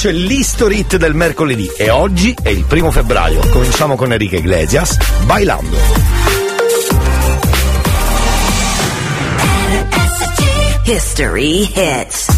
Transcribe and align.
Touch, 0.00 0.12
l'History 0.12 0.78
Hit 0.78 0.96
del 0.96 1.14
mercoledì. 1.14 1.70
E 1.76 1.90
oggi 1.90 2.34
è 2.42 2.48
il 2.48 2.64
primo 2.64 2.90
febbraio. 2.90 3.40
Cominciamo 3.50 3.96
con 3.96 4.10
Enrique 4.12 4.38
Iglesias, 4.38 4.96
Bailando. 5.24 5.76
History 10.84 11.70
Hits. 11.74 12.29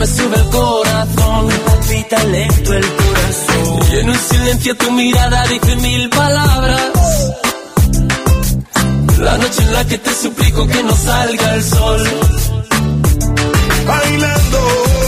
Me 0.00 0.06
sube 0.06 0.34
el 0.34 0.48
corazón. 0.48 1.48
Palpita 1.66 2.24
lento 2.24 2.72
el 2.72 2.86
corazón. 2.96 3.92
Y 3.92 3.96
en 3.98 4.08
un 4.08 4.16
silencio 4.16 4.76
tu 4.76 4.90
mirada 4.92 5.46
dice 5.46 5.76
mil 5.76 6.08
palabras. 6.08 6.90
La 9.18 9.36
noche 9.36 9.62
en 9.62 9.72
la 9.74 9.84
que 9.86 9.98
te 9.98 10.14
suplico 10.14 10.66
que 10.66 10.82
no 10.82 10.96
salga 10.96 11.54
el 11.54 11.64
sol. 11.64 12.02
Bailando. 13.86 14.99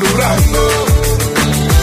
Saturando. 0.00 0.60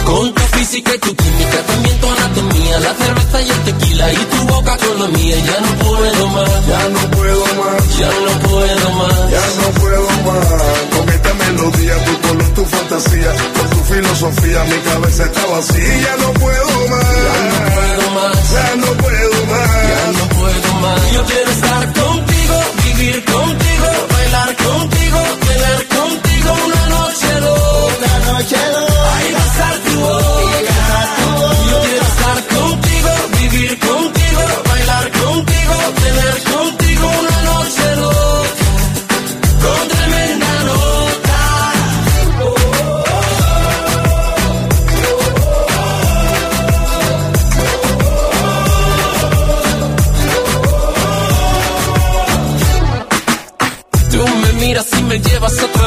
Con 0.06 0.34
tu 0.34 0.42
física 0.58 0.92
y 0.96 1.00
tu 1.00 1.16
química, 1.16 1.58
también 1.66 2.00
tu 2.02 2.08
anatomía, 2.10 2.80
la 2.80 2.94
cerveza 2.94 3.42
y 3.42 3.50
el 3.50 3.60
tequila 3.64 4.14
y 4.14 4.18
tu 4.18 4.38
boca 4.54 4.78
con 4.78 5.00
la 5.02 5.08
mía. 5.08 5.36
Ya 5.46 5.60
no 5.62 5.72
puedo 5.90 6.28
más, 6.28 6.68
Ya 6.68 6.90
no 6.90 7.12
puedo 7.12 7.46
más. 7.46 7.98
ya 7.98 8.12
no 8.26 8.40
puedo 8.50 8.90
más. 8.92 9.32
Ya 9.32 9.46
no 9.62 9.68
puedo 9.80 10.10
más 10.26 10.48
con 10.94 11.10
esta 11.10 11.34
melodía, 11.34 12.06
tu 12.06 12.28
color, 12.28 12.50
tu 12.54 12.66
fantasía, 12.66 13.32
con 13.58 13.70
tu 13.70 13.94
filosofía, 13.94 14.64
mi 14.66 14.78
cabeza 14.90 15.24
está 15.24 15.46
vacía. 15.48 16.02
Ya 16.02 16.16
no 16.18 16.34
puedo 16.34 16.88
más, 16.90 17.06
Ya 17.26 17.56
no 17.56 17.74
puedo 17.74 18.12
más. 18.12 18.52
ya 18.52 18.76
no 18.76 18.88
puedo 19.02 19.32
Ya 19.32 19.46
más. 19.52 20.18
no 20.18 20.30
puedo 20.38 20.74
más. 20.82 21.12
Yo 21.14 21.26
quiero 21.26 21.52
estar 21.52 21.94
contigo, 21.94 22.56
vivir 22.86 23.26
contigo, 23.26 23.88
bailar 24.14 24.56
contigo, 24.58 25.20
tener 25.48 25.76
contigo 25.88 25.93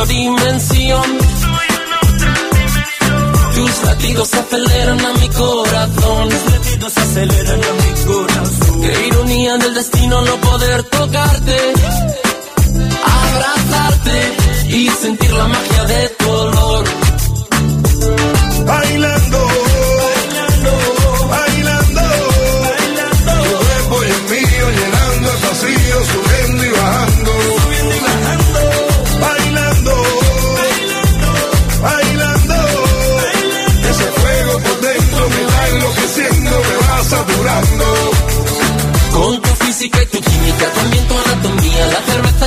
otra 0.07 0.15
dimensión. 0.15 1.19
Tus 3.55 3.85
latidos 3.85 4.35
aceleran 4.35 5.05
a 5.05 5.13
mi 5.15 5.29
corazón. 5.29 6.29
Tus 6.29 6.53
latidos 6.53 6.99
aceleran 6.99 7.61
a 7.63 7.73
mi 7.83 8.05
corazón. 8.05 8.81
Qué 8.83 9.07
ironía 9.07 9.57
del 9.59 9.75
destino 9.75 10.23
no 10.23 10.37
poder 10.37 10.83
tocarte, 10.85 11.57
abrazarte 13.05 14.33
y 14.69 14.89
sentir 14.89 15.33
la 15.33 15.49
magia 15.49 15.85
de 15.85 16.09
tu 16.09 16.31
olor. 16.31 17.06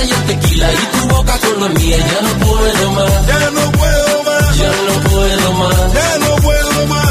Cerveza 0.00 0.04
y 0.04 0.10
el 0.12 0.26
tequila 0.26 0.72
y 0.72 0.76
tu 0.98 1.14
boca 1.14 1.38
con 1.38 1.60
la 1.60 1.68
mía. 1.68 1.96
Ya 1.98 2.20
no 2.22 2.46
puedo 2.46 2.90
más, 2.92 3.26
Ya 3.26 3.50
no 3.50 3.72
puedo 3.72 4.22
más, 4.24 4.56
ya 4.58 4.72
no 4.86 5.10
puedo 5.10 5.52
más. 5.54 5.92
ya 5.94 6.18
no 6.18 6.36
puedo 6.36 6.86
más. 6.86 7.06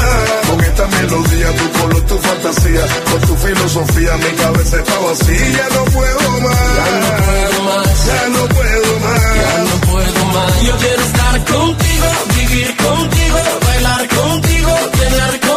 Con 0.50 0.60
esta 0.60 0.86
melodía, 0.86 1.56
tu 1.56 1.80
color, 1.80 2.02
tu 2.06 2.18
fantasía, 2.18 2.82
con 3.10 3.20
tu 3.22 3.36
filosofía, 3.36 4.16
mi 4.16 4.30
cabeza 4.36 4.76
está 4.78 4.98
vacía. 4.98 5.50
Ya 5.56 5.68
no 5.76 5.84
puedo 5.86 6.40
más, 6.40 6.54
Ya 6.80 7.08
no 7.08 7.24
puedo 7.26 7.62
más. 7.64 8.06
ya 8.06 8.28
no 8.28 8.48
puedo 8.48 8.98
más. 9.00 9.22
Ya 9.40 9.64
no 9.64 9.80
puedo 9.90 10.24
más. 10.34 10.62
Yo 10.62 10.76
quiero 10.78 11.02
estar 11.02 11.44
contigo, 11.44 12.06
vivir 12.36 12.76
contigo, 12.76 13.38
bailar 13.66 14.08
contigo, 14.08 14.72
tener 14.98 15.30
contigo 15.40 15.49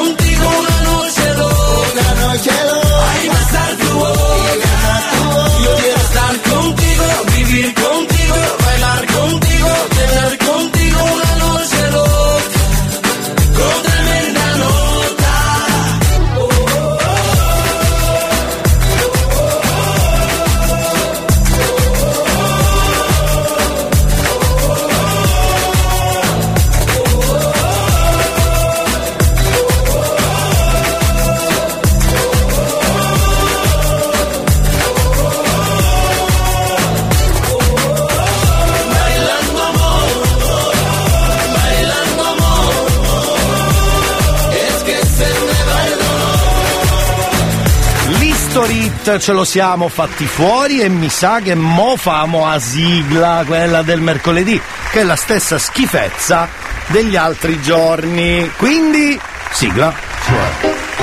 Hit 49.06 49.18
ce 49.18 49.34
lo 49.34 49.44
siamo 49.44 49.90
fatti 49.90 50.26
fuori 50.26 50.80
e 50.80 50.88
mi 50.88 51.10
sa 51.10 51.42
che 51.42 51.56
mo 51.56 51.98
famo 51.98 52.48
a 52.48 52.58
sigla, 52.58 53.44
quella 53.46 53.82
del 53.82 54.00
mercoledì, 54.00 54.60
che 54.92 55.02
è 55.02 55.04
la 55.04 55.18
stessa 55.18 55.58
schifezza 55.58 56.48
degli 56.88 57.18
altri 57.18 57.62
giorni. 57.62 58.50
Quindi, 58.56 59.20
sigla. 59.52 59.94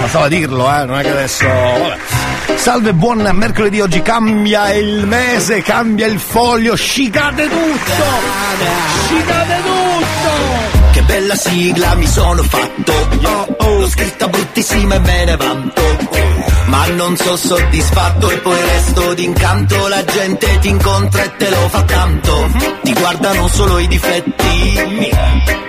Bastava 0.01 0.29
dirlo, 0.29 0.75
eh, 0.75 0.85
non 0.87 0.99
è 0.99 1.03
che 1.03 1.11
adesso. 1.11 1.45
Salve, 2.55 2.95
buon 2.95 3.29
mercoledì, 3.35 3.83
oggi 3.83 4.01
cambia 4.01 4.73
il 4.73 5.07
mese, 5.07 5.61
cambia 5.61 6.07
il 6.07 6.19
foglio, 6.19 6.75
scicate 6.75 7.49
tutto! 7.49 8.03
Scicate 9.05 9.57
tutto! 9.63 10.91
Che 10.93 11.03
bella 11.03 11.35
sigla 11.35 11.95
mi 11.97 12.07
sono 12.07 12.43
fatto 12.45 13.60
L'ho 13.79 13.89
scritta 13.89 14.29
bruttissima 14.29 14.95
e 14.97 14.99
me 14.99 15.25
ne 15.25 15.37
vanto. 15.37 15.83
Ma 16.67 16.87
non 16.89 17.17
so 17.17 17.37
soddisfatto 17.37 18.31
e 18.31 18.39
poi 18.39 18.61
resto 18.61 19.15
d'incanto. 19.15 19.89
La 19.89 20.05
gente 20.05 20.59
ti 20.61 20.69
incontra 20.69 21.25
e 21.25 21.37
te 21.37 21.51
lo 21.51 21.69
fa 21.69 21.83
tanto. 21.83 22.51
Ti 22.83 22.93
guardano 22.93 23.49
solo 23.49 23.79
i 23.79 23.87
difetti. 23.89 25.11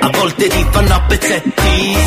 A 0.02 0.10
volte 0.10 0.48
ti 0.48 0.66
fanno 0.70 0.94
a 0.94 1.02
pezzetti. 1.02 1.98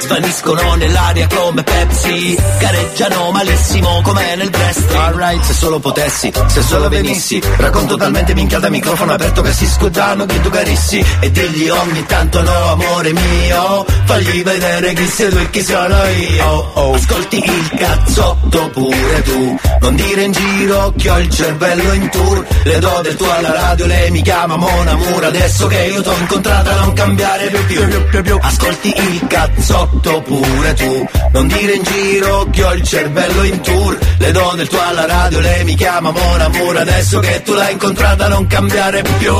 Svaniscono 0.00 0.74
nell'aria 0.74 1.26
come 1.28 1.62
Pepsi. 1.62 2.36
Gareggiano 2.58 3.30
malissimo 3.30 4.00
come 4.02 4.36
nel 4.36 4.50
wrestling 4.52 5.00
Alright, 5.00 5.42
se 5.42 5.52
solo 5.54 5.78
potessi, 5.78 6.32
se 6.46 6.62
solo 6.62 6.88
venissi. 6.88 7.40
Racconto 7.56 7.96
talmente 7.96 8.34
minchia 8.34 8.58
da 8.58 8.68
microfono 8.68 9.12
aperto 9.12 9.42
che 9.42 9.52
si 9.52 9.66
scudano 9.66 10.26
che 10.26 10.40
tu 10.40 10.50
carissi. 10.50 11.04
E 11.20 11.30
digli 11.30 11.68
ogni 11.68 12.04
tanto 12.06 12.42
no 12.42 12.70
amore 12.70 13.12
mio 13.12 13.84
Fagli 14.04 14.42
vedere 14.42 14.92
chi 14.92 15.06
tu 15.16 15.36
e 15.36 15.50
chi 15.50 15.62
sono 15.62 16.04
io. 16.06 16.70
Oh. 16.74 16.94
Ascolti 16.94 17.36
il 17.36 17.70
cazzotto 17.76 18.70
pure 18.70 19.22
tu. 19.22 19.58
Non 19.80 19.94
dire 19.94 20.22
in 20.22 20.32
giro 20.32 20.92
che 20.96 21.10
ho 21.10 21.18
il 21.18 21.28
cervello 21.28 21.92
in 21.92 22.08
tour. 22.08 22.46
Le 22.64 22.78
do 22.78 23.00
del 23.02 23.16
tuo 23.16 23.30
alla 23.30 23.52
radio, 23.52 23.86
lei 23.86 24.10
mi 24.10 24.22
chiama 24.22 24.56
Mona 24.56 24.94
Mura 24.94 25.26
Adesso 25.26 25.66
che 25.66 25.82
io 25.84 26.00
t'ho 26.00 26.14
incontrata 26.18 26.74
non 26.80 26.92
cambiare 26.92 27.48
più 27.48 28.22
più 28.22 28.38
Ascolti 28.40 28.94
il 28.96 29.26
cazzotto 29.26 30.22
pure 30.22 30.74
tu. 30.74 31.08
Non 31.32 31.46
dire 31.46 31.74
in 31.74 31.82
giro 31.82 32.46
che 32.50 32.64
ho 32.64 32.72
il 32.72 32.82
cervello 32.82 33.42
in 33.44 33.60
tour. 33.60 33.98
Le 34.18 34.30
do 34.32 34.52
del 34.56 34.68
tuo 34.68 34.80
alla 34.80 35.06
radio, 35.06 35.40
lei 35.40 35.64
mi 35.64 35.74
chiama 35.74 36.10
Mona 36.10 36.48
Mura 36.48 36.80
Adesso 36.80 37.20
che 37.20 37.42
tu 37.42 37.52
l'hai 37.54 37.72
incontrata 37.72 38.28
non 38.28 38.46
cambiare 38.46 39.02
più 39.18 39.34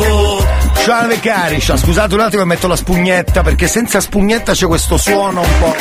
Salve 0.85 1.21
Cariscia, 1.21 1.77
scusate 1.77 2.15
un 2.15 2.21
attimo 2.21 2.43
che 2.43 2.49
metto 2.49 2.67
la 2.67 2.75
spugnetta 2.75 3.43
perché 3.43 3.69
senza 3.69 4.01
spugnetta 4.01 4.53
c'è 4.53 4.67
questo 4.67 4.97
suono. 4.97 5.41
un 5.41 5.62
po'. 5.63 5.77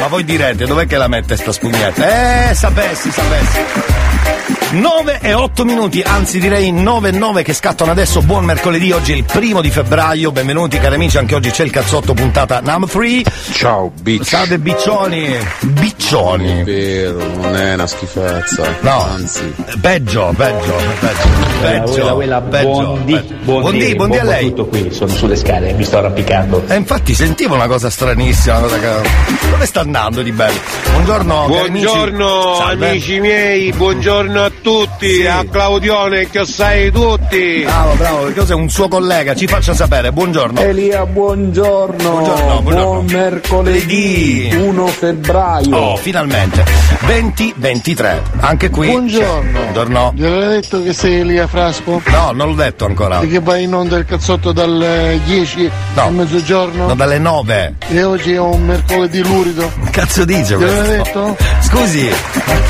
Ma 0.00 0.06
voi 0.08 0.24
direte, 0.24 0.66
dov'è 0.66 0.86
che 0.86 0.96
la 0.96 1.08
mette 1.08 1.36
sta 1.36 1.52
spugnetta? 1.52 2.50
Eh, 2.50 2.54
sapessi, 2.54 3.10
sapessi. 3.10 4.33
9 4.74 5.20
e 5.22 5.32
8 5.34 5.64
minuti, 5.64 6.02
anzi 6.02 6.40
direi 6.40 6.72
9 6.72 7.10
e 7.10 7.12
9 7.12 7.42
che 7.44 7.52
scattano 7.52 7.92
adesso. 7.92 8.22
Buon 8.22 8.44
mercoledì, 8.44 8.90
oggi 8.90 9.12
è 9.12 9.14
il 9.14 9.22
primo 9.24 9.60
di 9.60 9.70
febbraio. 9.70 10.32
Benvenuti 10.32 10.78
cari 10.78 10.96
amici, 10.96 11.16
anche 11.16 11.34
oggi 11.36 11.50
c'è 11.50 11.62
il 11.62 11.70
cazzotto 11.70 12.12
puntata 12.12 12.60
Num 12.60 12.86
Free. 12.86 13.22
Ciao, 13.52 13.92
bitch. 14.00 14.24
Salve 14.26 14.58
biccioni. 14.58 15.36
Biccioni. 15.60 16.60
È 16.60 16.64
vero, 16.64 17.24
non 17.36 17.54
è 17.56 17.74
una 17.74 17.86
schifezza. 17.86 18.64
No. 18.80 19.04
Anzi. 19.04 19.54
Peggio, 19.80 20.32
peggio, 20.36 20.74
peggio. 20.98 21.28
Peggio. 21.60 22.14
Quella, 22.14 22.40
peggio, 22.40 22.68
buondì, 22.70 23.12
peggio. 23.12 23.34
buondì, 23.44 23.44
Buondì, 23.44 23.94
buondì 23.94 24.16
a 24.18 24.22
buon 24.22 24.34
lei. 24.34 24.48
tutto 24.48 24.66
qui, 24.66 24.88
sono 24.92 25.10
sulle 25.12 25.36
scale, 25.36 25.72
mi 25.74 25.84
sto 25.84 25.98
arrampicando. 25.98 26.64
E 26.66 26.74
infatti 26.74 27.14
sentivo 27.14 27.54
una 27.54 27.68
cosa 27.68 27.88
stranissima, 27.90 28.58
una 28.58 28.66
cosa 28.66 28.78
che... 28.80 29.08
Dove 29.50 29.66
sta 29.66 29.80
andando 29.80 30.22
di 30.22 30.32
bello? 30.32 30.58
Buongiorno, 30.90 31.46
cari 31.48 31.68
amici. 31.68 31.84
Buongiorno 31.84 32.54
Salve. 32.58 32.88
amici 32.88 33.20
miei, 33.20 33.72
buongiorno 33.72 34.42
a 34.42 34.48
tutti, 34.50 34.62
Sì. 34.64 35.26
a 35.26 35.44
Claudione 35.50 36.30
che 36.30 36.46
sai 36.46 36.90
tutti. 36.90 37.60
Bravo, 37.64 37.92
bravo, 37.96 38.18
perché 38.22 38.40
cos'è 38.40 38.54
un 38.54 38.70
suo 38.70 38.88
collega? 38.88 39.34
Ci 39.34 39.46
faccia 39.46 39.74
sapere, 39.74 40.10
buongiorno. 40.10 40.58
Elia, 40.58 41.04
buongiorno. 41.04 42.10
Buongiorno, 42.10 42.60
buongiorno. 42.62 42.72
Buon 43.02 43.04
mercoledì, 43.04 44.48
Mercoledì. 44.50 44.66
1 44.66 44.86
febbraio. 44.86 45.76
Oh, 45.76 45.96
finalmente. 45.96 46.64
2023. 47.04 48.22
Anche 48.40 48.70
qui. 48.70 48.86
Buongiorno. 48.88 49.50
Buongiorno. 49.60 50.12
Gli 50.16 50.24
avevo 50.24 50.46
detto 50.48 50.82
che 50.82 50.92
sei 50.94 51.20
Elia 51.20 51.46
Frasco? 51.46 52.00
No, 52.06 52.30
non 52.32 52.48
l'ho 52.48 52.54
detto 52.54 52.86
ancora. 52.86 53.18
Che 53.20 53.40
vai 53.40 53.64
in 53.64 53.74
onda 53.74 53.98
il 53.98 54.06
cazzotto 54.06 54.52
dal 54.52 55.20
10 55.26 55.70
No. 55.94 56.02
al 56.02 56.12
mezzogiorno? 56.14 56.86
No, 56.86 56.94
dalle 56.94 57.18
9. 57.18 57.74
E 57.90 58.02
oggi 58.02 58.32
è 58.32 58.40
un 58.40 58.64
mercoledì 58.64 59.22
lurido. 59.22 59.70
Cazzo 59.90 60.24
dice 60.24 60.56
Gliel'ho 60.56 60.84
questo? 60.84 60.94
detto? 61.04 61.36
Scusi, 61.60 62.10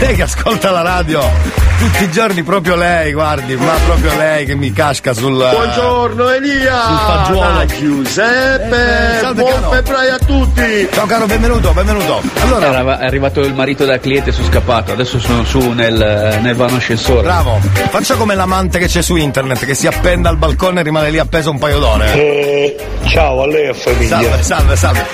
lei 0.01 0.15
che 0.17 0.23
ascolta 0.23 0.71
la 0.73 0.83
radio 0.83 1.23
tutti 1.85 2.05
i 2.05 2.11
giorni 2.11 2.43
proprio 2.43 2.77
lei, 2.77 3.13
guardi, 3.13 3.57
ma 3.57 3.73
proprio 3.85 4.17
lei 4.17 4.47
che 4.47 4.55
mi 4.55 4.73
casca 4.73 5.13
sul. 5.13 5.35
Buongiorno 5.37 6.31
Elia, 6.31 6.81
Sul 6.83 6.97
fagiolo. 6.99 7.41
da 7.53 7.67
Giuseppe, 7.67 9.17
Eh, 9.17 9.21
salve, 9.21 9.43
buon 9.43 9.53
caro. 9.61 9.71
febbraio 9.71 10.15
a 10.15 10.19
tutti. 10.19 10.89
Ciao 10.91 11.05
caro, 11.07 11.27
benvenuto, 11.27 11.73
benvenuto. 11.73 12.23
Allora, 12.43 12.67
Era 12.69 12.99
è 13.01 13.05
arrivato 13.05 13.41
il 13.41 13.53
marito 13.53 13.85
del 13.85 14.01
cliente 14.01 14.33
sono 14.33 14.47
scappato, 14.47 14.93
adesso 14.93 15.19
sono 15.19 15.45
su 15.45 15.59
nel, 15.73 16.39
nel 16.41 16.55
vano 16.55 16.77
ascensore. 16.77 17.21
bravo, 17.23 17.61
faccia 17.91 18.15
come 18.15 18.35
l'amante 18.35 18.79
che 18.79 18.87
c'è 18.87 19.03
su 19.03 19.17
internet, 19.17 19.67
che 19.67 19.75
si 19.75 19.87
appenda 19.87 20.31
al 20.31 20.39
balcone 20.39 20.81
e 20.81 20.83
rimane 20.85 21.11
lì 21.11 21.19
appeso 21.19 21.51
un 21.51 21.59
paio 21.59 21.79
d'ore. 21.81 22.77
ciao 23.09 23.43
a 23.43 23.47
lei 23.47 23.69
e 23.69 23.75
famiglia. 23.75 24.21
Salve, 24.21 24.43
salve, 24.43 24.77
salve. 24.77 25.07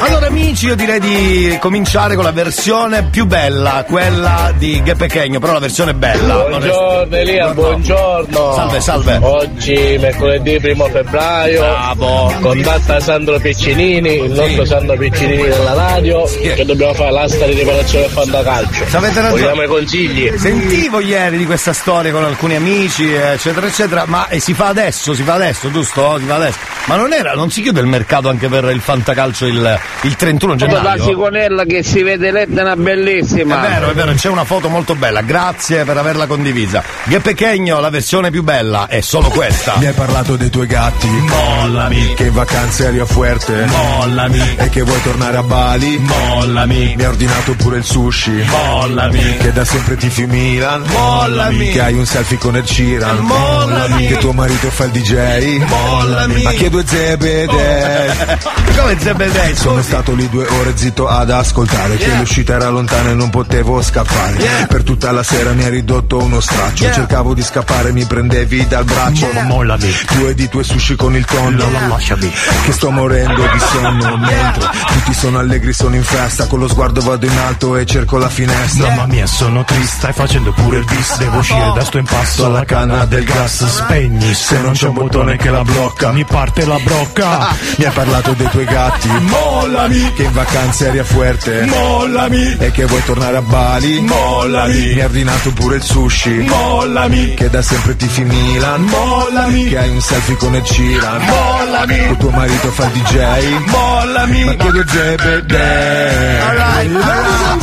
Allora 0.00 0.26
amici, 0.26 0.66
io 0.66 0.74
direi 0.74 0.98
di 0.98 1.56
cominciare 1.60 2.14
con 2.16 2.24
la 2.24 2.32
versione 2.32 3.04
più 3.04 3.26
bella, 3.26 3.84
quella 3.86 4.52
di 4.56 4.82
Ghe 4.82 4.94
Pechegno, 4.96 5.38
però 5.38 5.52
la 5.52 5.58
versione 5.60 5.92
bella. 5.94 6.13
È- 6.14 6.48
Buongiorno 6.48 7.16
Elia, 7.16 7.48
buongiorno. 7.52 8.52
Salve, 8.54 8.80
salve. 8.80 9.18
Oggi 9.20 9.96
mercoledì 10.00 10.58
primo 10.60 10.86
febbraio. 10.86 11.60
Bravo. 11.60 12.32
Contatta 12.40 13.00
Sandro 13.00 13.38
Piccinini, 13.38 14.14
il 14.24 14.30
nostro 14.32 14.64
Sandro 14.64 14.96
Piccinini 14.96 15.42
della 15.42 15.74
radio, 15.74 16.26
Sì. 16.26 16.40
che 16.54 16.64
dobbiamo 16.64 16.94
fare 16.94 17.10
l'asta 17.10 17.44
di 17.46 17.52
riparazione 17.54 18.06
del 18.06 18.14
fantacalcio. 18.14 18.86
Ci 18.88 18.96
avete 18.96 19.20
ragione. 19.20 19.40
Vogliamo 19.42 19.62
i 19.62 19.66
consigli? 19.66 20.32
Sentivo 20.38 21.00
ieri 21.00 21.36
di 21.36 21.46
questa 21.46 21.72
storia 21.72 22.12
con 22.12 22.24
alcuni 22.24 22.54
amici, 22.56 23.12
eccetera, 23.12 23.66
eccetera, 23.66 24.04
ma 24.06 24.28
eh, 24.28 24.40
si 24.40 24.54
fa 24.54 24.68
adesso, 24.68 25.14
si 25.14 25.22
fa 25.22 25.34
adesso, 25.34 25.70
giusto? 25.70 26.18
Si 26.18 26.24
fa 26.24 26.34
adesso. 26.36 26.58
Ma 26.86 26.96
non 26.96 27.12
era, 27.12 27.32
non 27.34 27.50
si 27.50 27.62
chiude 27.62 27.80
il 27.80 27.86
mercato 27.86 28.28
anche 28.28 28.48
per 28.48 28.64
il 28.64 28.80
fantacalcio 28.80 29.46
il, 29.46 29.78
il 30.02 30.16
31 30.16 30.52
La 30.52 30.58
gennaio? 30.58 31.02
sigonella 31.02 31.64
che 31.64 31.82
si 31.82 32.02
vede 32.02 32.30
l'Etna 32.30 32.72
È 32.72 32.76
bellissima. 32.76 33.56
vero, 33.58 33.90
è 33.90 33.94
vero, 33.94 34.12
c'è 34.12 34.28
una 34.28 34.44
foto 34.44 34.68
molto 34.68 34.94
bella, 34.94 35.22
grazie 35.22 35.84
per 35.84 35.96
averla 36.04 36.26
condivisa. 36.26 36.82
Ghe 37.04 37.20
Pechegno, 37.20 37.80
la 37.80 37.88
versione 37.88 38.30
più 38.30 38.42
bella 38.42 38.86
è 38.88 39.00
solo 39.00 39.30
questa. 39.30 39.74
Mi 39.78 39.86
hai 39.86 39.94
parlato 39.94 40.36
dei 40.36 40.50
tuoi 40.50 40.66
gatti 40.66 41.06
Mollami, 41.08 42.12
Che 42.14 42.24
in 42.24 42.32
vacanze 42.34 42.86
eri 42.86 42.98
a 42.98 43.06
Fuerte 43.06 43.64
mollami, 43.66 44.56
E 44.56 44.68
che 44.68 44.82
vuoi 44.82 45.00
tornare 45.02 45.38
a 45.38 45.42
Bali 45.42 45.98
mollami, 45.98 46.94
Mi 46.96 47.02
hai 47.02 47.08
ordinato 47.08 47.54
pure 47.54 47.78
il 47.78 47.84
sushi 47.84 48.44
mollami, 48.46 49.36
Che 49.38 49.52
da 49.52 49.64
sempre 49.64 49.96
tifi 49.96 50.26
Milan 50.26 50.82
Mollami. 50.86 51.70
Che 51.70 51.80
hai 51.80 51.94
un 51.94 52.04
selfie 52.04 52.36
con 52.38 52.56
Ed 52.56 52.66
Sheeran 52.66 53.18
Mollami. 53.20 54.06
Che 54.06 54.18
tuo 54.18 54.32
marito 54.32 54.68
fa 54.70 54.84
il 54.84 54.90
DJ 54.90 55.64
mollami. 55.64 56.42
Ma 56.42 56.50
che 56.50 56.68
due 56.68 56.84
zebede 56.86 58.38
Come 58.76 58.96
Zebedei? 58.98 59.54
Sono 59.56 59.80
stato 59.82 60.12
lì 60.14 60.28
due 60.28 60.46
ore 60.46 60.72
zitto 60.76 61.08
ad 61.08 61.30
ascoltare 61.30 61.96
Che 61.96 62.02
Yeah. 62.04 62.18
l'uscita 62.18 62.54
era 62.54 62.68
lontana 62.68 63.10
e 63.10 63.14
non 63.14 63.30
potevo 63.30 63.80
scappare 63.80 64.32
Yeah. 64.36 64.66
Per 64.66 64.82
tutta 64.82 65.10
la 65.12 65.22
sera 65.22 65.52
mi 65.52 65.64
hai 65.64 65.70
ridotto 65.84 66.16
uno 66.18 66.40
straccio. 66.40 66.84
Yeah. 66.84 66.94
Cercavo 66.94 67.34
di 67.34 67.42
scappare, 67.42 67.92
mi 67.92 68.04
prendevi 68.06 68.66
dal 68.66 68.84
braccio. 68.84 69.28
Mollami. 69.44 69.94
Due 70.16 70.34
di 70.34 70.48
tuoi 70.48 70.64
sushi 70.64 70.96
con 70.96 71.14
il 71.14 71.24
tonno 71.26 71.64
Lasciami. 71.88 72.32
Che 72.64 72.72
sto 72.72 72.90
morendo 72.90 73.42
di 73.42 73.58
sonno 73.58 74.16
Mentre 74.16 74.68
tutti 74.86 75.12
sono 75.12 75.38
allegri, 75.38 75.72
sono 75.72 75.94
in 75.94 76.02
festa. 76.02 76.46
Con 76.46 76.60
lo 76.60 76.68
sguardo 76.68 77.02
vado 77.02 77.26
in 77.26 77.36
alto 77.36 77.76
e 77.76 77.84
cerco 77.84 78.16
la 78.16 78.28
finestra. 78.28 78.86
Yeah. 78.86 79.06
mia 79.06 79.26
sono 79.26 79.62
triste, 79.64 79.96
stai 79.96 80.12
facendo 80.14 80.52
pure 80.52 80.78
il 80.78 80.84
bis. 80.84 81.18
Devo 81.18 81.38
uscire 81.38 81.72
da 81.74 81.84
sto 81.84 81.98
impasto. 81.98 82.46
Alla 82.46 82.64
canna 82.64 83.04
del 83.04 83.24
gas. 83.24 83.66
Spegni, 83.66 84.32
se 84.32 84.58
non 84.60 84.72
c'è 84.72 84.88
un 84.88 84.94
bottone 84.94 85.36
che 85.36 85.50
la 85.50 85.62
blocca. 85.62 86.12
Mi 86.12 86.24
parte 86.24 86.64
la 86.64 86.78
brocca. 86.78 87.54
Mi 87.76 87.84
hai 87.84 87.92
parlato 87.92 88.32
dei 88.32 88.48
tuoi 88.48 88.64
gatti. 88.64 89.08
Mollami, 89.08 90.12
Che 90.14 90.22
in 90.22 90.32
vacanza 90.32 90.86
eri 90.86 90.98
a 90.98 91.04
Fuerte. 91.04 91.64
Mollami, 91.66 92.56
E 92.58 92.70
che 92.70 92.86
vuoi 92.86 93.02
tornare 93.04 93.36
a 93.36 93.42
Bali. 93.42 94.00
Mollami. 94.00 94.72
Mi 94.72 94.92
hai 94.92 95.02
ordinato 95.02 95.50
pure 95.52 95.73
il 95.76 95.82
sushi. 95.82 96.44
Mollami, 96.48 97.34
Che 97.34 97.50
da 97.50 97.62
sempre 97.62 97.96
tifi 97.96 98.22
Milan 98.24 98.82
mollami, 98.82 99.68
Che 99.68 99.78
hai 99.78 99.88
un 99.90 100.00
selfie 100.00 100.36
con 100.36 100.54
Ed 100.54 100.64
Sheeran. 100.64 101.22
Mollami, 101.24 102.06
Che 102.08 102.16
tuo 102.16 102.30
marito 102.30 102.68
fa 102.70 102.84
il 102.84 102.90
DJ 102.92 103.66
mollami. 103.66 104.44
Ma 104.44 104.54
che 104.54 104.70
due 104.70 104.84
zebede 104.86 106.40
Alright, 106.40 106.94
alright, 106.94 107.62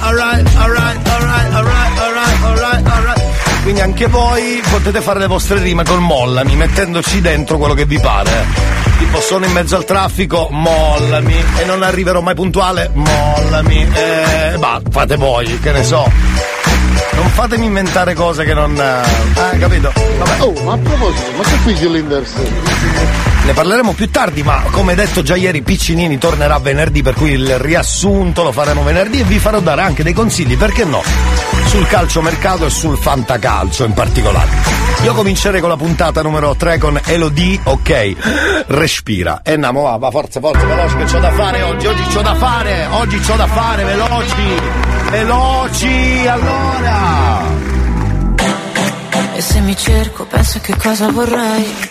alright, 0.00 0.56
alright, 0.56 0.56
alright, 0.56 1.06
alright, 1.06 1.56
alright, 1.56 1.98
alright, 1.98 2.42
alright, 2.44 2.86
alright. 2.86 3.22
Quindi 3.62 3.80
anche 3.80 4.06
voi 4.08 4.60
potete 4.68 5.00
fare 5.00 5.20
le 5.20 5.28
vostre 5.28 5.60
rime 5.60 5.84
col 5.84 6.00
mollami, 6.00 6.56
mettendoci 6.56 7.20
dentro 7.20 7.58
quello 7.58 7.74
che 7.74 7.84
vi 7.84 7.98
pare. 8.00 8.91
Tipo 9.12 9.24
sono 9.24 9.44
in 9.44 9.52
mezzo 9.52 9.76
al 9.76 9.84
traffico, 9.84 10.48
mollami. 10.50 11.36
E 11.58 11.66
non 11.66 11.82
arriverò 11.82 12.22
mai 12.22 12.34
puntuale, 12.34 12.90
mollami. 12.94 13.86
E 13.92 14.56
bah, 14.56 14.80
fate 14.88 15.16
voi, 15.16 15.60
che 15.60 15.70
ne 15.70 15.84
so. 15.84 16.10
Non 17.12 17.28
fatemi 17.28 17.66
inventare 17.66 18.14
cose 18.14 18.42
che 18.44 18.54
non. 18.54 18.74
Ah, 18.80 19.56
capito? 19.58 19.92
Vabbè. 20.16 20.40
Oh, 20.40 20.54
ma 20.64 20.72
a 20.72 20.78
proposito, 20.78 21.30
ma 21.36 21.42
che 21.42 21.56
qui 21.62 21.90
Linders? 21.90 22.32
Ne 23.44 23.54
parleremo 23.54 23.92
più 23.92 24.08
tardi, 24.08 24.44
ma 24.44 24.62
come 24.70 24.94
detto 24.94 25.22
già 25.22 25.34
ieri, 25.34 25.62
Piccinini 25.62 26.16
tornerà 26.16 26.58
venerdì, 26.58 27.02
per 27.02 27.14
cui 27.14 27.32
il 27.32 27.58
riassunto 27.58 28.44
lo 28.44 28.52
faremo 28.52 28.84
venerdì 28.84 29.18
e 29.18 29.24
vi 29.24 29.40
farò 29.40 29.58
dare 29.58 29.82
anche 29.82 30.04
dei 30.04 30.12
consigli, 30.12 30.56
perché 30.56 30.84
no? 30.84 31.02
Sul 31.66 31.86
calciomercato 31.88 32.66
e 32.66 32.70
sul 32.70 32.96
fantacalcio 32.96 33.84
in 33.84 33.94
particolare. 33.94 34.48
Io 35.02 35.12
comincerei 35.14 35.60
con 35.60 35.70
la 35.70 35.76
puntata 35.76 36.22
numero 36.22 36.54
3 36.54 36.78
con 36.78 37.00
Elodie, 37.04 37.58
ok? 37.64 38.64
Respira. 38.68 39.40
E 39.42 39.54
andiamo, 39.54 39.98
va, 39.98 40.10
forza, 40.12 40.38
forza, 40.38 40.64
veloci 40.64 40.96
che 40.96 41.04
c'ho 41.04 41.18
da 41.18 41.32
fare 41.32 41.62
oggi, 41.62 41.86
oggi 41.88 42.02
c'ho 42.14 42.22
da 42.22 42.34
fare, 42.36 42.86
oggi 42.90 43.18
c'ho 43.18 43.36
da 43.36 43.46
fare, 43.48 43.84
veloci, 43.84 44.60
veloci, 45.10 46.26
allora! 46.28 47.40
E 49.34 49.40
se 49.40 49.60
mi 49.60 49.76
cerco 49.76 50.26
penso 50.26 50.60
che 50.60 50.76
cosa 50.76 51.10
vorrei 51.10 51.90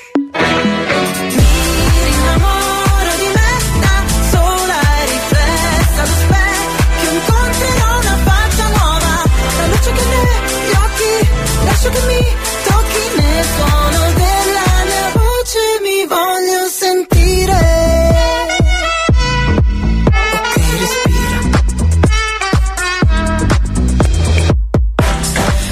tocchi 11.89 13.05
nel 13.17 13.45
suono 13.55 14.11
della 14.13 14.69
mia 14.85 15.11
voce 15.13 15.59
mi 15.81 16.05
voglio 16.07 16.67
sentire 16.69 17.59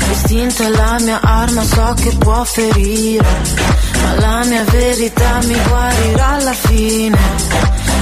L'istinto 0.08 0.64
è 0.64 0.70
la 0.70 0.98
mia 1.00 1.20
arma, 1.22 1.64
so 1.64 1.94
che 2.02 2.12
può 2.18 2.44
ferire, 2.44 3.26
ma 4.02 4.14
la 4.16 4.46
mia 4.46 4.64
verità 4.64 5.40
mi 5.44 5.60
guarirà 5.68 6.28
alla 6.28 6.54
fine. 6.54 7.18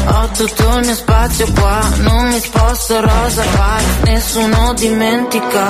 Ho 0.10 0.30
tutto 0.30 0.78
il 0.78 0.86
mio 0.86 0.96
spazio 0.96 1.46
qua, 1.54 1.80
non 1.98 2.28
mi 2.28 2.40
sposto 2.40 3.02
rosa 3.02 3.44
pari, 3.56 3.86
nessuno 4.04 4.74
dimentica 4.74 5.68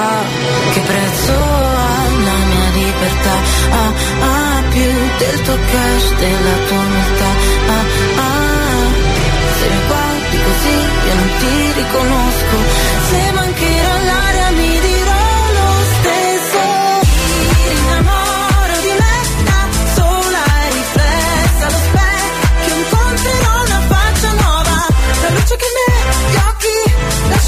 che 0.74 0.80
prezzo 0.80 1.34
ha 1.34 2.06
la 2.28 2.38
mia 2.52 2.70
libertà. 2.74 3.36
Ah, 3.72 3.92
ah, 4.22 4.64
più 4.70 4.92
del 5.18 5.42
tuo 5.42 5.56
cash, 5.56 6.16
della 6.20 6.56
tua 6.68 6.78
umiltà. 6.78 7.32
Ah, 7.76 7.86
ah, 8.26 8.88
se 9.60 9.70
mi 9.70 9.82
guardi 9.88 10.38
così 10.48 10.76
io 11.08 11.14
non 11.16 11.30
ti 11.40 11.72
riconosco, 11.82 12.56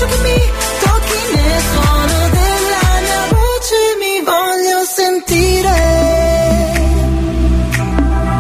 tocchi 0.08 1.22
nel 1.36 1.62
suono 1.72 2.30
della 2.30 2.88
mia 3.04 3.24
voce 3.36 3.78
mi 4.00 4.16
voglio 4.24 4.80
sentire. 4.86 5.78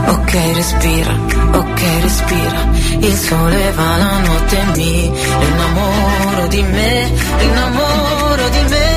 Ok, 0.07 0.33
respira, 0.53 1.13
ok, 1.51 1.81
respira. 2.01 2.59
Il 2.99 3.15
sole 3.15 3.71
va 3.71 3.97
la 3.97 4.19
notte 4.19 4.57
mi 4.75 5.05
innamoro 5.07 6.47
di 6.47 6.61
me, 6.63 7.11
innamoro 7.39 8.49
di 8.49 8.63
me, 8.69 8.88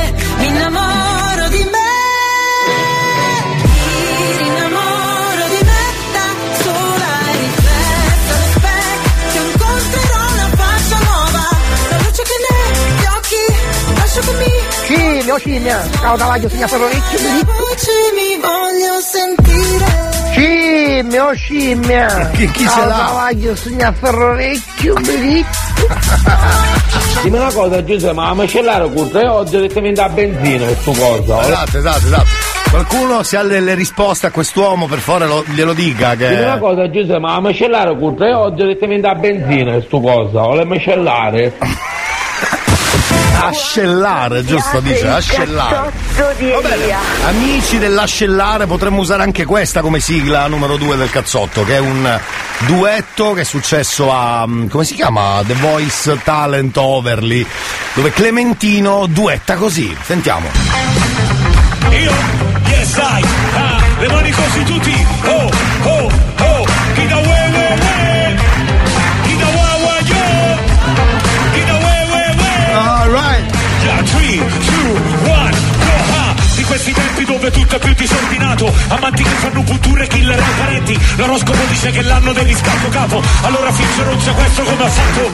mi 14.96 15.18
Sì, 15.18 15.24
mio 15.24 15.38
scimmia, 15.38 15.82
ciao 16.00 16.16
Travaglio, 16.16 16.48
signor 16.48 16.68
Ferrovecchio, 16.68 17.18
mi 17.20 17.42
voce 17.44 17.90
mi 18.14 18.40
voglio 18.40 19.00
sentire. 19.00 20.10
Sì, 20.34 21.02
mio 21.04 21.34
scimmia. 21.34 22.30
Chi- 22.34 22.50
chi 22.50 22.64
ciao 22.64 22.74
ce 22.80 22.86
l'ha? 22.86 22.94
Travaglio, 22.94 23.56
signor 23.56 23.94
Ferrovecchio, 23.94 24.94
mi 24.96 25.44
Dimmi 27.22 27.36
una 27.38 27.52
cosa 27.52 27.84
Giuseppe, 27.84 28.12
ma 28.14 28.26
la 28.28 28.34
macellare 28.34 28.90
curta 28.90 29.20
e 29.20 29.26
ho 29.28 29.42
direttamente 29.44 30.00
a 30.00 30.08
benzina 30.08 30.64
questo 30.66 30.92
cosa. 30.92 31.42
Esatto, 31.42 31.78
esatto, 31.78 32.06
esatto. 32.06 32.26
Qualcuno 32.70 33.22
se 33.22 33.36
ha 33.36 33.42
delle 33.42 33.74
risposte 33.74 34.26
a 34.26 34.30
quest'uomo, 34.30 34.86
per 34.86 34.98
favore 34.98 35.26
lo- 35.26 35.44
glielo 35.48 35.72
dica 35.74 36.14
che. 36.16 36.28
Dimmi 36.28 36.42
una 36.42 36.58
cosa 36.58 36.90
Giuseppe, 36.90 37.18
ma 37.18 37.32
la 37.34 37.40
macellare 37.40 37.96
curta 37.96 38.26
e 38.26 38.34
ho 38.34 38.50
direttamente 38.50 39.06
a 39.06 39.14
benzina 39.14 39.72
questo 39.72 40.00
cosa. 40.00 40.42
O 40.46 40.54
le 40.54 40.64
macellare? 40.64 41.52
Ascellare, 43.44 44.44
giusto? 44.44 44.78
Dice, 44.78 45.08
ascellare. 45.08 45.90
bene. 46.62 46.94
Amici 47.26 47.78
dell'ascellare, 47.78 48.66
potremmo 48.66 49.00
usare 49.00 49.24
anche 49.24 49.44
questa 49.44 49.80
come 49.80 49.98
sigla 49.98 50.46
numero 50.46 50.76
2 50.76 50.96
del 50.96 51.10
cazzotto, 51.10 51.64
che 51.64 51.74
è 51.74 51.78
un 51.78 52.20
duetto 52.66 53.32
che 53.32 53.40
è 53.40 53.44
successo 53.44 54.12
a. 54.12 54.46
mm, 54.46 54.68
come 54.68 54.84
si 54.84 54.94
chiama? 54.94 55.42
The 55.44 55.54
Voice 55.54 56.20
Talent 56.22 56.76
Overly, 56.76 57.44
dove 57.94 58.12
Clementino 58.12 59.06
duetta 59.06 59.56
così. 59.56 59.94
Sentiamo. 60.02 60.48
Io, 61.90 62.12
yes 62.68 62.96
I, 62.96 63.24
ah, 63.54 63.80
le 63.98 64.08
mani 64.08 64.30
così 64.30 64.62
tutti, 64.64 65.06
oh, 65.24 65.50
oh, 65.82 66.31
tempi 77.22 77.24
dove 77.24 77.50
tutto 77.50 77.76
è 77.76 77.78
più 77.78 77.94
disordinato. 77.94 78.72
Amanti 78.88 79.22
che 79.22 79.28
fanno 79.28 79.62
culture, 79.62 80.06
killer 80.06 80.38
e 80.38 80.42
parenti 80.58 80.98
L'oroscopo 81.16 81.64
dice 81.68 81.90
che 81.90 82.02
l'anno 82.02 82.32
del 82.32 82.44
riscatto 82.44 82.88
capo. 82.88 83.22
Allora 83.42 83.72
fingono 83.72 84.12
un 84.12 84.20
sequestro 84.20 84.64
come 84.64 84.84
ha 84.84 84.88
fatto? 84.88 85.30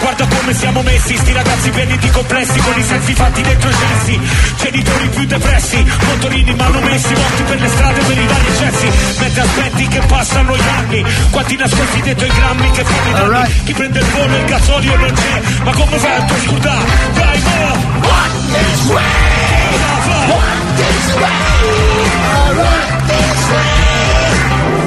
Guarda 0.00 0.26
come 0.26 0.54
siamo 0.54 0.82
messi 0.82 1.16
Sti 1.16 1.32
ragazzi 1.32 1.70
pieni 1.70 1.98
di 1.98 2.10
complessi 2.10 2.58
Con 2.58 2.78
i 2.78 2.82
sensi 2.82 3.14
fatti 3.14 3.42
dentro 3.42 3.70
i 3.70 3.74
cessi. 3.74 4.20
Genitori 4.56 5.08
più 5.08 5.24
depressi 5.26 5.84
Motorini 6.06 6.54
manomessi 6.54 7.14
Morti 7.14 7.42
per 7.42 7.60
le 7.60 7.68
strade 7.68 8.00
per 8.00 8.18
i 8.18 8.26
vari 8.26 8.46
eccessi. 8.46 8.90
Mentre 9.18 9.40
aspetti 9.42 9.88
che 9.88 10.00
passano 10.06 10.56
gli 10.56 10.68
anni 10.76 11.04
Quanti 11.30 11.56
nascosti 11.56 12.00
dentro 12.00 12.26
i 12.26 12.30
grammi 12.30 12.70
che 12.70 12.84
fanno 12.84 13.10
i 13.10 13.12
danni. 13.12 13.52
Chi 13.64 13.72
prende 13.72 13.98
il 13.98 14.06
volo 14.06 14.34
e 14.34 14.38
il 14.38 14.44
gasolio 14.44 14.96
non 14.96 15.12
c'è. 15.12 15.42
Ma 15.64 15.72
come 15.72 15.98
fai 15.98 16.16
a 16.16 16.26
scordare? 16.44 16.90
Dai 17.14 17.40
mo! 17.40 17.90
What 18.02 18.30
is 18.50 19.51
What 19.72 20.80
is 20.90 21.06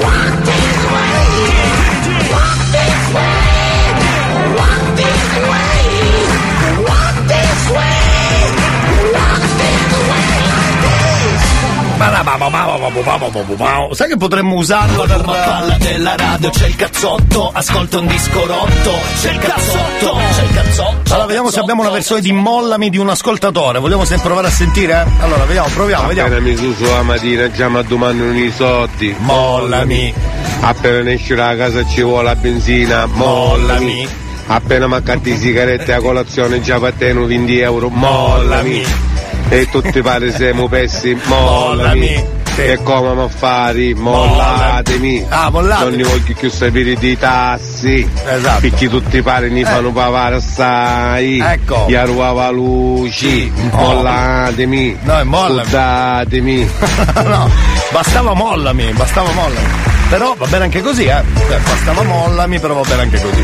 What 0.01 0.49
is 0.49 1.94
Sai 13.93 14.09
che 14.09 14.17
potremmo 14.17 14.55
usarla 14.55 15.03
per. 15.03 15.21
palla 15.21 15.77
della 15.79 16.15
radio 16.15 16.49
c'è 16.49 16.67
il 16.67 16.75
cazzotto, 16.75 17.51
ascolta 17.53 17.99
un 17.99 18.07
disco 18.07 18.45
rotto, 18.45 18.91
c'è 19.21 19.31
il 19.31 19.37
cazzotto, 19.37 20.17
c'è 20.33 20.43
il 20.43 20.53
cazzotto. 20.53 21.13
Allora, 21.13 21.25
vediamo 21.27 21.51
se 21.51 21.59
abbiamo 21.59 21.81
una 21.81 21.91
versione 21.91 22.21
di 22.21 22.31
Mollami 22.31 22.89
di 22.89 22.97
un 22.97 23.09
ascoltatore. 23.09 23.79
Vogliamo 23.79 24.03
sempre 24.03 24.25
provare 24.25 24.47
a 24.47 24.51
sentire? 24.51 25.05
Allora, 25.19 25.45
vediamo, 25.45 25.67
proviamo, 25.69 26.07
vediamo. 26.07 26.27
Appena 26.29 26.45
mi 26.45 26.55
suso 26.55 26.85
la 26.85 27.03
mattina 27.03 27.51
già 27.51 27.69
mi 27.69 27.83
domandano 27.85 28.37
i 28.37 28.51
soldi. 28.51 29.15
Mollami. 29.19 30.13
Appena 30.61 31.01
ne 31.01 31.13
esce 31.13 31.35
da 31.35 31.55
casa 31.55 31.85
ci 31.85 32.01
vuole 32.01 32.23
la 32.25 32.35
benzina. 32.35 33.05
Mollami. 33.05 34.07
Appena 34.47 34.87
le 34.87 35.37
sigarette 35.37 35.93
a 35.93 35.99
colazione 35.99 36.61
già 36.61 36.79
patteno 36.79 37.25
20 37.25 37.59
euro. 37.59 37.89
Mollami. 37.89 39.14
E 39.49 39.69
tutti 39.69 40.01
pare 40.01 40.31
siamo 40.31 40.67
pessi. 40.67 41.17
Mollami. 41.25 42.43
E 42.57 42.79
come 42.83 43.13
mi 43.13 43.21
affari? 43.21 43.93
Mollatemi. 43.93 45.25
Ah, 45.27 45.49
mollatemi. 45.49 45.89
Non 45.89 45.99
ne 45.99 46.03
voglio 46.03 46.33
più 46.33 46.49
sapere 46.49 46.95
di 46.95 47.17
tassi. 47.17 48.09
Esatto. 48.25 48.61
Perché 48.61 48.87
tutti 48.87 49.21
pare 49.21 49.49
ne 49.49 49.63
fanno 49.65 49.91
pavare 49.91 50.35
assai. 50.35 51.39
Ecco. 51.39 51.85
Gli 51.87 51.95
arruava 51.95 52.49
luci. 52.49 53.51
Mollatemi. 53.71 54.97
No, 55.01 55.19
è 55.19 55.23
mollami. 55.23 55.69
Datemi. 55.69 56.65
no, 57.25 57.49
bastava 57.91 58.33
mollami, 58.33 58.91
bastava 58.93 59.31
mollami. 59.31 59.67
Però 60.09 60.33
va 60.37 60.45
bene 60.47 60.65
anche 60.65 60.81
così, 60.81 61.05
eh. 61.05 61.23
Cioè, 61.35 61.59
Bastava 61.59 62.03
mollami, 62.03 62.59
però 62.59 62.75
va 62.75 62.87
bene 62.87 63.01
anche 63.01 63.21
così. 63.21 63.43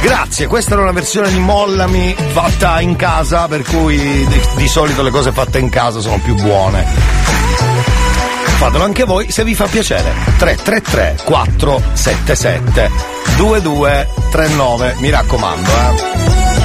Grazie, 0.00 0.46
questa 0.46 0.74
era 0.74 0.82
una 0.82 0.92
versione 0.92 1.30
di 1.30 1.38
mollami 1.38 2.14
fatta 2.32 2.80
in 2.80 2.96
casa, 2.96 3.48
per 3.48 3.62
cui 3.62 3.98
di, 3.98 4.40
di 4.56 4.68
solito 4.68 5.02
le 5.02 5.10
cose 5.10 5.32
fatte 5.32 5.58
in 5.58 5.68
casa 5.68 6.00
sono 6.00 6.18
più 6.18 6.34
buone. 6.34 6.84
Fatelo 8.56 8.84
anche 8.84 9.04
voi 9.04 9.30
se 9.30 9.44
vi 9.44 9.54
fa 9.54 9.66
piacere. 9.66 10.12
333 10.38 11.24
477 11.24 12.90
2239. 13.36 14.96
Mi 14.98 15.10
raccomando, 15.10 15.70
eh. 15.70 16.55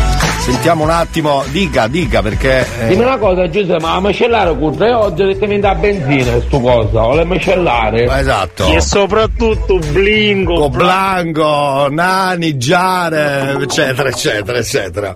Sentiamo 0.41 0.83
un 0.83 0.89
attimo, 0.89 1.43
dica, 1.51 1.87
dica 1.87 2.21
perché. 2.23 2.65
eh, 2.81 2.87
Dimmi 2.87 3.03
una 3.03 3.17
cosa 3.17 3.47
Giuseppe, 3.47 3.79
ma 3.79 3.93
la 3.93 3.99
macellare 3.99 4.55
curta 4.57 4.85
e 4.87 4.93
oggi 4.93 5.23
direttamente 5.23 5.67
a 5.67 5.75
benzina 5.75 6.39
sto 6.41 6.59
cosa, 6.59 7.05
o 7.05 7.13
le 7.15 7.23
macellare? 7.25 8.03
Esatto. 8.05 8.65
E 8.73 8.81
soprattutto 8.81 9.77
Blingo. 9.77 10.67
Blanco, 10.69 11.87
Nani, 11.91 12.57
Giare, 12.57 13.55
eccetera, 13.61 14.09
eccetera, 14.09 14.57
eccetera. 14.57 15.15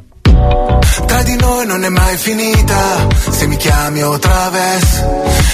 Tra 1.06 1.24
di 1.24 1.36
noi 1.36 1.66
non 1.66 1.84
è 1.84 1.90
mai 1.90 2.18
finita, 2.18 3.08
se 3.30 3.48
mi 3.48 3.58
chiami 3.58 4.04
o 4.04 4.18
traves. 4.18 5.04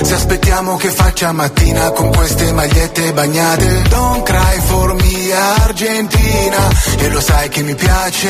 Se 0.02 0.14
aspettiamo 0.14 0.78
che 0.78 0.90
faccia 0.90 1.32
mattina 1.32 1.92
con 1.92 2.12
queste 2.12 2.52
magliette 2.52 3.14
bagnate. 3.14 3.82
Don't 3.90 4.24
cry 4.24 4.60
for 4.66 4.94
me 4.94 5.34
Argentina, 5.34 6.70
e 6.98 7.10
lo 7.10 7.20
sai 7.20 7.50
che 7.50 7.62
mi 7.62 7.76
piace. 7.76 8.30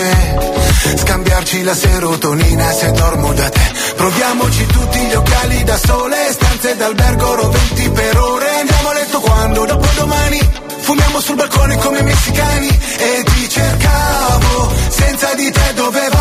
Scambiarci 0.97 1.63
la 1.63 1.75
serotonina 1.75 2.71
se 2.71 2.91
dormo 2.91 3.33
da 3.33 3.49
te. 3.49 3.71
Proviamoci 3.95 4.65
tutti 4.67 4.99
gli 4.99 5.13
occhiali 5.13 5.63
da 5.63 5.77
sole, 5.77 6.31
stanze 6.31 6.75
d'albergo 6.75 7.35
roventi 7.35 7.89
per 7.89 8.17
ore. 8.17 8.49
Andiamo 8.59 8.89
a 8.89 8.93
letto 8.93 9.19
quando? 9.19 9.65
Dopo 9.65 9.87
domani. 9.95 10.39
Fumiamo 10.81 11.19
sul 11.21 11.35
balcone 11.35 11.77
come 11.77 12.01
messicani 12.01 12.67
e 12.67 13.23
ti 13.23 13.47
cercavo, 13.47 14.73
senza 14.89 15.33
di 15.35 15.49
te 15.51 15.73
dove 15.75 16.09
vado? 16.09 16.20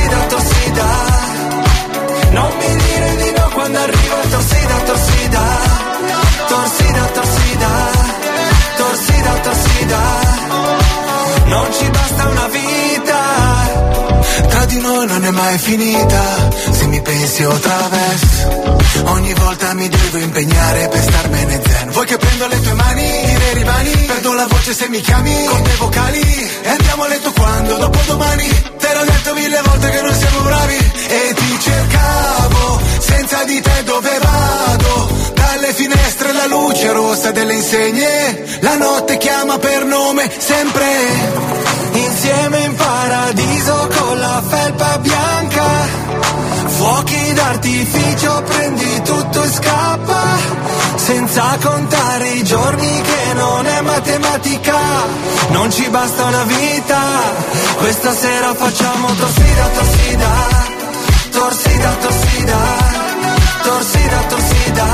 quando 3.61 3.77
arriva 3.77 4.15
torsida, 4.31 4.75
torsida, 4.89 5.43
torsida, 6.49 7.03
torsida, 7.13 7.71
torsida, 8.77 9.31
torsida, 9.43 10.01
non 11.45 11.67
ci 11.71 11.89
basta 11.91 12.27
una 12.27 12.47
vita. 12.47 13.19
Tra 14.49 14.65
di 14.65 14.79
noi 14.81 15.05
non 15.05 15.25
è 15.25 15.29
mai 15.29 15.57
finita, 15.59 16.49
se 16.71 16.85
mi 16.87 17.01
pensi 17.01 17.43
o 17.43 17.53
traves. 17.59 18.47
Ogni 19.03 19.33
volta 19.33 19.73
mi 19.75 19.87
devo 19.87 20.17
impegnare 20.17 20.87
per 20.87 21.01
starmene 21.01 21.61
zen. 21.63 21.89
Vuoi 21.91 22.05
che 22.07 22.17
prendo 22.17 22.47
le 22.47 22.61
tue 22.61 22.73
mani, 22.73 23.25
dire 23.25 23.53
rimani? 23.53 23.91
Perdo 24.07 24.33
la 24.33 24.47
voce 24.47 24.73
se 24.73 24.89
mi 24.89 24.99
chiami, 25.01 25.45
con 25.45 25.61
dei 25.61 25.75
vocali. 25.75 26.49
E 26.63 26.67
andiamo 26.67 27.03
a 27.03 27.07
letto 27.07 27.31
quando? 27.31 27.77
Dopo 27.77 27.99
domani. 28.07 28.47
Te 28.79 28.93
l'ho 28.95 29.03
detto 29.03 29.33
mille 29.35 29.61
volte 29.63 29.89
che 29.91 30.01
non 30.01 30.13
siamo 30.15 30.39
bravi. 30.39 30.77
E 31.07 31.33
ti 31.35 31.59
cercavo, 31.59 32.81
senza 33.11 33.43
di 33.43 33.59
te 33.61 33.83
dove 33.83 34.19
vado? 34.19 35.09
Dalle 35.33 35.73
finestre 35.73 36.31
la 36.33 36.45
luce 36.47 36.91
rossa 36.91 37.31
delle 37.31 37.55
insegne. 37.55 38.59
La 38.61 38.75
notte 38.77 39.17
chiama 39.17 39.57
per 39.57 39.83
nome, 39.85 40.29
sempre. 40.37 40.87
Insieme 41.93 42.59
in 42.59 42.75
paradiso 42.75 43.89
con 43.97 44.19
la 44.19 44.41
felpa 44.47 44.97
bianca. 44.99 45.65
Fuochi 46.77 47.33
d'artificio, 47.33 48.43
prendi 48.43 49.01
tutto 49.03 49.43
e 49.43 49.49
scappa. 49.49 50.23
Senza 50.95 51.57
contare 51.61 52.29
i 52.29 52.43
giorni 52.43 53.01
che 53.01 53.33
non 53.33 53.65
è 53.65 53.81
matematica. 53.81 54.77
Non 55.49 55.71
ci 55.71 55.87
basta 55.89 56.23
una 56.25 56.43
vita. 56.43 57.01
Questa 57.77 58.15
sera 58.15 58.53
facciamo 58.53 59.07
torsida, 59.13 59.65
torsida. 59.75 60.29
Torsida, 61.31 61.89
torsida. 62.01 62.30
Torsida, 63.71 64.19
torsida. 64.27 64.85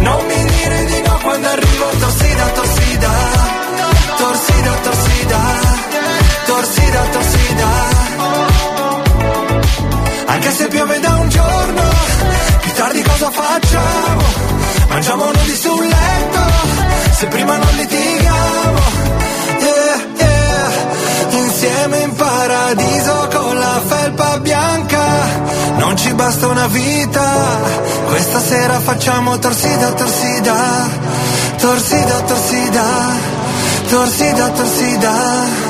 Non 0.00 0.26
mi 0.26 0.44
dire 0.44 0.84
di 0.84 1.00
no 1.06 1.18
quando 1.22 1.48
arrivo 1.48 1.86
torsida, 1.98 2.44
torsida. 2.58 3.10
Torsida, 4.18 4.72
torsida. 4.86 5.40
Torsida, 6.44 7.00
torsida. 7.14 7.68
Anche 10.26 10.50
se 10.50 10.68
piove 10.68 11.00
da 11.00 11.14
un 11.14 11.28
giorno, 11.30 11.82
più 12.60 12.72
tardi 12.72 13.02
cosa 13.02 13.30
facciamo? 13.30 14.22
Mangiamo 14.90 15.24
nudi 15.24 15.56
sul 15.56 15.86
letto, 15.86 16.42
se 17.18 17.26
prima 17.26 17.56
non 17.56 17.74
litighiamo. 17.74 18.80
Yeah, 19.60 19.98
yeah. 20.22 21.38
Insieme 21.38 21.98
in 22.00 22.14
paradiso 22.14 23.28
con 23.32 23.58
la 23.58 23.80
felpa 23.88 24.38
bianca. 24.40 24.99
Non 25.80 25.96
ci 25.96 26.12
basta 26.12 26.46
una 26.46 26.66
vita, 26.66 27.24
questa 28.06 28.38
sera 28.38 28.78
facciamo 28.80 29.38
torsida, 29.38 29.92
torsida. 29.92 30.54
Torsida, 31.58 32.20
torsida. 32.20 32.84
Torsida, 33.88 34.48
torsida. 34.50 35.69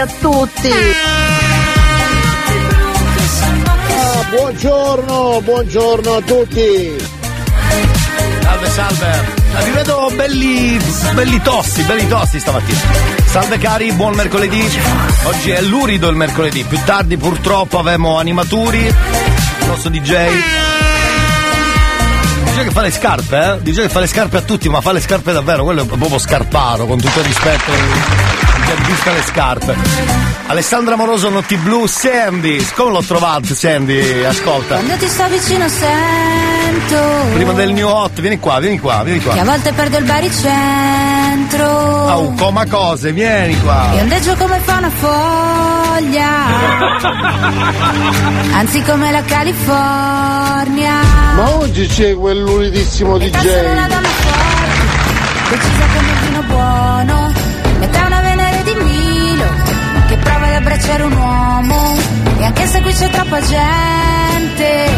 A 0.00 0.06
tutti! 0.06 0.70
Ah, 3.88 4.24
buongiorno, 4.30 5.40
buongiorno 5.42 6.14
a 6.14 6.20
tutti. 6.22 6.96
Salve, 8.40 8.70
salve. 8.70 9.38
Vi 9.64 9.70
vedo 9.72 10.10
belli, 10.14 10.80
belli 11.12 11.42
tosti, 11.42 11.82
belli 11.82 12.08
tosti 12.08 12.40
stamattina. 12.40 12.80
Salve 13.26 13.58
cari, 13.58 13.92
buon 13.92 14.14
mercoledì. 14.14 14.66
Oggi 15.24 15.50
è 15.50 15.60
lurido 15.60 16.08
il 16.08 16.16
mercoledì. 16.16 16.64
Più 16.64 16.78
tardi 16.84 17.18
purtroppo 17.18 17.78
avemo 17.78 18.18
animaturi. 18.18 18.78
Il 18.86 19.66
nostro 19.66 19.90
DJ. 19.90 20.28
DJ 22.44 22.64
che 22.64 22.70
fa 22.70 22.80
le 22.80 22.90
scarpe, 22.90 23.38
eh? 23.38 23.62
DJ 23.62 23.82
che 23.82 23.88
fa 23.90 24.00
le 24.00 24.06
scarpe 24.06 24.38
a 24.38 24.42
tutti, 24.42 24.68
ma 24.70 24.80
fa 24.80 24.92
le 24.92 25.00
scarpe 25.00 25.32
davvero, 25.32 25.62
quello 25.62 25.82
è 25.82 25.86
proprio 25.86 26.18
scarpato, 26.18 26.86
con 26.86 26.98
tutto 26.98 27.18
il 27.18 27.24
rispetto. 27.26 28.29
Aggiusta 28.90 29.12
le 29.12 29.22
scarpe. 29.22 29.76
Alessandra 30.48 30.96
Moroso, 30.96 31.28
Notti 31.28 31.56
Blu, 31.58 31.86
Sandy. 31.86 32.60
Come 32.74 32.90
l'ho 32.90 33.02
trovato, 33.02 33.54
Sandy? 33.54 34.24
Ascolta. 34.24 34.74
Quando 34.74 34.96
ti 34.96 35.06
sto 35.06 35.28
vicino 35.28 35.68
sento 35.68 36.98
Prima 37.34 37.52
del 37.52 37.72
new 37.72 37.86
hot, 37.86 38.20
vieni 38.20 38.40
qua, 38.40 38.58
vieni 38.58 38.80
qua, 38.80 39.04
vieni 39.04 39.20
qua. 39.20 39.34
che 39.34 39.38
a 39.38 39.44
volte 39.44 39.72
perdo 39.72 39.96
il 39.98 40.04
baricentro. 40.04 41.66
Au, 42.08 42.34
coma 42.34 42.66
cose, 42.66 43.12
vieni 43.12 43.60
qua. 43.60 43.92
E 43.92 44.00
ondeggio 44.00 44.34
come 44.34 44.58
fa 44.58 44.78
una 44.78 44.90
foglia. 44.90 46.28
Anzi 48.58 48.82
come 48.82 49.12
la 49.12 49.22
California. 49.22 50.94
Ma 51.36 51.48
oggi 51.58 51.86
c'è 51.86 52.16
quel 52.16 52.40
lunedissimo 52.40 53.18
DJ. 53.18 53.30
decisa 55.48 55.89
abbracciare 60.90 61.02
un 61.04 61.12
uomo. 61.12 61.96
E 62.38 62.44
anche 62.44 62.66
se 62.66 62.80
qui 62.80 62.92
c'è 62.92 63.08
troppa 63.10 63.40
gente, 63.40 64.90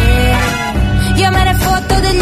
io 1.14 1.30
me 1.30 1.44
ne 1.44 1.54
fotto 1.54 2.00
degli 2.00 2.21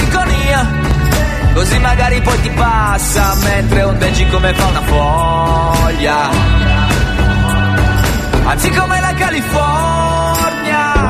Così 1.53 1.77
magari 1.79 2.21
poi 2.21 2.41
ti 2.41 2.49
passa 2.51 3.35
mentre 3.43 3.83
ondeggi 3.83 4.25
come 4.27 4.53
fa 4.53 4.67
una 4.67 4.81
foglia. 4.81 6.29
Anzi 8.45 8.69
come 8.71 8.99
la 8.99 9.13
California. 9.13 11.00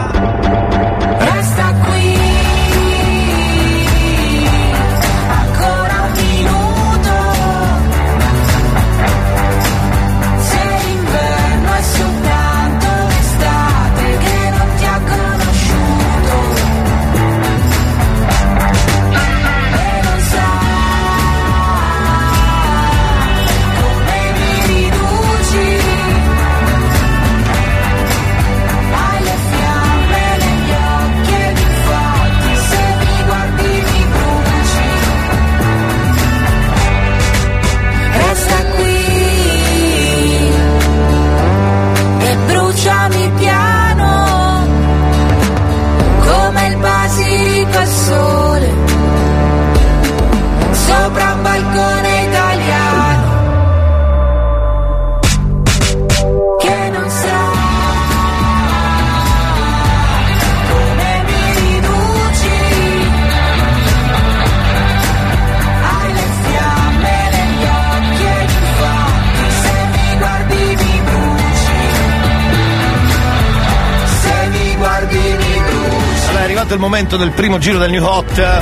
Arrivato 76.71 76.73
il 76.73 76.79
momento 76.79 77.17
del 77.17 77.31
primo 77.31 77.57
giro 77.57 77.77
del 77.79 77.91
New 77.91 78.03
Hot. 78.03 78.37
E 78.37 78.61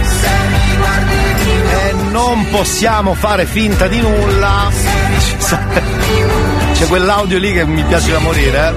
non 2.12 2.48
possiamo 2.50 3.13
fare 3.13 3.45
finta 3.45 3.88
di 3.88 4.02
nulla. 4.02 4.69
C'è 6.74 6.88
quell'audio 6.88 7.38
lì 7.38 7.54
che 7.54 7.65
mi 7.65 7.84
piace 7.84 8.12
da 8.12 8.19
morire. 8.19 8.74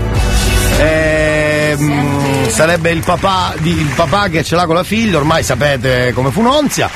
eh. 0.79 1.71
Ehm, 1.73 2.49
sarebbe 2.49 2.91
il 2.91 3.03
papà, 3.03 3.55
di- 3.59 3.71
il 3.79 3.93
papà 3.95 4.29
che 4.29 4.43
ce 4.43 4.57
l'ha 4.57 4.67
con 4.67 4.75
la 4.75 4.85
figlia, 4.85 5.17
ormai 5.19 5.43
sapete 5.43 6.13
come 6.13 6.31
funzionzia 6.31 6.91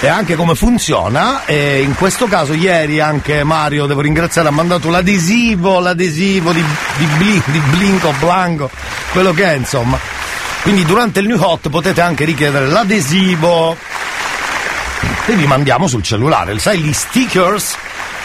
e 0.00 0.08
anche 0.08 0.36
come 0.36 0.54
funziona. 0.54 1.44
E 1.44 1.82
in 1.82 1.94
questo 1.94 2.26
caso 2.26 2.54
ieri 2.54 3.00
anche 3.00 3.44
Mario, 3.44 3.86
devo 3.86 4.00
ringraziare, 4.00 4.48
ha 4.48 4.52
mandato 4.52 4.88
l'adesivo, 4.90 5.80
l'adesivo 5.80 6.52
di, 6.52 6.64
di, 6.96 7.04
Bli- 7.18 7.42
di 7.46 7.58
Blinco, 7.58 8.14
Blanco, 8.18 8.70
quello 9.12 9.32
che 9.32 9.44
è 9.44 9.54
insomma. 9.54 9.98
Quindi 10.66 10.84
durante 10.84 11.20
il 11.20 11.28
New 11.28 11.40
Hot 11.40 11.68
potete 11.68 12.00
anche 12.00 12.24
richiedere 12.24 12.66
l'adesivo 12.66 13.76
e 15.24 15.32
vi 15.34 15.46
mandiamo 15.46 15.86
sul 15.86 16.02
cellulare. 16.02 16.58
Sai, 16.58 16.80
gli 16.80 16.92
stickers 16.92 17.76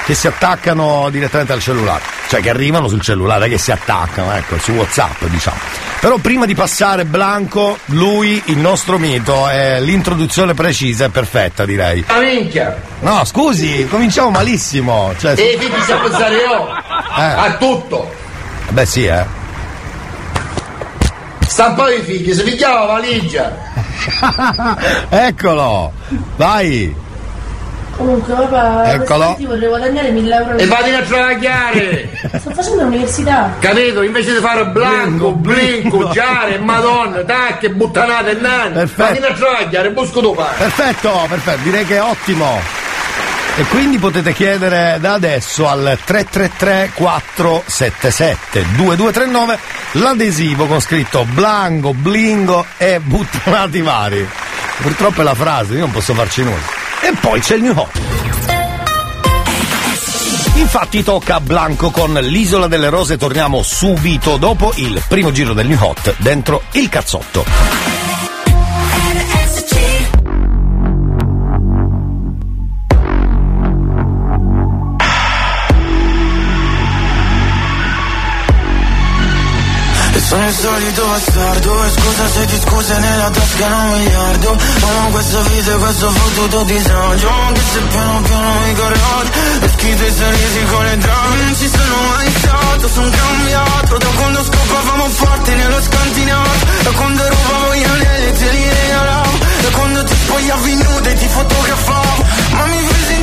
che 0.06 0.16
si 0.16 0.26
attaccano 0.26 1.10
direttamente 1.12 1.54
al 1.54 1.62
cellulare, 1.62 2.02
cioè 2.30 2.42
che 2.42 2.50
arrivano 2.50 2.88
sul 2.88 3.00
cellulare, 3.00 3.48
che 3.48 3.60
si 3.60 3.72
attaccano, 3.72 4.34
ecco, 4.34 4.58
su 4.58 4.72
WhatsApp, 4.72 5.24
diciamo. 5.26 5.58
Però 6.00 6.18
prima 6.18 6.48
di 6.48 6.56
passare 6.56 7.06
Blanco, 7.06 7.78
lui, 7.86 8.42
il 8.46 8.58
nostro 8.58 8.98
mito, 8.98 9.48
è 9.48 9.80
l'introduzione 9.80 10.56
precisa 10.56 11.06
e 11.06 11.10
perfetta, 11.10 11.64
direi. 11.64 12.04
La 12.08 12.18
minchia! 12.22 12.76
No, 13.02 13.24
scusi, 13.24 13.86
cominciamo 13.88 14.32
malissimo. 14.32 15.14
Cioè, 15.16 15.34
E 15.38 15.44
i 15.44 15.58
figli 15.60 15.80
si 15.80 15.94
pensare 15.94 16.38
io! 16.38 16.76
Eh. 17.18 17.22
A 17.22 17.56
tutto! 17.60 18.12
Beh, 18.70 18.86
sì, 18.88 19.06
eh. 19.06 19.41
Sta 21.52 21.68
un 21.68 21.74
po' 21.74 21.90
di 21.90 22.02
figli, 22.02 22.34
si 22.34 22.44
picchiava 22.44 22.80
la 22.80 22.86
valigia! 22.94 23.52
Eccolo! 25.10 25.92
Vai! 26.38 26.96
Comunque, 27.98 28.34
papà, 28.34 28.94
Eccolo. 28.94 29.36
vorrei 29.38 29.68
guadagnare 29.68 30.12
1000 30.12 30.36
euro. 30.36 30.58
E 30.58 30.66
vatti 30.66 30.92
a 30.92 31.02
travagliare! 31.02 32.10
Sto 32.40 32.52
facendo 32.52 32.84
l'università. 32.84 33.52
Capito? 33.60 34.02
Invece 34.02 34.32
di 34.32 34.40
fare 34.40 34.66
blanco, 34.68 35.34
blinco, 35.34 36.08
giare, 36.12 36.58
madonna, 36.58 37.22
tacche, 37.26 37.70
buttanate 37.70 38.30
e 38.30 38.40
nani! 38.40 38.72
Perfetto. 38.72 39.20
Vatti 39.20 39.32
a 39.34 39.34
travagliare, 39.36 39.92
busco 39.92 40.22
tu 40.22 40.34
pane! 40.34 40.56
Perfetto, 40.58 41.26
perfetto, 41.28 41.64
direi 41.64 41.86
che 41.86 41.98
è 41.98 42.02
ottimo. 42.02 42.81
E 43.58 43.64
quindi 43.66 43.98
potete 43.98 44.34
chiedere 44.34 44.98
da 45.00 45.14
adesso 45.14 45.68
al 45.68 45.98
333 46.04 46.92
477 46.94 48.66
2239 48.76 49.60
l'adesivo 49.94 50.66
con 50.68 50.80
scritto 50.80 51.26
Blanco, 51.26 51.94
Blingo 51.94 52.66
e 52.78 53.00
buttonati 53.00 53.82
vari. 53.82 54.28
Purtroppo 54.82 55.22
è 55.22 55.24
la 55.24 55.36
frase, 55.36 55.74
io 55.74 55.82
non 55.82 55.92
posso 55.92 56.14
farci 56.14 56.44
nulla. 56.44 56.80
E 57.02 57.14
poi 57.20 57.40
c'è 57.42 57.56
il 57.56 57.64
New 57.64 57.78
Hot. 57.78 58.00
Infatti 60.56 61.04
tocca 61.04 61.36
a 61.36 61.40
Blanco 61.40 61.92
con 61.92 62.14
l'Isola 62.14 62.68
delle 62.68 62.90
Rose, 62.90 63.18
torniamo 63.18 63.64
subito 63.64 64.38
dopo 64.38 64.72
il 64.76 65.02
primo 65.08 65.32
giro 65.32 65.54
del 65.54 65.68
New 65.68 65.78
Hot 65.82 66.16
dentro 66.18 66.64
il 66.72 66.88
cazzotto. 66.88 67.46
E 80.14 80.20
sono 80.20 80.46
il 80.48 80.54
solito 80.54 81.06
bastardo 81.06 81.84
E 81.86 81.90
scusa 81.90 82.28
se 82.28 82.46
ti 82.46 82.60
scuse 82.64 82.98
nella 83.00 83.30
tasca 83.30 83.68
non 83.68 83.86
un 83.86 83.98
miliardo 84.00 84.58
Amo 84.82 85.10
questa 85.10 85.40
vita 85.42 85.72
e 85.72 85.78
questo 85.78 86.10
fottuto 86.12 86.64
disagio 86.64 87.30
Anche 87.30 87.62
se 87.72 87.80
piano 87.80 88.22
piano 88.22 88.60
mi 88.60 88.74
corre 88.76 89.00
odio 89.18 89.32
E 89.62 89.68
schifo 89.70 90.06
i 90.06 90.14
sorrisi 90.14 90.64
con 90.66 90.84
le 90.84 90.98
drame 90.98 91.36
Non 91.44 91.56
ci 91.56 91.70
sono 91.70 91.96
mai 92.10 92.32
stato, 92.38 92.88
sono 92.90 93.10
cambiato. 93.10 93.98
Da 93.98 94.08
quando 94.18 94.44
scopavamo 94.44 95.10
forte 95.10 95.56
nello 95.56 95.82
scantinato 95.82 96.66
Da 96.84 96.92
quando 96.92 97.28
rubavo 97.28 97.76
gli 97.76 97.84
anelli 97.84 98.28
e 98.28 98.32
te 98.34 98.50
li 98.52 98.70
regalavo 98.70 99.38
Da 99.62 99.70
quando 99.78 100.04
ti 100.04 100.16
spogliavi 100.16 100.76
nuda 100.76 101.10
e 101.10 101.14
ti 101.14 101.28
fotografavo. 101.28 102.26
Ma 102.52 102.66
mi 102.66 102.80
fai 102.86 103.21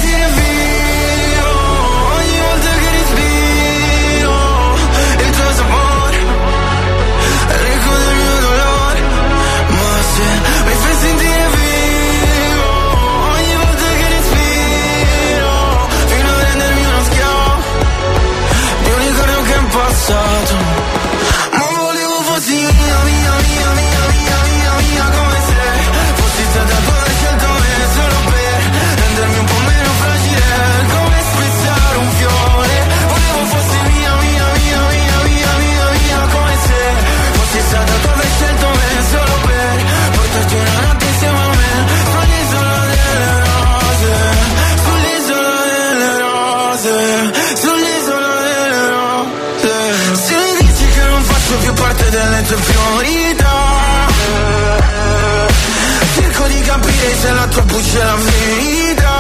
voce 57.79 58.01
è 58.01 58.05
la 58.05 58.15
verità 58.17 59.17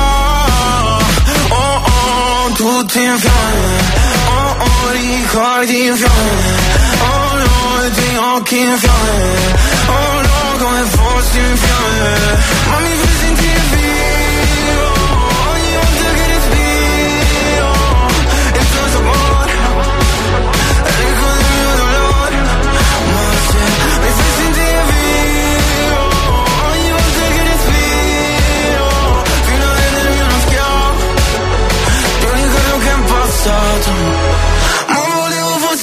Oh 1.48 1.82
oh, 1.84 2.52
tutti 2.52 3.02
in 3.02 3.16
fiamme. 3.18 3.78
Oh 4.28 4.56
oh, 4.58 4.90
ricordi 4.92 5.86
in 5.86 5.96
fiamme. 5.96 6.56
Oh 7.00 7.36
no, 7.36 7.84
i 7.84 7.90
tuoi 7.92 8.16
occhi 8.34 8.58
in 8.58 8.76
fiamme. 8.76 9.56
Oh 9.86 10.20
no, 10.20 10.58
come 10.58 10.82
fossi 10.84 11.38
in 11.38 11.56
fiamme. 11.56 12.38
Ma 12.70 12.78
mi 12.80 12.94
fai 13.00 13.16
sentire 13.20 13.47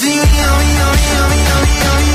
volevo 0.06 0.26
fossi 0.26 0.30
mia, 0.30 0.30
mia, 0.30 0.86
mia, 0.94 1.26
mia, 1.28 1.96
mia, 1.98 2.05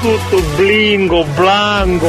Soprattutto 0.00 0.40
blingo, 0.56 1.24
blanco. 1.36 2.08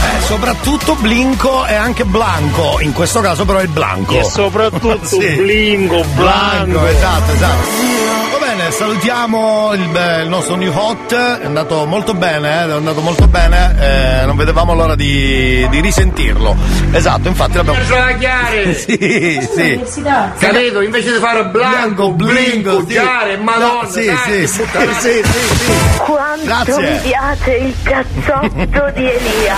Eh, 0.00 0.20
soprattutto 0.22 0.94
Blinco 0.96 1.66
e 1.66 1.74
anche 1.74 2.04
Blanco, 2.04 2.78
in 2.80 2.92
questo 2.92 3.20
caso 3.20 3.44
però 3.44 3.58
è 3.58 3.66
Blanco. 3.66 4.18
E 4.18 4.24
soprattutto 4.24 4.98
Sì. 5.06 5.34
blingo, 5.36 6.04
blanco. 6.14 6.86
esatto, 6.86 7.32
esatto. 7.32 7.97
Salutiamo 8.70 9.72
il, 9.74 9.88
beh, 9.88 10.22
il 10.22 10.28
nostro 10.28 10.54
new 10.54 10.72
hot, 10.72 11.12
è 11.14 11.44
andato 11.44 11.86
molto 11.86 12.14
bene, 12.14 12.48
eh, 12.48 12.68
è 12.68 12.72
andato 12.72 13.00
molto 13.00 13.26
bene, 13.26 14.20
eh, 14.22 14.26
non 14.26 14.36
vedevamo 14.36 14.74
l'ora 14.74 14.94
di, 14.94 15.66
di 15.68 15.80
risentirlo. 15.80 16.56
Esatto, 16.92 17.28
infatti 17.28 17.56
l'abbiamo... 17.56 17.78
Travagliare! 17.84 18.74
Sì, 18.88 19.46
sì. 19.52 20.02
Capito? 20.38 20.80
Invece 20.80 21.12
di 21.12 21.18
fare 21.18 21.46
blanco, 21.46 22.12
blinco, 22.12 22.80
sì. 22.86 22.94
giare, 22.94 23.36
madonna, 23.36 23.82
No, 23.82 23.88
sì, 23.90 24.06
tacche, 24.06 24.46
sì, 24.46 24.62
sì, 24.62 24.64
sì, 25.00 25.22
sì, 25.24 25.54
sì. 25.56 25.72
Quanto 25.98 26.44
Grazie. 26.44 26.90
mi 26.90 26.98
piace 27.02 27.50
il 27.56 27.74
cazzotto 27.82 28.90
di 28.94 29.10
Elia. 29.10 29.56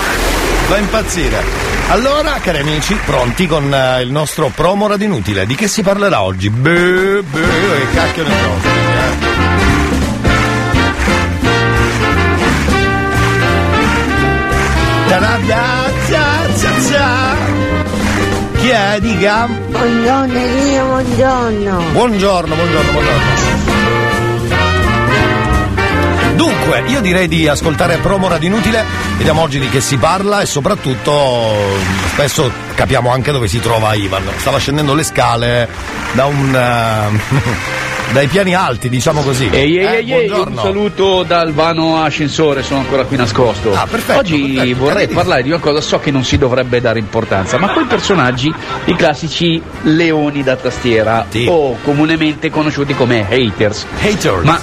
Va 0.69 0.75
a 0.75 0.79
impazzire. 0.79 1.45
Allora, 1.89 2.39
cari 2.41 2.59
amici, 2.59 2.95
pronti 3.05 3.47
con 3.47 3.73
eh, 3.73 4.03
il 4.03 4.11
nostro 4.11 4.51
promo 4.55 4.87
radio 4.87 5.07
inutile. 5.07 5.47
Di 5.47 5.55
che 5.55 5.67
si 5.67 5.83
parlerà 5.83 6.23
oggi? 6.23 6.49
Beh, 6.49 7.23
beh, 7.23 7.41
che 7.41 7.87
cacchio 7.95 8.23
ne 8.23 8.35
so. 8.41 8.70
Chi 18.61 18.69
è? 18.69 18.99
Dica. 19.01 19.47
Buongiorno 19.47 20.39
Elia, 20.39 20.85
buongiorno. 20.85 21.83
Buongiorno, 21.91 22.55
buongiorno, 22.55 22.93
buongiorno. 22.93 23.25
Dunque, 26.37 26.85
io 26.87 27.01
direi 27.01 27.27
di 27.27 27.49
ascoltare 27.49 27.97
promo 27.97 28.29
radio 28.29 28.51
inutile, 28.51 28.85
vediamo 29.17 29.41
oggi 29.41 29.59
di 29.59 29.69
che 29.69 29.81
si 29.81 29.97
parla 29.97 30.43
e 30.43 30.47
soprattutto 30.47 31.57
spesso 32.13 32.49
capiamo 32.77 33.11
anche 33.11 33.33
dove 33.33 33.49
si 33.49 33.59
trova 33.59 33.95
Ivan. 33.95 34.23
Stava 34.37 34.59
scendendo 34.59 34.95
le 34.95 35.03
scale 35.03 35.69
da 36.13 36.27
un 36.27 36.55
eh, 36.55 37.80
dai 38.13 38.27
piani 38.27 38.55
alti, 38.55 38.89
diciamo 38.89 39.23
così. 39.23 39.49
Ehi, 39.51 39.79
ehi, 39.79 40.11
Eh, 40.11 40.15
ehi, 40.25 40.31
un 40.31 40.57
saluto 40.57 41.23
dal 41.23 41.53
vano 41.53 42.03
ascensore, 42.03 42.63
sono 42.63 42.81
ancora 42.81 43.05
qui 43.05 43.17
nascosto. 43.17 43.73
Ah, 43.75 43.87
perfetto, 43.89 44.19
Oggi 44.21 44.53
perfetto, 44.55 44.79
vorrei 44.79 45.09
parlare 45.09 45.43
di 45.43 45.49
una 45.51 45.59
cosa, 45.59 45.81
so 45.81 45.99
che 45.99 46.11
non 46.11 46.25
si 46.25 46.37
dovrebbe 46.37 46.81
dare 46.81 46.99
importanza, 46.99 47.59
ma 47.59 47.69
quei 47.69 47.85
personaggi, 47.87 48.53
i 48.87 48.95
classici 48.97 49.61
leoni 49.83 50.43
da 50.43 50.57
tastiera, 50.57 51.27
o 51.47 51.77
comunemente 51.83 52.51
conosciuti 52.51 52.95
come 52.95 53.27
haters. 53.29 53.87
Haters. 54.01 54.43
Ma 54.43 54.61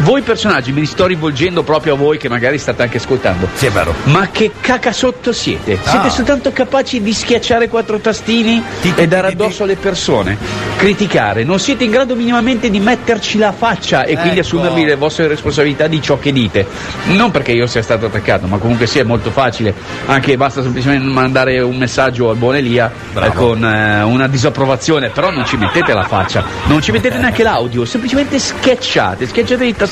voi 0.00 0.22
personaggi, 0.22 0.72
mi 0.72 0.86
sto 0.86 1.06
rivolgendo 1.06 1.62
proprio 1.62 1.94
a 1.94 1.96
voi 1.96 2.18
che 2.18 2.28
magari 2.28 2.58
state 2.58 2.82
anche 2.82 2.98
ascoltando. 2.98 3.48
Sì, 3.54 3.66
è 3.66 3.70
vero. 3.70 3.94
Ma 4.04 4.28
che 4.30 4.52
caca 4.60 4.92
sotto 4.92 5.32
siete? 5.32 5.78
Ah. 5.82 5.90
Siete 5.90 6.10
soltanto 6.10 6.52
capaci 6.52 7.02
di 7.02 7.12
schiacciare 7.12 7.68
quattro 7.68 7.98
tastini 7.98 8.62
e 8.94 9.08
dare 9.08 9.28
addosso 9.28 9.64
alle 9.64 9.76
persone, 9.76 10.36
criticare, 10.76 11.44
non 11.44 11.58
siete 11.58 11.84
in 11.84 11.90
grado 11.90 12.14
minimamente 12.14 12.70
di 12.70 12.78
metterci 12.78 13.38
la 13.38 13.52
faccia 13.52 14.04
e 14.04 14.14
quindi 14.14 14.38
Ecco. 14.38 14.46
assumervi 14.46 14.84
le 14.84 14.94
vostre 14.94 15.26
responsabilità 15.26 15.86
di 15.86 16.00
ciò 16.00 16.18
che 16.18 16.32
dite. 16.32 16.66
Non 17.06 17.30
perché 17.30 17.52
io 17.52 17.66
sia 17.66 17.82
stato 17.82 18.06
attaccato, 18.06 18.46
ma 18.46 18.58
comunque 18.58 18.86
sì, 18.86 18.98
è 18.98 19.04
molto 19.04 19.30
facile. 19.30 19.74
Anche 20.06 20.36
basta 20.36 20.62
semplicemente 20.62 21.06
mandare 21.06 21.60
un 21.60 21.76
messaggio 21.76 22.30
al 22.30 22.36
buon 22.36 22.56
Elia 22.56 22.90
eh, 23.14 23.32
con 23.32 23.64
eh, 23.64 24.02
una 24.02 24.28
disapprovazione, 24.28 25.10
però 25.10 25.30
non 25.30 25.44
ci 25.44 25.56
mettete 25.56 25.92
la 25.92 26.04
faccia, 26.04 26.44
non 26.66 26.80
ci 26.80 26.92
mettete 26.92 27.18
neanche 27.18 27.42
l'audio, 27.42 27.84
semplicemente 27.84 28.38
schiacciate, 28.38 29.26
schiacciate 29.26 29.64
i 29.64 29.74
tastini. 29.74 29.87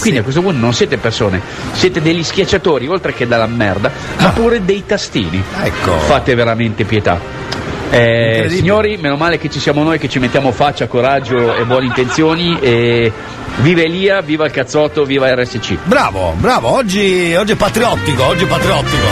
Quindi 0.00 0.20
a 0.20 0.22
questo 0.22 0.42
punto 0.42 0.58
non 0.58 0.72
siete 0.72 0.96
persone, 0.96 1.40
siete 1.72 2.00
degli 2.00 2.22
schiacciatori, 2.22 2.86
oltre 2.88 3.12
che 3.12 3.26
della 3.26 3.46
merda, 3.46 3.90
ma 4.18 4.30
pure 4.30 4.64
dei 4.64 4.84
tastini. 4.86 5.42
Ecco. 5.62 5.98
Fate 5.98 6.34
veramente 6.34 6.84
pietà. 6.84 7.46
Eh, 7.90 8.46
signori, 8.50 8.98
meno 8.98 9.16
male 9.16 9.38
che 9.38 9.48
ci 9.48 9.58
siamo 9.60 9.82
noi 9.82 9.98
che 9.98 10.08
ci 10.08 10.18
mettiamo 10.18 10.52
faccia, 10.52 10.86
coraggio 10.86 11.54
e 11.54 11.64
buone 11.64 11.86
intenzioni. 11.86 12.58
E 12.60 13.10
viva 13.56 13.80
Elia, 13.80 14.20
viva 14.20 14.44
il 14.44 14.50
cazzotto, 14.52 15.04
viva 15.04 15.34
RSC. 15.34 15.78
Bravo, 15.84 16.34
bravo, 16.36 16.68
oggi, 16.68 17.34
oggi 17.34 17.52
è 17.52 17.56
patriottico, 17.56 18.24
oggi 18.24 18.44
è 18.44 18.46
patriottico. 18.46 19.06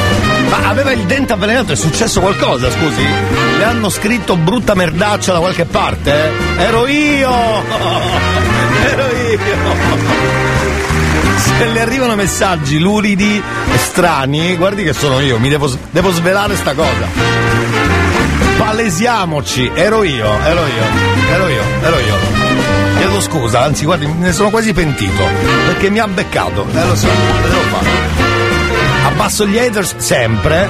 Ma 0.50 0.68
aveva 0.68 0.92
il 0.92 1.00
dente 1.04 1.32
avvelenato, 1.32 1.72
è 1.72 1.76
successo 1.76 2.20
qualcosa, 2.20 2.70
scusi? 2.70 3.02
Le 3.56 3.64
hanno 3.64 3.88
scritto 3.88 4.36
brutta 4.36 4.74
merdaccia 4.74 5.32
da 5.32 5.38
qualche 5.38 5.64
parte? 5.64 6.12
eh? 6.12 6.62
Ero 6.62 6.86
io! 6.86 8.54
Se 11.36 11.66
le 11.66 11.80
arrivano 11.80 12.14
messaggi 12.16 12.78
luridi 12.78 13.42
strani, 13.76 14.56
guardi 14.56 14.82
che 14.82 14.92
sono 14.92 15.20
io, 15.20 15.38
mi 15.38 15.48
devo, 15.48 15.70
devo 15.90 16.10
svelare 16.12 16.56
sta 16.56 16.74
cosa. 16.74 17.08
Palesiamoci, 18.58 19.70
ero 19.74 20.02
io, 20.02 20.26
ero 20.44 20.66
io, 20.66 20.84
ero 21.30 21.48
io, 21.48 21.62
ero 21.82 21.98
io. 21.98 22.14
Chiedo 22.96 23.20
scusa, 23.20 23.62
anzi 23.62 23.84
guardi, 23.84 24.06
ne 24.06 24.32
sono 24.32 24.50
quasi 24.50 24.72
pentito, 24.72 25.24
perché 25.66 25.90
mi 25.90 25.98
ha 25.98 26.06
beccato, 26.06 26.66
eh 26.74 26.86
lo 26.86 26.96
so, 26.96 27.06
devo 27.06 27.60
fare. 27.70 27.88
Abbasso 29.06 29.46
gli 29.46 29.56
haters 29.56 29.96
sempre. 29.98 30.68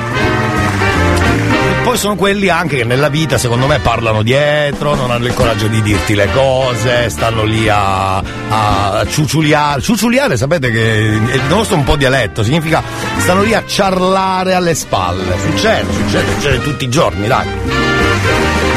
Poi 1.86 1.96
sono 1.96 2.16
quelli 2.16 2.48
anche 2.48 2.78
che 2.78 2.84
nella 2.84 3.08
vita, 3.08 3.38
secondo 3.38 3.68
me, 3.68 3.78
parlano 3.78 4.22
dietro, 4.22 4.96
non 4.96 5.12
hanno 5.12 5.26
il 5.26 5.34
coraggio 5.34 5.68
di 5.68 5.80
dirti 5.82 6.16
le 6.16 6.28
cose, 6.32 7.08
stanno 7.10 7.44
lì 7.44 7.68
a, 7.68 8.16
a 8.16 9.06
ciuciuliare. 9.08 9.80
Ciuciuliare, 9.80 10.36
sapete 10.36 10.72
che 10.72 10.80
il 10.80 11.42
nostro 11.48 11.76
è 11.76 11.78
un 11.78 11.84
po' 11.84 11.94
dialetto, 11.94 12.42
significa 12.42 12.82
stanno 13.18 13.42
lì 13.42 13.54
a 13.54 13.62
ciarlare 13.64 14.54
alle 14.54 14.74
spalle. 14.74 15.38
Succede, 15.38 15.92
succede, 15.92 16.32
succede 16.32 16.60
tutti 16.60 16.84
i 16.86 16.88
giorni, 16.88 17.28
dai. 17.28 17.46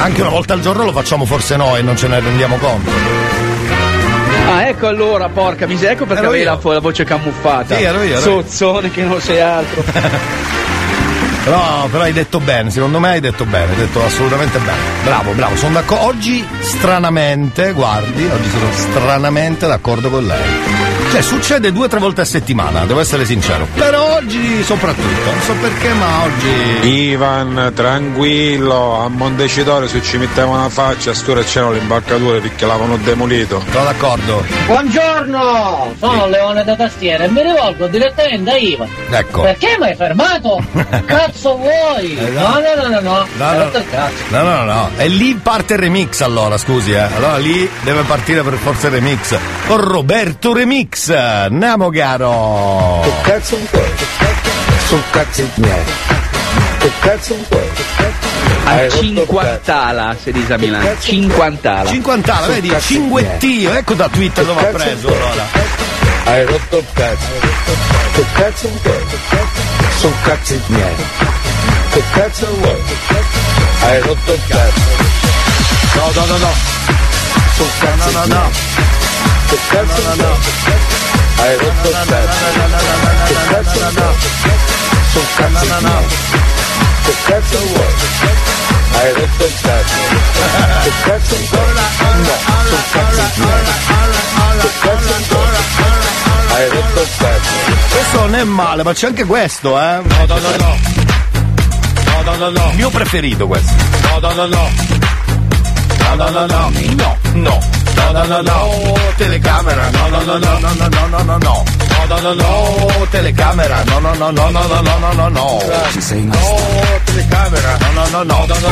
Anche 0.02 0.22
una 0.22 0.30
volta 0.30 0.54
al 0.54 0.62
giorno 0.62 0.86
lo 0.86 0.91
facciamo 0.91 1.26
forse 1.26 1.56
noi 1.56 1.80
e 1.80 1.82
non 1.82 1.98
ce 1.98 2.08
ne 2.10 2.19
rendiamo 2.19 2.58
conto. 2.58 2.91
Ah, 4.50 4.67
ecco 4.67 4.86
allora, 4.86 5.30
porca 5.30 5.65
miseria, 5.65 5.93
ecco 5.93 6.06
perché 6.06 6.19
Ero 6.22 6.30
avevi 6.30 6.43
io. 6.43 6.60
la, 6.63 6.74
la 6.74 6.80
voce 6.80 7.04
camuffata. 7.06 7.76
Sì, 7.76 7.82
ero 7.82 8.04
io, 8.04 8.17
ero 8.17 8.36
io. 8.36 8.43
Sozzone 8.43 8.91
che 8.91 9.02
non 9.02 9.19
sei 9.19 9.41
altro. 9.41 9.84
Però, 11.43 11.88
però 11.88 12.04
hai 12.04 12.13
detto 12.13 12.39
bene, 12.39 12.69
secondo 12.69 12.99
me 12.99 13.10
hai 13.10 13.19
detto 13.19 13.45
bene, 13.45 13.71
hai 13.71 13.78
detto 13.78 14.04
assolutamente 14.04 14.60
bene. 14.60 14.78
Bravo, 15.04 15.32
bravo, 15.32 15.56
sono 15.56 15.73
d'accordo. 15.73 16.06
Oggi 16.06 16.45
stranamente, 16.62 17.71
guardi, 17.71 18.25
oggi 18.25 18.49
sono 18.49 18.71
stranamente 18.71 19.65
d'accordo 19.67 20.10
con 20.10 20.25
lei. 20.25 20.88
Cioè, 21.12 21.22
succede 21.24 21.72
due 21.72 21.86
o 21.86 21.88
tre 21.88 21.98
volte 22.00 22.22
a 22.22 22.26
settimana, 22.26 22.86
devo 22.86 23.00
essere 23.00 23.26
sincero. 23.26 23.67
Però 23.74 24.13
oggi 24.17 24.63
soprattutto, 24.63 25.32
non 25.32 25.41
so 25.41 25.54
perché, 25.60 25.91
ma 25.93 26.22
oggi. 26.24 26.88
Ivan, 27.10 27.72
tranquillo, 27.74 29.00
a 29.04 29.08
Montecitorio 29.10 29.88
se 29.88 30.04
ci 30.04 30.17
mettevano 30.17 30.60
una 30.60 30.69
faccia, 30.69 31.10
a 31.10 31.13
stura 31.15 31.41
c'erano 31.41 31.72
le 31.72 31.80
imbarcature 31.80 32.39
perché 32.41 32.65
l'avevano 32.67 32.98
demolito. 32.98 33.62
Sono 33.72 33.84
d'accordo. 33.86 34.45
Buongiorno, 34.67 35.95
sono 35.98 36.28
Leone 36.28 36.63
da 36.63 36.76
Tastiera 36.76 37.24
e 37.24 37.30
mi 37.30 37.41
rivolgo 37.41 37.88
direttamente 37.88 38.52
a 38.52 38.58
Ivan. 38.58 38.88
Ecco. 39.10 39.41
Perché 39.41 39.78
mi 39.80 39.88
hai 39.88 39.95
fermato? 39.95 40.63
Cazzo 41.06 41.56
vuoi? 41.58 42.17
Eh, 42.17 42.30
No, 42.30 42.60
no, 42.60 42.82
no, 42.84 42.88
no, 42.88 43.00
no. 43.00 43.28
No. 43.38 43.72
No, 44.30 44.41
no, 44.43 44.63
no, 44.63 44.63
no. 44.63 44.89
E 44.98 45.08
lì 45.08 45.34
parte 45.41 45.74
il 45.74 45.80
remix 45.80 46.22
allora, 46.22 46.56
scusi, 46.58 46.91
eh. 46.91 47.00
Allora 47.00 47.38
lì 47.38 47.67
deve 47.82 48.04
partire 48.04 48.43
per 48.43 48.54
forza 48.54 48.88
il 48.88 48.93
remix. 48.93 49.36
Con 49.65 49.78
Roberto 49.82 50.54
Remix. 50.54 50.98
Andiamo 51.08 51.90
caro. 51.92 53.00
Che 53.04 53.12
cazzo 53.22 53.56
miei. 55.56 55.84
Che 56.78 56.92
cazzo 57.00 57.34
un 57.36 57.48
po'? 57.48 57.62
A 58.66 58.90
50 58.90 60.16
si 60.22 60.32
dice 60.34 60.54
a 60.54 60.58
Milano. 60.58 60.90
50 61.00 61.86
50 61.86 62.42
vedi? 62.48 62.76
Cinguettio, 62.80 63.74
ecco 63.74 63.94
da 63.94 64.10
Twitter 64.10 64.46
dove 64.46 64.60
ha 64.60 64.66
preso 64.66 65.08
allora. 65.08 65.46
Hai 66.26 66.46
rotto 66.46 66.78
il 66.78 66.86
cazzo. 66.94 67.28
Che 68.14 68.26
cazzo 68.34 68.68
po'? 68.82 68.92
Sono 70.00 70.16
cazzi 70.24 70.62
miei. 70.68 70.96
Che 71.92 72.04
cazzo 72.12 72.48
vuoi? 72.60 72.82
Hai 73.84 74.02
rotto 74.02 74.34
il 74.34 74.42
cazzo. 74.48 74.82
No, 75.96 76.12
no, 76.14 76.26
no, 76.26 76.38
no. 76.38 76.52
Sono 77.56 77.70
cazzi 77.80 78.14
no, 78.14 78.20
no, 78.20 78.34
no. 78.34 78.99
Che 79.50 79.58
cazzo 79.70 80.02
vuoi? 80.16 80.38
Hai 81.38 81.58
rotto 81.58 81.90
il 81.90 81.96
cazzo. 82.06 82.46
Che 83.26 83.34
cazzo 83.50 83.80
vuoi? 83.96 84.16
Sono 85.12 85.26
cazzi 85.36 85.70
miei. 85.84 86.06
Che 87.04 87.14
cazzo 87.26 87.58
vuoi? 87.58 87.94
Hai 88.92 89.12
rotto 89.14 89.46
il 89.46 89.54
cazzo. 89.62 90.00
Che 90.84 90.92
cazzo 91.04 91.36
vuoi? 91.50 91.72
No, 91.74 92.36
sono 92.70 93.12
cazzi 93.16 93.40
miei. 93.40 93.64
Che 94.60 94.70
cazzo 94.80 95.16
vuoi? 95.30 95.48
Hai 96.52 96.70
rotto 96.70 97.02
il 97.02 97.08
cazzo. 97.18 97.54
Questo 97.89 98.20
non 98.20 98.36
è 98.36 98.43
male, 98.43 98.84
ma 98.84 98.93
c'è 98.93 99.08
anche 99.08 99.26
questo, 99.26 99.80
eh. 99.80 100.00
No, 100.04 100.26
no, 100.28 100.38
no, 100.38 100.50
no. 100.58 100.78
No, 102.06 102.22
no, 102.24 102.36
no, 102.36 102.50
no. 102.50 102.72
Mio 102.74 102.89
preferito 102.89 103.47
questo. 103.47 103.74
No, 104.02 104.20
no, 104.20 104.34
no, 104.34 104.45
no. 104.45 104.70
No, 105.97 106.16
no, 106.16 106.30
no, 106.30 106.45
no. 106.45 106.72
No, 106.95 107.18
no. 107.34 107.78
No, 108.00 108.14
no, 108.14 108.26
no, 108.26 108.41
no. 108.41 108.93
Telecamera. 109.18 109.89
No, 109.91 110.10
no, 110.10 110.24
no, 110.24 110.38
no, 110.38 110.60
no, 110.60 110.74
no, 110.74 110.88
no, 110.88 111.08
no, 111.08 111.24
no, 111.24 111.38
no. 111.38 111.38
No, 111.38 112.06
no, 112.08 112.22
no, 112.22 112.34
no. 112.34 113.06
Telecamera. 113.12 113.84
No, 113.86 114.00
no, 114.00 114.14
no, 114.16 114.32
no, 114.32 114.50
no, 114.50 114.68
no, 114.68 114.82
no, 114.82 115.00
no, 115.00 115.14
no, 115.14 115.30
no. 115.30 115.60
Ci 115.91 116.02
sei 116.02 116.24
No, 116.24 116.38
telecamera. 117.06 117.78
No, 117.80 117.91
no, 117.93 118.08
no, 118.10 118.24
no, 118.24 118.45
no, 118.45 118.60
no, 118.60 118.60
no. 118.60 118.70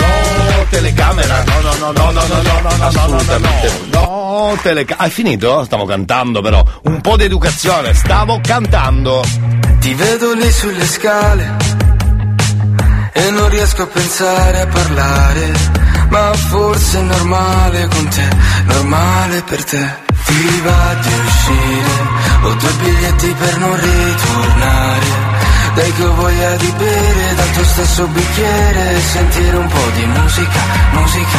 No, 0.00 0.66
telecamera. 0.70 1.44
No, 1.44 1.60
no, 1.60 1.74
no, 1.80 1.92
no, 1.92 2.10
no, 2.10 2.26
no, 2.26 2.42
no, 2.42 2.60
no, 2.60 2.76
no, 2.76 2.84
Assolutamente 2.86 3.72
no. 3.90 4.00
No, 4.00 4.58
telecamera. 4.62 5.04
Hai 5.04 5.10
finito? 5.10 5.64
Stavo 5.64 5.84
cantando 5.86 6.42
però. 6.42 6.62
Un 6.82 7.00
po' 7.00 7.16
di 7.16 7.24
educazione. 7.24 7.94
Stavo 7.94 8.40
cantando. 8.42 9.24
Ti 9.80 9.94
vedo 9.94 10.32
lì 10.34 10.50
sulle 10.52 10.86
scale 10.86 11.80
e 13.14 13.30
non 13.30 13.48
riesco 13.48 13.82
a 13.82 13.86
pensare 13.86 14.60
a 14.62 14.66
parlare, 14.66 15.52
ma 16.12 16.30
forse 16.34 16.98
è 16.98 17.02
normale 17.02 17.88
con 17.88 18.06
te, 18.08 18.28
normale 18.64 19.42
per 19.42 19.64
te. 19.64 19.84
Ti 20.26 20.60
va 20.62 20.94
di 21.00 21.12
uscire, 21.26 21.94
ho 22.42 22.52
due 22.54 22.72
biglietti 22.82 23.34
per 23.40 23.58
non 23.58 23.74
ritornare. 23.74 25.06
Dai 25.74 25.92
che 25.94 26.04
ho 26.04 26.14
voglia 26.14 26.56
di 26.56 26.72
bere 26.76 27.34
dal 27.34 27.50
tuo 27.52 27.64
stesso 27.64 28.06
bicchiere 28.08 29.00
sentire 29.00 29.56
un 29.56 29.68
po' 29.68 29.90
di 29.94 30.04
musica, 30.04 30.60
musica. 30.92 31.38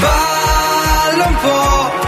Balla 0.00 1.26
un 1.26 1.36
po', 1.42 2.05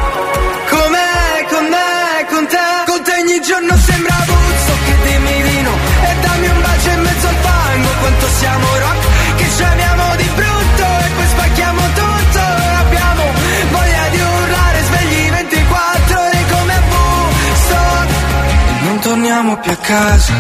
a 19.71 19.77
casa. 19.77 20.33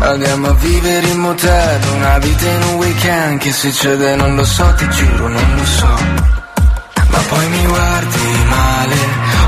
Andiamo 0.00 0.48
a 0.48 0.54
vivere 0.54 1.08
in 1.08 1.18
motel 1.18 1.80
Una 1.92 2.18
vita 2.18 2.48
in 2.48 2.62
un 2.62 2.74
weekend 2.76 3.40
Che 3.40 3.52
succede 3.52 4.14
non 4.14 4.36
lo 4.36 4.44
so, 4.44 4.72
ti 4.76 4.88
giuro 4.90 5.28
non 5.28 5.54
lo 5.56 5.64
so. 5.64 5.98
Ma 7.10 7.18
poi 7.28 7.48
mi 7.48 7.66
guardi 7.66 8.44
male 8.48 8.96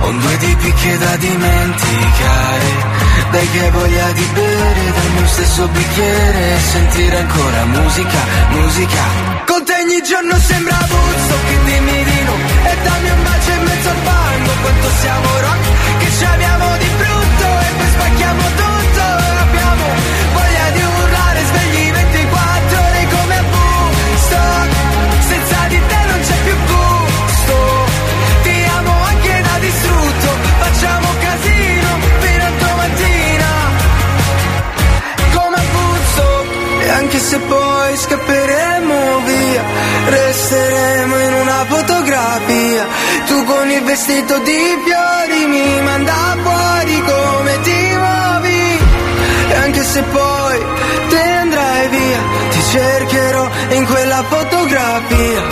Ho 0.01 0.11
due 0.11 0.37
tipi 0.39 0.73
che 0.73 0.99
da 0.99 1.17
dimenticare. 1.17 2.99
Dai 3.31 3.51
che 3.51 3.71
voglia 3.71 4.11
di 4.11 4.29
bere 4.35 4.93
dal 4.93 5.11
mio 5.13 5.27
stesso 5.27 5.69
bicchiere 5.69 6.57
e 6.57 6.59
sentire 6.59 7.19
ancora 7.19 7.65
musica, 7.67 8.19
musica. 8.49 9.03
Con 9.47 9.65
te 9.65 9.73
ogni 9.73 10.03
giorno 10.03 10.37
sembra 10.39 10.77
Buzzo 10.89 11.35
che 11.47 11.59
dimmi 11.65 12.05
di 12.05 12.23
no 12.25 12.35
e 12.65 12.77
dammi 12.83 13.11
un 13.11 13.23
bacio 13.23 13.51
in 13.53 13.63
mezzo 13.63 13.89
al 13.89 13.97
fango 14.03 14.51
quanto 14.63 14.89
siamo 15.01 15.29
rock 15.41 15.99
che 15.99 16.11
ci 16.11 16.25
abbiamo 16.25 16.77
di 16.79 16.91
poi 16.97 17.20
spacchiamo 17.91 18.43
tutto 18.57 19.03
abbiamo 19.47 19.85
voglia 20.33 20.71
di 20.73 20.83
urlare 20.83 21.41
svegli 21.51 21.91
24 21.93 22.79
ore 22.89 23.07
come 23.15 23.37
a 23.37 23.45
Woodstock 23.53 24.71
senza 25.31 25.59
di 25.69 25.81
te 25.87 26.01
non 26.11 26.21
c'è 26.21 26.37
più 26.45 26.57
gusto. 26.71 27.55
Ti 28.43 28.65
amo 28.79 28.93
anche 29.11 29.43
da 29.43 29.59
distrutto 29.59 30.29
facciamo 30.59 31.09
casino 31.21 31.89
fino 32.21 32.45
a 32.45 32.53
domattina. 32.63 33.51
Come 35.35 35.57
a 35.57 35.65
Woodstock 35.75 36.83
e 36.83 36.89
anche 36.91 37.19
se 37.19 37.39
poi 37.39 37.97
scapperemo 37.97 39.19
via 39.27 39.63
resteremo 40.07 41.19
in 41.19 41.33
una 41.35 41.65
fotografia. 41.67 42.87
Tu 43.27 43.45
con 43.45 43.71
il 43.71 43.83
vestito 43.83 44.39
di 44.39 44.79
fiori 44.85 45.47
mi 45.47 45.81
manda 45.83 46.37
fuori 46.43 47.03
come 47.05 47.61
ti 47.63 47.80
anche 49.81 49.85
se 49.85 50.03
poi 50.03 50.59
te 51.09 51.21
andrai 51.21 51.89
via 51.89 52.21
ti 52.51 52.63
cercherò 52.71 53.51
in 53.71 53.87
quella 53.87 54.23
fotografia. 54.29 55.43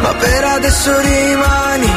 Ma 0.00 0.14
per 0.14 0.44
adesso 0.44 1.00
rimani 1.00 1.90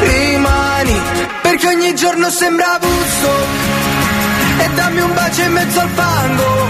rimani 0.00 1.00
perché 1.42 1.66
ogni 1.68 1.94
giorno 1.94 2.30
sembra 2.30 2.78
busto 2.80 3.30
e 4.58 4.68
dammi 4.74 5.00
un 5.00 5.14
bacio 5.14 5.42
in 5.42 5.52
mezzo 5.52 5.80
al 5.80 5.88
fango 5.94 6.68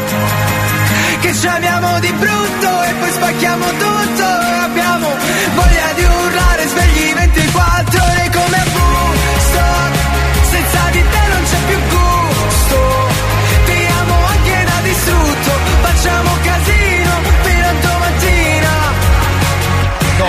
che 1.20 1.34
ci 1.34 1.46
abbiamo 1.46 2.01
di 2.01 2.12
brutto 2.12 2.82
e 2.82 2.92
poi 2.98 3.11
spacchiamo 3.11 3.66
tutto. 3.66 4.24
Abbiamo 4.24 5.09
voglia 5.55 5.92
di 5.94 6.05
urlare 6.05 6.66
svegli 6.66 7.14
24 7.14 8.03
ore 8.03 8.30
come 8.32 8.70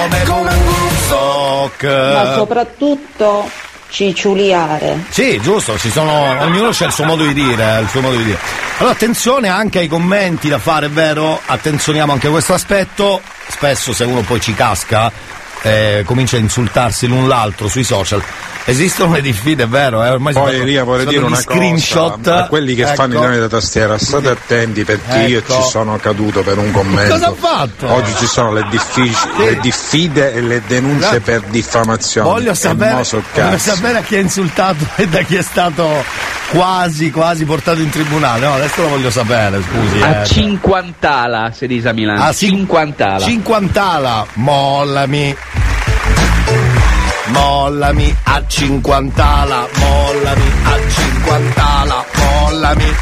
come, 0.02 0.24
come 0.24 0.50
a 0.50 0.56
Woodstock 0.56 1.84
Ma 1.84 2.34
soprattutto 2.34 3.50
cicciuliare. 3.90 5.04
Sì, 5.10 5.40
giusto, 5.42 5.78
ci 5.78 5.92
sono, 5.92 6.42
ognuno 6.42 6.70
c'ha 6.72 6.86
il 6.86 6.94
suo 6.94 7.04
modo 7.04 7.26
di 7.26 7.34
dire, 7.34 7.80
il 7.82 7.90
suo 7.90 8.00
modo 8.00 8.16
di 8.16 8.24
dire. 8.24 8.40
Allora 8.78 8.94
attenzione 8.94 9.50
anche 9.50 9.80
ai 9.80 9.88
commenti 9.88 10.48
da 10.48 10.60
fare, 10.60 10.86
è 10.86 10.90
vero? 10.90 11.40
Attenzioniamo 11.46 12.14
anche 12.14 12.28
a 12.28 12.30
questo 12.32 12.54
aspetto. 12.54 13.22
Spesso 13.48 13.92
se 13.92 14.06
uno 14.06 14.22
poi 14.22 14.40
ci 14.40 14.54
casca, 14.54 15.12
eh, 15.62 16.04
comincia 16.06 16.38
a 16.38 16.40
insultarsi 16.40 17.06
l'un 17.08 17.28
l'altro 17.28 17.68
sui 17.68 17.84
social. 17.84 18.24
Esistono 18.64 19.14
le 19.14 19.22
diffide, 19.22 19.64
è 19.64 19.68
vero? 19.68 20.04
Eh? 20.04 20.10
Ormai 20.10 20.34
si 20.34 20.40
Poi 20.40 20.64
Ria 20.64 20.84
vorrei 20.84 21.06
dire 21.08 21.24
una 21.26 21.36
screenshot. 21.36 22.18
cosa 22.18 22.44
a 22.44 22.48
quelli 22.48 22.76
che 22.76 22.86
fanno 22.86 23.14
i 23.14 23.18
Ecco. 23.18 23.26
nomi 23.26 23.40
da 23.40 23.48
tastiera 23.48 23.98
state 23.98 24.30
attenti 24.30 24.84
perché 24.84 25.18
io 25.24 25.40
Ecco. 25.40 25.54
ci 25.62 25.70
sono 25.70 25.98
caduto 25.98 26.42
per 26.44 26.58
un 26.60 26.72
commento 26.72 27.14
Cosa 27.14 27.28
ha 27.28 27.34
fatto? 27.34 27.92
oggi 27.92 28.14
ci 28.16 28.28
sono 28.28 28.54
le, 28.54 28.66
diffici- 28.70 29.28
le 29.40 29.58
diffide 29.60 30.34
e 30.34 30.42
le 30.42 30.62
denunce 30.68 31.00
Guarda, 31.08 31.20
per 31.20 31.42
diffamazione 31.50 32.30
Voglio 32.30 32.54
sapere, 32.54 33.04
voglio 33.34 33.58
sapere 33.58 33.98
a 33.98 34.02
chi 34.02 34.16
ha 34.16 34.20
insultato 34.20 34.86
e 34.96 35.08
da 35.08 35.22
chi 35.22 35.36
è 35.38 35.42
stato 35.42 36.04
quasi, 36.52 37.10
quasi 37.12 37.46
portato 37.46 37.80
in 37.82 37.90
tribunale. 37.90 38.46
No, 38.46 38.54
adesso 38.54 38.82
lo 38.82 38.90
voglio 38.90 39.10
sapere, 39.10 39.62
scusi. 39.62 40.02
A 40.02 40.22
eh. 40.22 40.26
50 40.26 41.52
si 41.56 41.66
dice 41.68 41.90
a 41.90 41.94
Milano. 41.94 42.32
Sì. 42.34 42.48
50 42.48 43.20
Cinquantala, 43.20 44.26
mollami. 44.34 45.36
Mollami 47.32 48.16
a 48.24 48.44
cinquantala, 48.48 49.68
mollami 49.76 50.52
a 50.64 50.90
cinquantala, 50.90 52.06
mollami. 52.16 52.96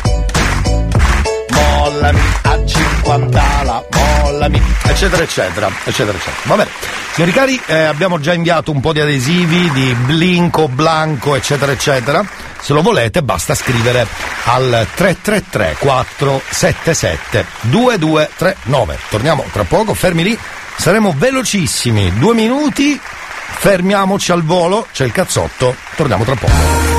Mollami 1.50 2.20
a 2.44 2.66
cinquantala, 2.66 3.86
mollami, 3.92 4.62
eccetera, 4.84 5.24
eccetera, 5.24 5.68
eccetera, 5.84 6.18
eccetera. 6.18 6.38
Va 6.44 6.56
bene. 6.56 6.70
Signori 7.12 7.32
cari, 7.34 7.62
eh, 7.66 7.84
abbiamo 7.84 8.20
già 8.20 8.34
inviato 8.34 8.72
un 8.72 8.80
po' 8.80 8.94
di 8.94 9.02
adesivi 9.02 9.70
di 9.72 9.94
Blinco, 10.06 10.68
Blanco, 10.68 11.36
eccetera, 11.36 11.72
eccetera. 11.72 12.24
Se 12.62 12.74
lo 12.74 12.82
volete 12.82 13.24
basta 13.24 13.56
scrivere 13.56 14.06
al 14.46 14.86
333 14.96 15.78
477 15.80 17.46
2239. 17.62 19.00
Torniamo 19.10 19.46
tra 19.52 19.64
poco, 19.64 19.94
fermi 19.94 20.24
lì. 20.24 20.38
Saremo 20.78 21.14
velocissimi, 21.18 22.18
due 22.18 22.34
minuti, 22.34 23.00
fermiamoci 23.52 24.32
al 24.32 24.44
volo, 24.44 24.88
c'è 24.92 25.06
il 25.06 25.12
cazzotto, 25.12 25.76
torniamo 25.96 26.24
tra 26.24 26.36
poco. 26.36 26.99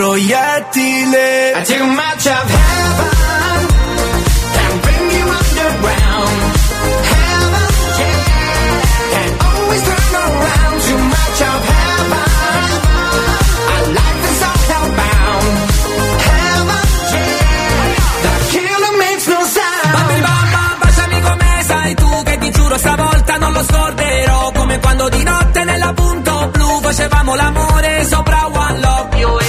proiettile. 0.00 1.52
I 1.56 1.62
take 1.62 1.84
much 1.84 2.24
of 2.26 2.44
heaven 2.56 3.12
And 4.62 4.74
bring 4.84 5.04
you 5.16 5.26
underground. 5.40 6.36
Heaven, 7.12 7.68
yeah 8.00 9.18
And 9.20 9.32
always 9.48 9.82
turn 9.88 10.14
around 10.24 10.76
Too 10.88 11.00
much 11.16 11.38
of 11.52 11.60
heaven. 11.72 12.28
Our 13.72 13.84
life 13.98 14.22
is 14.30 14.40
all 14.48 14.60
hellbound 14.70 15.54
Heaven, 16.28 16.86
yeah 17.12 18.24
The 18.24 18.32
killer 18.52 18.94
makes 19.04 19.26
no 19.28 19.40
sound. 19.56 19.92
Bambi 19.96 20.18
bamba, 20.26 20.62
baciami 20.80 21.18
come 21.28 21.50
sai 21.70 21.94
tu 21.94 22.10
Che 22.24 22.38
ti 22.38 22.50
giuro 22.56 22.76
stavolta 22.78 23.36
non 23.36 23.52
lo 23.52 23.62
scorderò. 23.62 24.52
Come 24.52 24.78
quando 24.80 25.08
di 25.10 25.22
notte 25.24 25.64
nella 25.64 25.92
punto 25.92 26.48
blu 26.52 26.80
Facevamo 26.80 27.34
l'amore 27.34 28.04
sopra 28.04 28.46
One 28.46 28.78
Love. 28.80 29.18
Io 29.18 29.39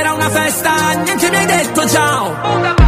rivista 0.00 0.08
l'altra 0.08 0.08
sera 0.08 0.10
a 0.10 0.14
una 0.14 0.30
festa 0.30 0.92
Niente 1.02 1.30
mi 1.30 1.36
hai 1.36 1.46
detto 1.46 1.86
ciao 1.86 2.79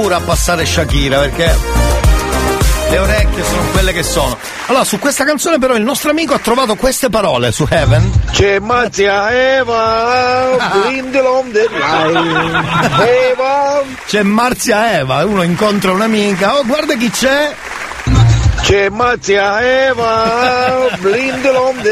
paura 0.00 0.16
a 0.16 0.20
passare 0.20 0.64
Shakira 0.64 1.18
perché 1.18 1.54
le 2.88 2.98
orecchie 2.98 3.44
sono 3.44 3.62
quelle 3.72 3.92
che 3.92 4.02
sono. 4.02 4.36
Allora, 4.66 4.84
su 4.84 4.98
questa 4.98 5.24
canzone 5.24 5.58
però 5.58 5.74
il 5.76 5.82
nostro 5.82 6.10
amico 6.10 6.32
ha 6.32 6.38
trovato 6.38 6.74
queste 6.74 7.10
parole 7.10 7.52
su 7.52 7.66
Heaven. 7.68 8.10
C'è 8.32 8.58
Marzia 8.60 9.30
Eva, 9.58 10.56
Blindilom 10.72 11.52
Eva. 13.28 13.82
C'è 14.06 14.22
Marzia 14.22 14.98
Eva, 14.98 15.26
uno 15.26 15.42
incontra 15.42 15.92
un'amica, 15.92 16.56
oh 16.56 16.64
guarda 16.64 16.94
chi 16.94 17.10
c'è. 17.10 17.54
C'è 18.62 18.88
Marzia 18.88 19.60
Eva, 19.86 20.88
Blindilom 20.98 21.82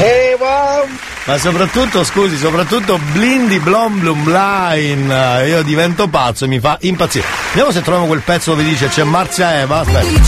Eva. 0.00 1.10
Ma 1.24 1.38
soprattutto, 1.38 2.02
scusi, 2.02 2.36
soprattutto 2.36 2.98
Blindy 3.12 3.60
Blom 3.60 4.00
Blum 4.00 4.28
Line. 4.28 5.46
Io 5.46 5.62
divento 5.62 6.08
pazzo 6.08 6.46
e 6.46 6.48
mi 6.48 6.58
fa 6.58 6.78
impazzire. 6.80 7.24
Vediamo 7.50 7.70
se 7.70 7.80
troviamo 7.80 8.06
quel 8.06 8.22
pezzo 8.22 8.50
dove 8.50 8.64
dice 8.64 8.88
c'è 8.88 9.04
Marzia 9.04 9.60
Eva. 9.60 9.80
Aspetta. 9.80 10.20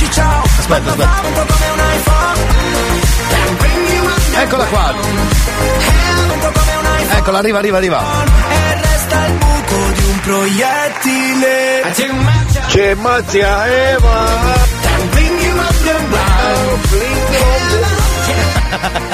Aspetta, 0.58 0.90
aspetta. 0.90 1.22
Eccola 4.40 4.64
qua. 4.66 4.94
Eccola, 7.10 7.38
arriva, 7.38 7.58
arriva, 7.58 7.76
arriva. 7.78 8.02
Di 9.94 10.04
un 10.04 10.20
proiettile. 10.20 11.82
C'è 12.68 12.94
Marzia 12.94 13.66
Eva. 13.66 14.72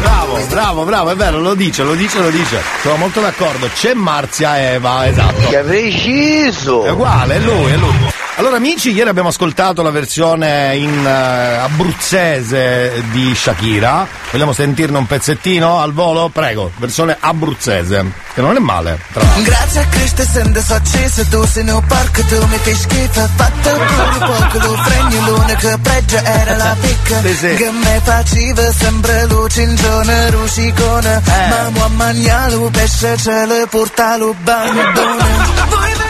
Bravo, 0.00 0.38
bravo, 0.48 0.84
bravo, 0.84 1.10
è 1.10 1.16
vero, 1.16 1.40
lo 1.40 1.54
dice, 1.54 1.82
lo 1.82 1.94
dice, 1.94 2.20
lo 2.20 2.30
dice. 2.30 2.60
Sono 2.82 2.96
molto 2.96 3.20
d'accordo. 3.20 3.68
C'è 3.72 3.94
Marzia 3.94 4.72
Eva, 4.72 5.06
esatto. 5.08 5.48
Che 5.48 5.58
preciso! 5.58 6.84
È 6.84 6.90
uguale, 6.90 7.36
è 7.36 7.38
lui, 7.40 7.72
è 7.72 7.76
lui. 7.76 8.09
Allora 8.36 8.56
amici, 8.56 8.92
ieri 8.92 9.10
abbiamo 9.10 9.28
ascoltato 9.28 9.82
la 9.82 9.90
versione 9.90 10.74
in 10.76 11.04
eh, 11.06 11.56
abruzzese 11.58 13.02
di 13.10 13.34
Shakira. 13.34 14.06
Vogliamo 14.30 14.54
sentirne 14.54 14.96
un 14.96 15.06
pezzettino 15.06 15.78
al 15.78 15.92
volo? 15.92 16.30
Prego, 16.32 16.70
versione 16.76 17.14
abruzzese, 17.20 18.02
che 18.32 18.40
non 18.40 18.56
è 18.56 18.58
male. 18.58 18.98
Tra 19.12 19.22
l'altro. 19.22 19.42
Grazie 19.42 19.80
a 19.82 19.84
Cristo 19.88 20.22
essendo 20.22 20.58
so 20.62 20.72
acceso 20.72 21.24
tu 21.28 21.44
sei 21.44 21.64
nel 21.64 21.82
parco 21.86 22.22
tu 22.22 22.46
mi 22.46 22.56
fai 22.56 22.74
schifo 22.74 23.28
fatto 23.36 23.70
pure 23.70 24.26
poco 24.26 24.58
lo 24.66 24.76
fregno 24.84 25.26
l'unica 25.26 25.78
pregio 25.82 26.16
era 26.24 26.56
la 26.56 26.76
picca 26.80 27.20
Sì, 27.20 27.34
sì. 27.34 27.54
che 27.56 27.70
me 27.70 28.00
faceva 28.02 28.72
sempre 28.72 29.26
luce 29.26 29.62
in 29.62 29.74
giorno 29.76 30.30
rusicone 30.30 31.22
Eh. 31.26 31.48
ma 31.48 31.68
mo 31.70 31.84
a 31.84 31.88
mangiare 31.88 32.54
lo 32.54 32.70
pesce 32.70 33.16
ce 33.18 33.44
le 33.46 33.66
porta 33.68 34.16
lo 34.16 34.34
bandone 34.42 36.08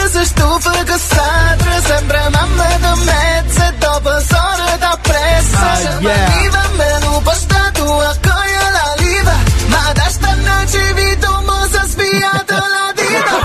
voi 0.00 0.08
vedete 0.08 0.08
se 0.08 0.08
te 0.08 0.08
sei 0.08 0.24
stufa 0.24 0.70
che 0.84 0.98
sadre 0.98 1.80
sempre 1.86 2.28
mamma 2.30 2.66
da 2.80 2.94
mezzo 2.96 3.62
e 3.62 3.72
dopo 3.78 4.10
sono 4.20 4.76
da 4.78 4.98
presso 5.02 5.56
Ah, 5.56 5.76
se 5.76 5.88
yeah. 6.00 6.28
mi 6.28 6.48
va 6.48 6.68
meno 6.76 7.20
posta 7.22 7.70
tu 7.72 7.82
accoglie 7.82 8.70
la 8.78 8.94
liva 8.98 9.34
ma 9.66 9.92
da 9.92 10.08
stanno 10.08 10.66
ci 10.66 10.92
vito 10.94 11.42
mo 11.46 11.66
si 11.70 11.76
è 11.76 11.86
sviato 11.86 12.54
la 12.54 12.92
dita 13.00 13.36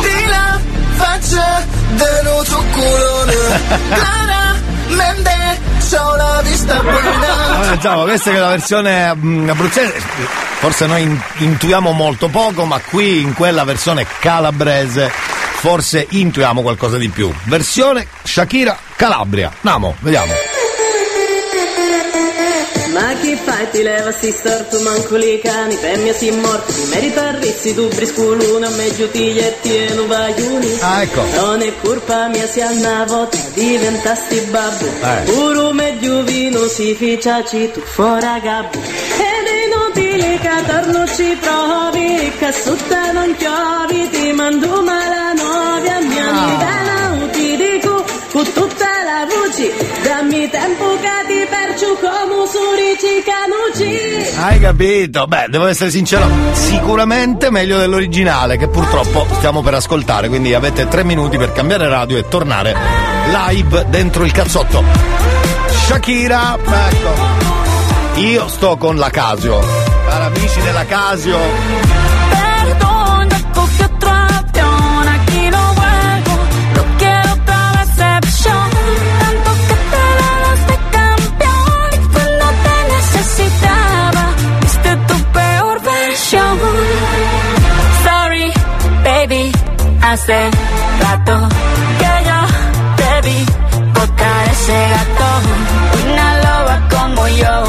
di 0.00 0.26
la 0.26 0.58
faccia 0.96 1.62
dello 1.96 2.42
tuo 2.44 2.62
culone 2.72 3.36
claramente 3.88 4.67
c'ho 5.88 6.16
la 6.16 6.40
vista 6.42 6.80
buona 6.80 7.10
Vabbè, 7.10 7.74
diciamo, 7.76 8.02
questa 8.02 8.30
è 8.30 8.36
la 8.36 8.48
versione 8.48 9.14
mm, 9.14 9.48
abruzzese. 9.48 10.00
Forse 10.60 10.86
noi 10.86 11.02
in- 11.02 11.20
intuiamo 11.38 11.92
molto 11.92 12.28
poco, 12.28 12.64
ma 12.64 12.78
qui 12.80 13.20
in 13.20 13.34
quella 13.34 13.64
versione 13.64 14.06
calabrese 14.20 15.10
forse 15.58 16.06
intuiamo 16.10 16.62
qualcosa 16.62 16.96
di 16.98 17.08
più. 17.08 17.32
Versione 17.44 18.06
Shakira 18.22 18.76
Calabria. 18.96 19.50
Andiamo, 19.62 19.96
vediamo. 20.00 20.32
Ma 22.98 23.12
chi 23.20 23.36
fai 23.36 23.70
ti 23.70 23.82
leva 23.82 24.10
sti 24.10 24.30
storto 24.32 24.80
manco 24.80 25.14
li 25.16 25.38
cani 25.40 25.76
per 25.76 25.98
me 25.98 26.12
si 26.12 26.30
morti 26.32 26.72
merita 26.90 27.30
rizzi 27.38 27.72
tu 27.72 27.86
brisculo 27.88 28.56
a 28.56 28.68
me 28.70 28.92
giutigli 28.96 29.38
e 29.38 29.92
non 29.94 30.08
vaiuni 30.08 30.78
Ah, 30.80 31.02
ecco. 31.02 31.22
non 31.36 31.62
è 31.62 31.72
colpa 31.80 32.26
mia 32.26 32.46
se 32.48 32.60
una 32.64 33.04
volta 33.06 33.36
diventasti 33.54 34.40
babbo 34.50 34.86
Eh. 34.86 35.30
pure 35.30 35.72
meglio 35.74 36.22
vino 36.24 36.66
si 36.66 36.92
ficiaci 36.94 37.70
tu 37.72 37.80
fuori 37.80 38.26
gabbo 38.42 38.78
ed 38.78 39.44
è 39.46 39.58
inutile 39.68 40.38
che 40.40 40.50
torno 40.66 41.06
ci 41.06 41.38
provi 41.40 42.32
che 42.38 42.52
sotto 42.52 42.96
non 43.12 43.34
chiovi 43.36 44.10
ti 44.10 44.32
mando 44.32 44.82
mala 44.82 45.32
novia 45.34 45.98
mia 46.00 46.24
Ah. 46.24 46.30
amica 46.30 47.16
non 47.16 47.30
ti 47.30 47.56
dico 47.56 48.04
con 48.32 48.52
tutta 48.52 48.86
voce 49.26 49.72
dammi 50.02 50.48
tempo 50.50 50.96
che 51.00 51.26
ti 51.26 51.46
percio 51.48 51.94
come 51.94 52.46
surici 52.46 53.22
canucci 53.24 54.36
Hai 54.38 54.60
capito? 54.60 55.26
Beh, 55.26 55.46
devo 55.48 55.66
essere 55.66 55.90
sincero, 55.90 56.26
sicuramente 56.52 57.50
meglio 57.50 57.78
dell'originale 57.78 58.56
che 58.56 58.68
purtroppo 58.68 59.26
stiamo 59.36 59.62
per 59.62 59.74
ascoltare, 59.74 60.28
quindi 60.28 60.54
avete 60.54 60.88
tre 60.88 61.04
minuti 61.04 61.36
per 61.36 61.52
cambiare 61.52 61.88
radio 61.88 62.16
e 62.16 62.28
tornare 62.28 62.74
live 63.28 63.86
dentro 63.88 64.24
il 64.24 64.32
cazzotto. 64.32 64.82
Shakira, 65.86 66.56
ecco. 66.56 68.20
Io 68.20 68.48
sto 68.48 68.76
con 68.76 68.96
la 68.96 69.10
Casio. 69.10 69.60
Cari 70.08 70.24
amici 70.24 70.60
della 70.62 70.84
Casio, 70.84 71.38
hace 90.12 90.50
rato 91.02 91.48
que 91.98 92.10
yo 92.28 92.40
debí 93.04 93.44
botar 93.92 94.48
ese 94.50 94.88
gato. 94.94 95.28
Una 96.02 96.28
loba 96.44 96.88
como 96.88 97.28
yo 97.28 97.67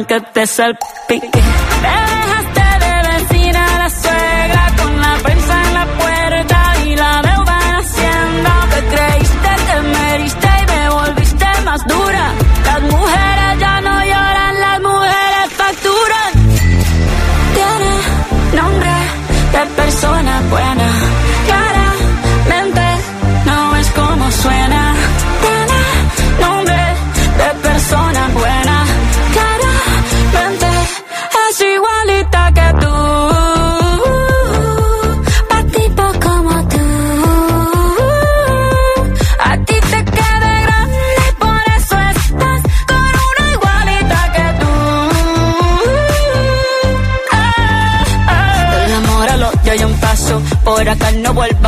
música, 0.00 0.06
perdón 0.06 0.06
que 0.06 0.20
te 0.32 0.46
salpique. 0.46 1.42
Me 1.82 1.88
dejaste 1.88 2.49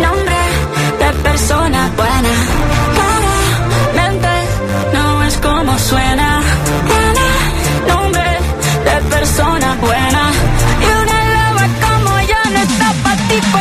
nombre 0.00 0.36
de 0.98 1.12
persona 1.22 1.90
buena, 1.96 2.32
claramente 2.94 4.28
no 4.92 5.22
es 5.24 5.36
como 5.38 5.78
suena. 5.78 6.40
Tiene 6.86 7.94
nombre 7.94 8.38
de 8.84 8.96
persona 9.14 9.76
buena. 9.80 10.22
Y 10.80 10.86
una 11.02 11.18
loba 11.34 11.66
como 11.86 12.20
yo 12.20 12.50
no 12.52 12.60
está 12.60 12.92
pa' 13.02 13.16
tipo 13.28 13.58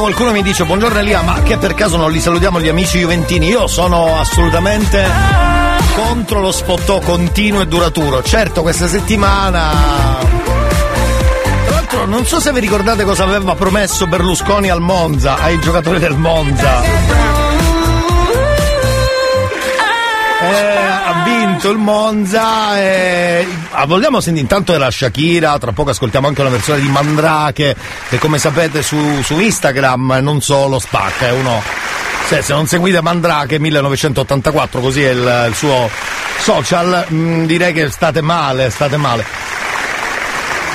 Intanto 0.00 0.16
qualcuno 0.16 0.32
mi 0.32 0.42
dice 0.42 0.64
buongiorno 0.64 0.98
Elia, 0.98 1.20
ma 1.20 1.42
che 1.42 1.58
per 1.58 1.74
caso 1.74 1.98
non 1.98 2.10
li 2.10 2.20
salutiamo 2.20 2.58
gli 2.58 2.68
amici 2.68 3.00
juventini? 3.00 3.48
Io 3.48 3.66
sono 3.66 4.18
assolutamente 4.18 5.06
contro 5.94 6.40
lo 6.40 6.52
sfottò 6.52 7.00
continuo 7.00 7.60
e 7.60 7.66
duraturo. 7.66 8.22
Certo, 8.22 8.62
questa 8.62 8.88
settimana. 8.88 9.72
Non 12.06 12.24
so 12.24 12.40
se 12.40 12.50
vi 12.50 12.60
ricordate 12.60 13.04
cosa 13.04 13.24
aveva 13.24 13.54
promesso 13.54 14.06
Berlusconi 14.06 14.70
al 14.70 14.80
Monza, 14.80 15.36
ai 15.38 15.60
giocatori 15.60 15.98
del 15.98 16.16
Monza. 16.16 16.82
Eh, 20.42 20.80
vinto 21.60 21.70
il 21.70 21.78
Monza 21.78 22.80
e 22.80 23.46
ah, 23.72 23.84
vogliamo 23.84 24.20
sentire 24.20 24.42
intanto 24.42 24.72
era 24.72 24.90
Shakira 24.90 25.58
tra 25.58 25.72
poco 25.72 25.90
ascoltiamo 25.90 26.26
anche 26.26 26.40
una 26.40 26.48
versione 26.48 26.80
di 26.80 26.88
Mandrake 26.88 27.76
che 28.08 28.18
come 28.18 28.38
sapete 28.38 28.82
su, 28.82 29.20
su 29.22 29.38
Instagram 29.38 30.20
non 30.22 30.40
solo 30.40 30.78
spacca 30.78 31.26
è 31.26 31.32
uno 31.32 31.62
se, 32.26 32.40
se 32.40 32.54
non 32.54 32.66
seguite 32.66 33.02
Mandrake 33.02 33.58
1984 33.58 34.80
così 34.80 35.02
è 35.02 35.10
il, 35.10 35.46
il 35.48 35.54
suo 35.54 35.90
social 36.38 37.04
mh, 37.06 37.44
direi 37.44 37.74
che 37.74 37.90
state 37.90 38.22
male 38.22 38.70
state 38.70 38.96
male 38.96 39.39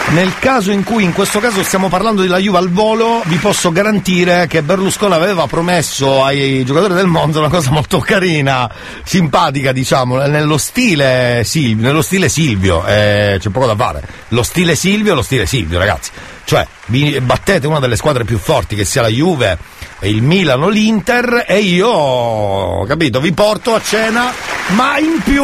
nel 0.09 0.37
caso 0.39 0.71
in 0.71 0.83
cui 0.83 1.03
in 1.03 1.13
questo 1.13 1.39
caso 1.39 1.63
stiamo 1.63 1.89
parlando 1.89 2.21
della 2.21 2.37
Juve 2.37 2.57
al 2.59 2.69
volo, 2.69 3.21
vi 3.25 3.37
posso 3.37 3.71
garantire 3.71 4.45
che 4.47 4.61
Berlusconi 4.61 5.13
aveva 5.13 5.47
promesso 5.47 6.23
ai 6.23 6.63
giocatori 6.63 6.93
del 6.93 7.07
Monza 7.07 7.39
una 7.39 7.49
cosa 7.49 7.71
molto 7.71 7.99
carina, 7.99 8.69
simpatica, 9.03 9.71
diciamo, 9.71 10.17
nello 10.27 10.57
stile 10.57 11.41
Silvio, 11.43 11.87
nello 11.87 12.01
stile 12.01 12.29
Silvio, 12.29 12.85
eh, 12.85 13.37
c'è 13.39 13.49
poco 13.49 13.65
da 13.65 13.75
fare. 13.75 14.03
Lo 14.29 14.43
stile 14.43 14.75
Silvio 14.75 15.13
è 15.13 15.15
lo 15.15 15.23
stile 15.23 15.45
Silvio, 15.45 15.79
ragazzi. 15.79 16.11
Cioè, 16.45 16.65
vi 16.87 17.19
battete 17.19 17.65
una 17.65 17.79
delle 17.79 17.95
squadre 17.95 18.23
più 18.23 18.37
forti, 18.37 18.75
che 18.75 18.85
sia 18.85 19.01
la 19.01 19.07
Juve, 19.07 19.57
il 20.01 20.21
Milan 20.21 20.61
o 20.61 20.69
l'Inter, 20.69 21.45
e 21.47 21.59
io, 21.59 22.85
capito, 22.85 23.19
vi 23.19 23.33
porto 23.33 23.73
a 23.73 23.81
cena, 23.81 24.31
ma 24.67 24.99
in 24.99 25.19
più 25.23 25.43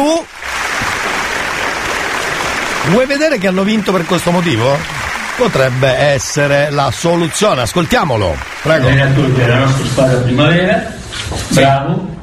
Vuoi 2.88 3.06
vedere 3.06 3.38
che 3.38 3.46
hanno 3.46 3.62
vinto 3.62 3.92
per 3.92 4.04
questo 4.04 4.32
motivo? 4.32 4.76
Potrebbe 5.36 5.88
essere 5.88 6.68
la 6.70 6.90
soluzione, 6.92 7.62
ascoltiamolo. 7.62 8.36
Prego. 8.60 8.86
Bene 8.86 9.02
a 9.02 9.06
tutti, 9.06 9.46
la 9.46 9.58
nostra 9.60 9.86
squadra 9.86 10.18
primavera, 10.18 10.92
bravo, 11.50 12.16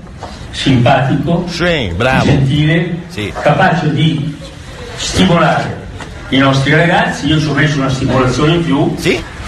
simpatico, 0.52 1.46
gentile, 1.48 2.98
capace 3.42 3.94
di 3.94 4.38
stimolare 4.98 5.78
i 6.30 6.38
nostri 6.38 6.76
ragazzi. 6.76 7.28
Io 7.28 7.40
ci 7.40 7.48
ho 7.48 7.54
messo 7.54 7.78
una 7.78 7.90
stimolazione 7.90 8.56
in 8.56 8.66
più, 8.66 8.96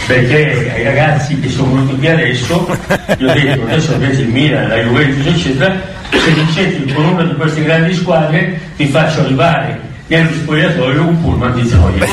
perché 0.08 0.72
ai 0.74 0.84
ragazzi 0.84 1.38
che 1.40 1.50
sono 1.50 1.74
venuti 1.74 1.98
qui 1.98 2.08
adesso, 2.08 2.78
gli 3.18 3.24
ho 3.26 3.34
detto 3.34 3.64
adesso 3.64 3.94
avete 3.96 4.22
il 4.22 4.30
Milan, 4.30 4.70
la 4.70 4.78
Juventus, 4.78 5.26
eccetera, 5.26 5.76
se 6.10 6.32
vincete 6.32 6.94
con 6.94 7.06
una 7.06 7.24
di 7.24 7.36
queste 7.36 7.64
grandi 7.64 7.94
squadre 7.94 8.60
vi 8.78 8.88
faccio 8.88 9.22
arrivare 9.22 9.90
nello 10.18 10.34
spogliatoio 10.34 11.08
un 11.08 11.22
pullman 11.22 11.54
di 11.54 11.68
gioia. 11.68 12.06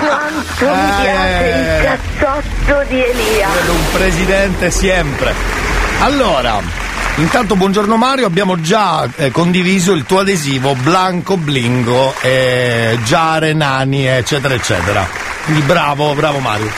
Quanto 0.00 0.66
mi 0.66 0.90
piace 1.00 1.46
il 1.46 1.98
cazzotto 2.18 2.84
di 2.88 3.04
Elia. 3.04 3.48
Un 3.68 3.92
presidente 3.92 4.70
sempre. 4.72 5.32
Allora, 6.00 6.60
intanto 7.16 7.54
buongiorno 7.54 7.96
Mario, 7.96 8.26
abbiamo 8.26 8.60
già 8.60 9.08
eh, 9.14 9.30
condiviso 9.30 9.92
il 9.92 10.04
tuo 10.04 10.18
adesivo 10.20 10.74
Blanco 10.74 11.36
Blingo, 11.36 12.14
eh, 12.20 12.98
Giare, 13.04 13.52
Nani, 13.52 14.06
eccetera, 14.06 14.54
eccetera. 14.54 15.06
Quindi 15.44 15.62
bravo, 15.62 16.14
bravo 16.14 16.40
Mario. 16.40 16.68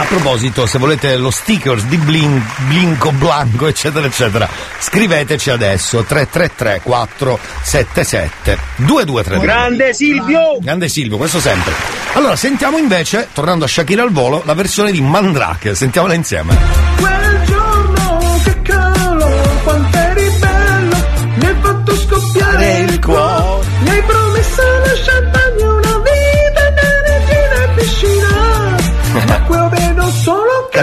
A 0.00 0.04
proposito, 0.04 0.64
se 0.64 0.78
volete 0.78 1.16
lo 1.16 1.30
stickers 1.30 1.82
di 1.84 1.96
Blin, 1.96 2.40
Blinco 2.68 3.10
Blanco, 3.10 3.66
eccetera, 3.66 4.06
eccetera, 4.06 4.48
scriveteci 4.78 5.50
adesso 5.50 6.04
333 6.04 6.82
477 6.84 8.58
2232. 8.76 9.44
Grande 9.44 9.92
Silvio! 9.92 10.58
Grande 10.60 10.88
Silvio, 10.88 11.16
questo 11.16 11.40
sempre. 11.40 11.72
Allora, 12.12 12.36
sentiamo 12.36 12.78
invece, 12.78 13.26
tornando 13.32 13.64
a 13.64 13.68
Shakira 13.68 14.04
al 14.04 14.12
volo, 14.12 14.42
la 14.44 14.54
versione 14.54 14.92
di 14.92 15.00
Mandrake. 15.00 15.74
Sentiamola 15.74 16.14
insieme. 16.14 16.56
Quel 16.96 17.42
giorno 17.46 18.40
che 18.44 18.62
calore, 18.62 19.60
quanto 19.64 19.98
eri 19.98 20.30
bello, 20.38 20.96
mi 21.34 21.44
hai 21.44 21.56
fatto 21.60 21.96
scoppiare 21.96 22.78
il 22.78 23.00
cuore. 23.00 23.66
Mi 23.80 23.90
hai 23.90 24.02
promesso 24.02 24.62
la 24.62 24.92
champagne, 25.04 25.37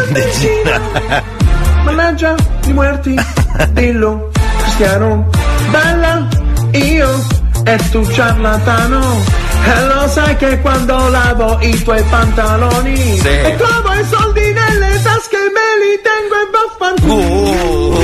solo 0.05 0.13
candeggina. 0.13 0.81
Mannaggia 1.83 2.35
di 2.61 2.73
muerti, 2.73 3.15
dillo, 3.71 4.31
cristiano, 4.61 5.29
bella, 5.69 6.27
io 6.71 7.09
e 7.63 7.77
tu 7.91 8.05
ciarlatano. 8.11 9.23
E 9.67 9.81
lo 9.87 10.07
sai 10.09 10.35
che 10.37 10.59
quando 10.61 11.09
lavo 11.09 11.57
i 11.61 11.81
tuoi 11.83 12.03
pantaloni 12.03 12.95
Sì. 13.17 13.27
e 13.27 13.55
trovo 13.57 13.93
i 13.93 14.05
soldi 14.11 14.41
nelle 14.41 15.01
tasche 15.01 15.37
me 15.55 15.67
li 15.81 15.99
tengo 16.05 16.35
e 16.35 16.45
vaffanculo. 16.53 17.99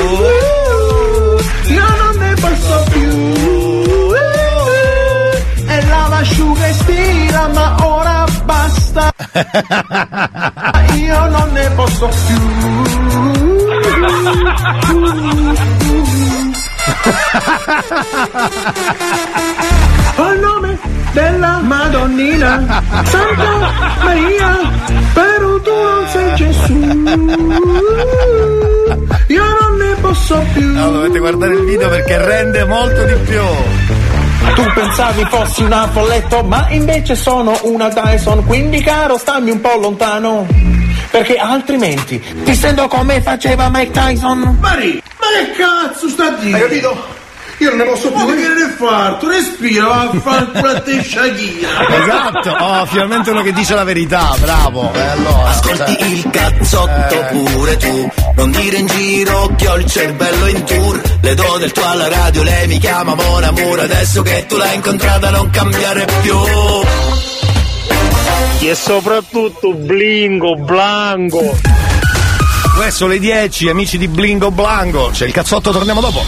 Io 1.67 1.85
non 1.97 2.15
ne 2.17 2.33
posso 2.33 2.83
più. 2.89 3.09
E 5.67 5.85
lavasciuga 5.85 6.65
e 6.67 6.73
stila, 6.73 7.47
ma 7.53 7.75
basta. 7.77 7.90
Io 9.33 11.29
non 11.29 11.51
ne 11.53 11.69
posso 11.75 12.09
più. 12.27 12.35
Al 20.17 20.39
nome 20.39 20.77
della 21.13 21.59
Madonnina, 21.61 22.83
Santa 23.03 23.71
Maria, 24.03 24.59
però 25.13 25.61
tu 25.61 25.71
non 25.71 26.07
sei 26.09 26.35
Gesù. 26.35 26.73
Io 29.27 29.43
non 29.61 29.77
ne 29.77 29.95
posso 30.01 30.43
più. 30.51 30.73
No, 30.73 30.91
dovete 30.91 31.19
guardare 31.19 31.53
il 31.53 31.63
video 31.63 31.87
perché 31.87 32.17
rende 32.17 32.65
molto 32.65 33.05
di 33.05 33.15
più. 33.25 33.41
Tu 34.55 34.63
pensavi 34.73 35.25
fossi 35.29 35.63
una 35.63 35.87
folletto, 35.87 36.43
ma 36.43 36.67
invece 36.69 37.15
sono 37.15 37.57
una 37.63 37.89
Dyson, 37.89 38.45
quindi 38.45 38.81
caro 38.81 39.17
stammi 39.17 39.51
un 39.51 39.61
po' 39.61 39.77
lontano. 39.79 40.45
Perché 41.09 41.35
altrimenti 41.35 42.21
ti 42.43 42.55
sento 42.55 42.87
come 42.87 43.21
faceva 43.21 43.69
Mike 43.69 43.91
Tyson. 43.91 44.57
Mari, 44.59 45.01
ma 45.19 45.25
che 45.27 45.51
cazzo 45.51 46.07
sta 46.09 46.27
a 46.27 46.29
dire? 46.31 46.55
Hai 46.55 46.61
capito? 46.61 47.19
Io 47.61 47.69
non 47.69 47.77
ne 47.77 47.83
posso 47.85 48.09
più. 48.11 48.25
Ma 48.25 48.33
che 48.33 48.47
ne 48.47 48.75
far? 48.77 49.13
Tu 49.17 49.27
respira, 49.27 50.09
va 50.13 50.37
a 50.71 50.81
te 50.81 51.03
Shakira. 51.03 51.69
Esatto, 52.01 52.49
oh, 52.59 52.85
finalmente 52.87 53.29
uno 53.29 53.43
che 53.43 53.53
dice 53.53 53.75
la 53.75 53.83
verità, 53.83 54.33
bravo. 54.39 54.91
E 54.93 54.99
allora, 54.99 55.49
Ascolti 55.49 55.95
cioè- 55.99 56.07
il 56.09 56.29
cazzotto 56.31 57.21
Eh. 57.21 57.25
pure 57.31 57.77
tu 57.77 58.09
Non 58.35 58.49
dire 58.51 58.77
in 58.77 58.87
giro 58.87 59.53
che 59.55 59.67
ho 59.67 59.75
il 59.77 59.85
cervello 59.85 60.47
in 60.47 60.63
tour 60.63 61.01
Le 61.21 61.33
do 61.35 61.57
del 61.59 61.71
tuo 61.71 61.85
alla 61.85 62.07
radio, 62.07 62.41
lei 62.43 62.65
mi 62.67 62.79
chiama 62.79 63.13
Mon 63.13 63.43
Amour 63.43 63.79
Adesso 63.81 64.21
che 64.23 64.45
tu 64.47 64.55
l'hai 64.57 64.75
incontrata 64.75 65.29
non 65.29 65.49
cambiare 65.51 66.07
più 66.21 66.37
E 68.61 68.75
soprattutto 68.75 69.73
Blingo, 69.73 70.55
Blanco. 70.55 71.55
presso 72.75 73.05
le 73.07 73.19
10, 73.19 73.69
amici 73.69 73.97
di 73.97 74.07
Blingo 74.07 74.49
Blango. 74.51 75.09
C'è 75.11 75.25
il 75.25 75.33
cazzotto, 75.33 75.71
torniamo 75.71 75.99
dopo. 76.01 76.23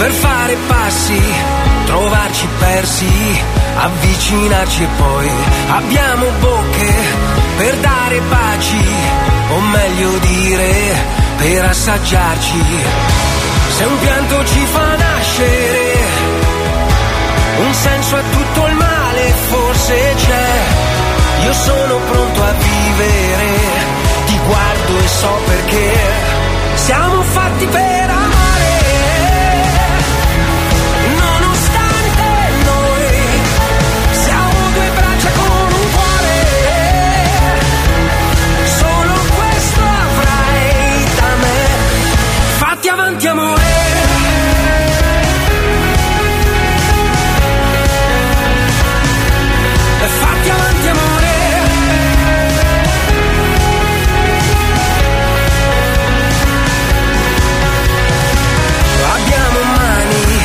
Per 0.00 0.12
fare 0.12 0.56
passi, 0.66 1.20
trovarci 1.84 2.48
persi, 2.58 3.42
avvicinarci 3.76 4.82
e 4.82 4.88
poi 4.96 5.28
abbiamo 5.68 6.24
bocche 6.40 6.94
per 7.58 7.76
dare 7.76 8.20
baci, 8.20 8.84
o 9.50 9.60
meglio 9.60 10.10
dire, 10.20 10.72
per 11.36 11.64
assaggiarci. 11.66 12.64
Se 13.76 13.84
un 13.84 13.98
pianto 14.00 14.44
ci 14.46 14.64
fa 14.72 14.96
nascere, 14.96 15.96
un 17.66 17.74
senso 17.74 18.16
a 18.16 18.22
tutto 18.22 18.66
il 18.68 18.74
male 18.76 19.34
forse 19.50 20.14
c'è. 20.16 21.44
Io 21.44 21.52
sono 21.52 21.96
pronto 22.10 22.42
a 22.42 22.52
vivere, 22.52 23.48
ti 24.24 24.38
guardo 24.46 24.98
e 24.98 25.08
so 25.08 25.40
perché 25.44 25.92
siamo 26.74 27.20
fatti 27.20 27.66
per 27.66 28.00
amare. 28.08 28.19
Fatti 43.20 43.28
avanti 43.28 43.42
amore. 43.42 43.68
Fatti 50.20 50.50
avanti 50.50 50.88
amore. 50.88 51.28
Abbiamo 59.12 59.58
mani 59.76 60.44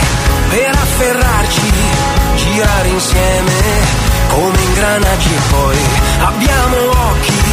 per 0.49 0.69
afferrarci, 0.69 1.61
girare 2.35 2.87
insieme 2.89 3.53
come 4.27 4.61
ingranaggi 4.61 5.29
e 5.29 5.39
poi 5.49 5.77
abbiamo 6.19 6.77
occhi 6.89 7.43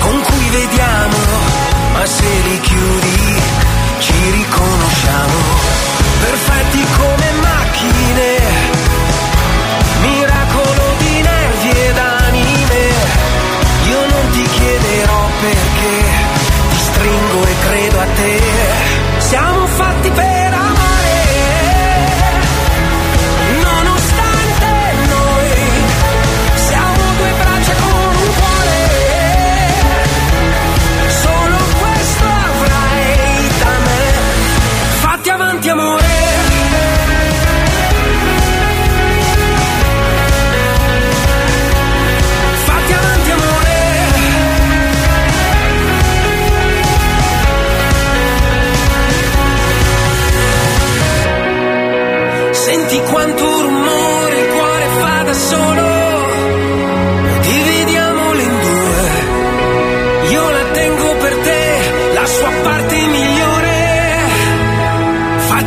con 0.00 0.20
cui 0.20 0.48
vediamo, 0.50 1.16
ma 1.92 2.04
se 2.04 2.26
li 2.44 2.60
chiudi 2.60 3.37
riconosciamo. 4.30 5.34
Perfetti 6.20 6.84
come 6.96 7.32
macchine, 7.40 8.37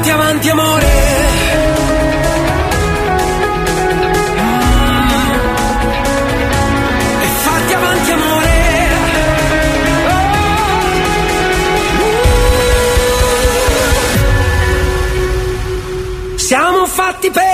Fatti 0.01 0.13
avanti 0.13 0.49
amore. 0.49 0.87
E 7.21 7.27
fatti 7.43 7.73
avanti 7.73 8.11
amore. 8.11 8.49
Siamo 16.35 16.87
fatti 16.87 17.29
per 17.29 17.50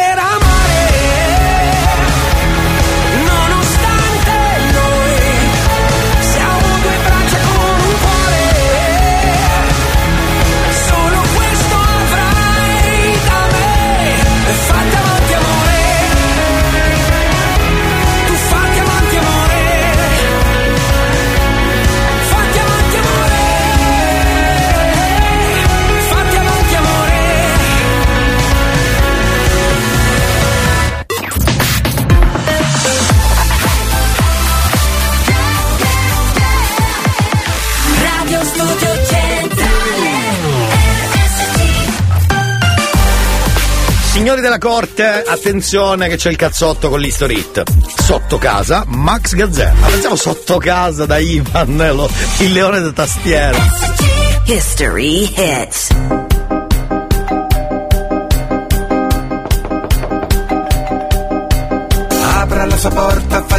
Signori 44.27 44.43
della 44.43 44.57
corte, 44.57 45.23
attenzione 45.25 46.09
che 46.09 46.17
c'è 46.17 46.29
il 46.29 46.35
cazzotto 46.35 46.89
con 46.89 46.99
l'Historit. 46.99 47.63
Sotto 47.97 48.37
casa, 48.37 48.83
Max 48.85 49.33
Gazzè. 49.33 49.71
Ma 49.79 49.87
pensiamo 49.87 50.17
sotto 50.17 50.57
casa 50.57 51.05
da 51.05 51.17
Ivan, 51.17 51.77
lo- 51.95 52.09
il 52.39 52.51
leone 52.51 52.81
da 52.81 52.91
tastiera. 52.91 53.57
History 54.43 55.33
Hits. 55.33 56.26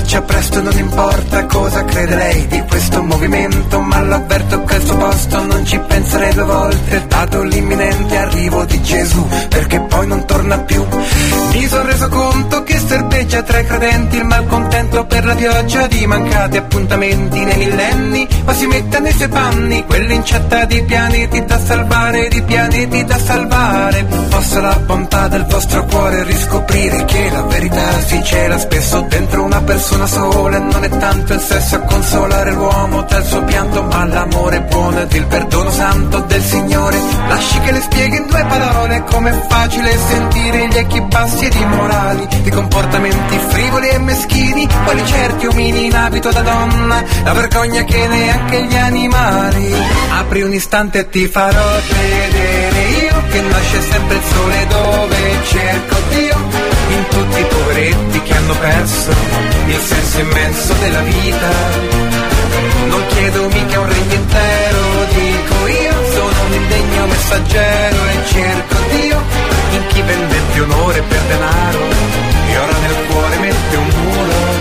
Faccia 0.08 0.22
presto, 0.22 0.62
non 0.62 0.78
importa 0.78 1.44
cosa 1.44 1.84
crede 1.84 2.14
lei 2.14 2.46
di 2.46 2.62
questo 2.66 3.02
movimento, 3.02 3.78
ma 3.80 4.00
l'avverto 4.00 4.64
che 4.64 4.74
al 4.76 4.82
suo 4.86 4.96
posto 4.96 5.44
non 5.44 5.66
ci 5.66 5.78
penserei 5.78 6.32
due 6.32 6.44
volte, 6.44 7.04
dato 7.06 7.42
l'imminente 7.42 8.16
arrivo 8.16 8.64
di 8.64 8.80
Gesù, 8.80 9.26
perché 9.50 9.78
poi 9.80 10.06
non 10.06 10.24
torna 10.24 10.58
più. 10.60 10.82
Mi 11.52 11.66
sono 11.66 11.82
reso 11.82 12.08
conto 12.08 12.62
che 12.62 12.78
serpeggia 12.78 13.42
tra 13.42 13.58
i 13.58 13.66
credenti 13.66 14.16
il 14.16 14.24
malcontento 14.24 15.04
per 15.04 15.24
la 15.26 15.34
pioggia 15.34 15.86
di 15.86 16.06
mancati 16.06 16.56
appuntamenti 16.56 17.44
nei 17.44 17.58
millenni, 17.58 18.26
ma 18.44 18.54
si 18.54 18.66
mette 18.66 19.00
nei 19.00 19.12
suoi 19.12 19.28
panni, 19.28 19.84
quell'incetta 19.84 20.64
di 20.64 20.82
pianeti 20.84 21.44
da 21.44 21.58
salvare, 21.58 22.28
di 22.28 22.42
pianeti 22.42 23.04
da 23.04 23.18
salvare. 23.18 24.06
Possa 24.30 24.60
la 24.60 24.78
bontà 24.86 25.28
del 25.28 25.44
vostro 25.44 25.84
cuore 25.84 26.24
riscoprire 26.24 27.04
che 27.04 27.28
la 27.30 27.42
verità 27.42 28.00
si 28.06 28.22
cela 28.22 28.56
spesso 28.56 29.04
dentro 29.06 29.44
una 29.44 29.60
persona 29.60 29.97
sola 30.06 30.56
e 30.56 30.60
non 30.60 30.84
è 30.84 30.88
tanto 30.88 31.34
il 31.34 31.40
sesso 31.40 31.76
a 31.76 31.80
consolare 31.80 32.52
l'uomo 32.52 33.02
dal 33.02 33.24
suo 33.24 33.42
pianto, 33.44 33.82
ma 33.82 34.04
l'amore 34.04 34.60
buono 34.62 35.00
ed 35.00 35.12
il 35.12 35.26
perdono 35.26 35.70
santo 35.70 36.20
del 36.20 36.42
Signore. 36.42 36.98
Lasci 37.28 37.60
che 37.60 37.72
le 37.72 37.80
spieghi 37.80 38.16
in 38.16 38.26
due 38.26 38.44
parole 38.44 39.04
com'è 39.10 39.46
facile 39.48 39.96
sentire 39.96 40.68
gli 40.68 40.76
echi 40.76 41.00
bassi 41.02 41.46
ed 41.46 41.54
immorali 41.54 42.28
di 42.42 42.50
comportamenti 42.50 43.38
frivoli 43.48 43.88
e 43.88 43.98
meschini, 43.98 44.68
quali 44.84 45.06
certi 45.06 45.46
omini 45.46 45.86
in 45.86 45.94
abito 45.94 46.30
da 46.30 46.40
donna, 46.40 47.02
la 47.24 47.32
vergogna 47.32 47.82
che 47.84 48.06
neanche 48.06 48.64
gli 48.64 48.76
animali. 48.76 49.74
Apri 50.10 50.42
un 50.42 50.52
istante 50.52 51.00
e 51.00 51.08
ti 51.08 51.26
farò 51.26 51.66
vedere 51.88 52.88
io 53.02 53.22
che 53.30 53.40
nasce 53.40 53.80
sempre 53.82 54.16
il 54.16 54.22
sole 54.22 54.66
dove 54.66 55.16
cerco 55.44 55.96
Dio 56.10 56.67
in 56.90 57.08
tutti 57.08 57.40
i 57.40 57.44
poveretti 57.44 58.22
che 58.22 58.34
hanno 58.34 58.54
perso 58.54 59.10
il 59.66 59.78
senso 59.78 60.20
immenso 60.20 60.72
della 60.74 61.00
vita. 61.02 61.50
Non 62.88 63.06
chiedo 63.08 63.48
mica 63.48 63.80
un 63.80 63.88
regno 63.88 64.14
intero, 64.14 64.80
dico 65.12 65.66
io, 65.66 66.12
sono 66.12 66.44
un 66.46 66.52
indegno 66.52 67.06
messaggero 67.06 67.96
e 68.06 68.26
cerco 68.26 68.76
Dio 68.90 69.22
in 69.72 69.86
chi 69.88 70.02
vendette 70.02 70.60
onore 70.60 71.02
per 71.02 71.20
denaro 71.28 71.78
e 72.48 72.58
ora 72.58 72.78
nel 72.78 72.96
cuore 73.08 73.38
mette 73.38 73.76
un 73.76 73.88
muro. 73.88 74.57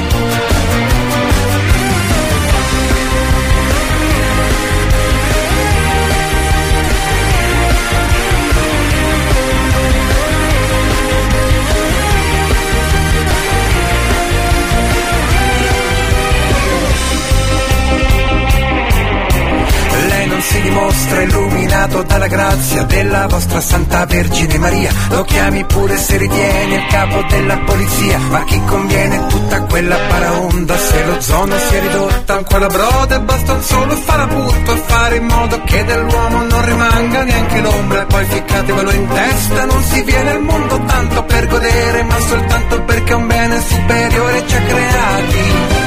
Non 20.37 20.45
si 20.45 20.61
dimostra 20.61 21.21
illuminato 21.21 22.03
dalla 22.03 22.27
grazia 22.27 22.83
della 22.83 23.25
vostra 23.25 23.59
Santa 23.59 24.05
Vergine 24.05 24.59
Maria. 24.59 24.91
Lo 25.09 25.23
chiami 25.23 25.65
pure 25.65 25.97
se 25.97 26.17
ritiene 26.17 26.75
il 26.75 26.85
capo 26.85 27.23
della 27.27 27.57
polizia. 27.57 28.19
Ma 28.19 28.43
chi 28.43 28.61
conviene 28.65 29.25
tutta 29.25 29.63
quella 29.63 29.97
paraonda 29.97 30.77
se 30.77 31.05
lo 31.05 31.19
zono 31.21 31.57
si 31.57 31.73
è 31.73 31.81
ridotta 31.81 32.35
ancora 32.35 32.67
broda 32.67 33.15
e 33.15 33.19
basta 33.21 33.53
un 33.53 33.63
solo 33.63 33.95
farabutto 33.95 34.71
a 34.71 34.77
fare 34.85 35.15
in 35.15 35.25
modo 35.25 35.61
che 35.63 35.83
dell'uomo 35.83 36.43
non 36.43 36.65
rimanga 36.65 37.23
neanche 37.23 37.61
l'ombra. 37.61 38.01
E 38.01 38.05
poi 38.05 38.25
ficcatevelo 38.25 38.91
in 38.91 39.07
testa, 39.07 39.65
non 39.65 39.81
si 39.81 40.03
viene 40.03 40.29
al 40.29 40.41
mondo 40.43 40.79
tanto 40.85 41.23
per 41.23 41.47
godere, 41.47 42.03
ma 42.03 42.19
soltanto 42.19 42.81
perché 42.83 43.13
un 43.13 43.25
bene 43.25 43.59
superiore 43.59 44.43
ci 44.45 44.55
ha 44.55 44.61
creati. 44.61 45.39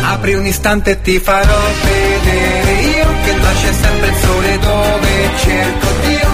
Apri 0.02 0.34
un 0.34 0.46
istante 0.46 0.90
e 0.90 1.00
ti 1.02 1.20
farò 1.20 1.58
vedere 1.84 2.69
che 3.50 3.56
nasce 3.56 3.72
sempre 3.72 4.08
il 4.08 4.16
sole 4.16 4.58
dove 4.58 5.30
cerco 5.38 5.86
Dio 6.06 6.28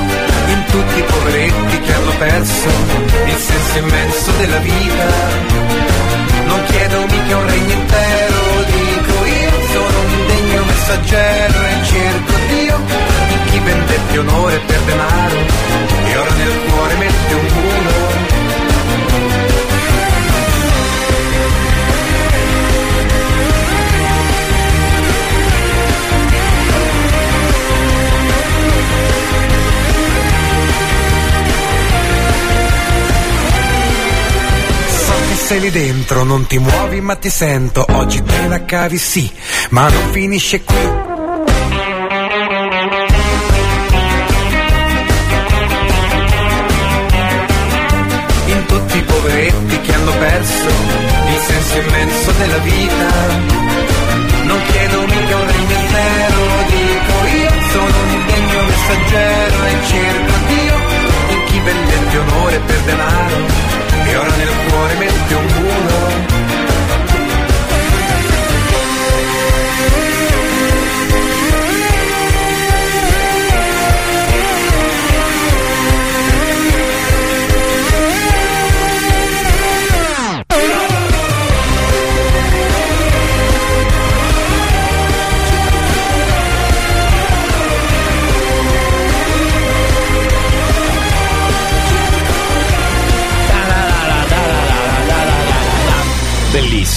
in 0.49 0.65
tutti 0.71 0.99
i 0.99 1.03
poveretti 1.03 1.81
che 1.81 1.93
hanno 1.95 2.13
perso 2.19 2.69
il 3.27 3.37
senso 3.37 3.79
immenso 3.79 4.31
della 4.33 4.59
vita. 4.59 5.07
Non 6.47 6.65
chiedo 6.65 7.07
mica 7.07 7.37
un 7.37 7.49
regno 7.49 7.73
intero, 7.73 8.37
dico 8.67 9.25
io, 9.25 9.51
sono 9.73 10.01
un 10.01 10.11
indegno 10.13 10.65
messaggero 10.65 11.61
e 11.61 11.85
cerco 11.85 12.33
Dio 12.49 12.77
in 13.31 13.51
chi 13.51 13.59
vendette 13.61 14.19
onore 14.19 14.59
per 14.67 14.81
denaro 14.81 15.37
e 16.05 16.17
ora 16.17 16.33
nel 16.35 16.61
cuore 16.69 16.95
mette 16.97 17.35
un 17.35 17.47
muro. 17.47 18.06
Sei 35.47 35.61
lì 35.61 35.71
dentro, 35.71 36.25
non 36.25 36.45
ti 36.49 36.59
muovi 36.59 37.01
ma 37.01 37.15
ti 37.15 37.31
sento, 37.31 37.87
oggi 37.91 38.21
te 38.21 38.49
la 38.49 38.65
cavi 38.65 38.99
sì, 38.99 39.31
ma 39.71 39.89
non 39.89 40.11
finisce 40.11 40.65
qui. 40.65 40.77
In 48.47 48.67
tutti 48.67 48.99
i 48.99 49.03
poveretti 49.03 49.81
che 49.83 49.95
hanno 49.95 50.13
perso 50.19 50.69
il 51.29 51.41
senso 51.47 51.79
immenso 51.79 52.33
della 52.33 52.59
vita. 52.59 53.09
Non 54.43 54.63
chiedo 54.73 55.01
mica 55.03 55.37
un 55.37 55.47
regno 55.47 55.79
intero, 55.79 56.41
dico 56.67 57.37
io, 57.37 57.51
sono 57.71 58.03
un 58.03 58.11
indegno 58.11 58.63
messaggero 58.65 59.65
e 59.65 59.87
cerco 59.87 60.33
Dio 60.49 60.56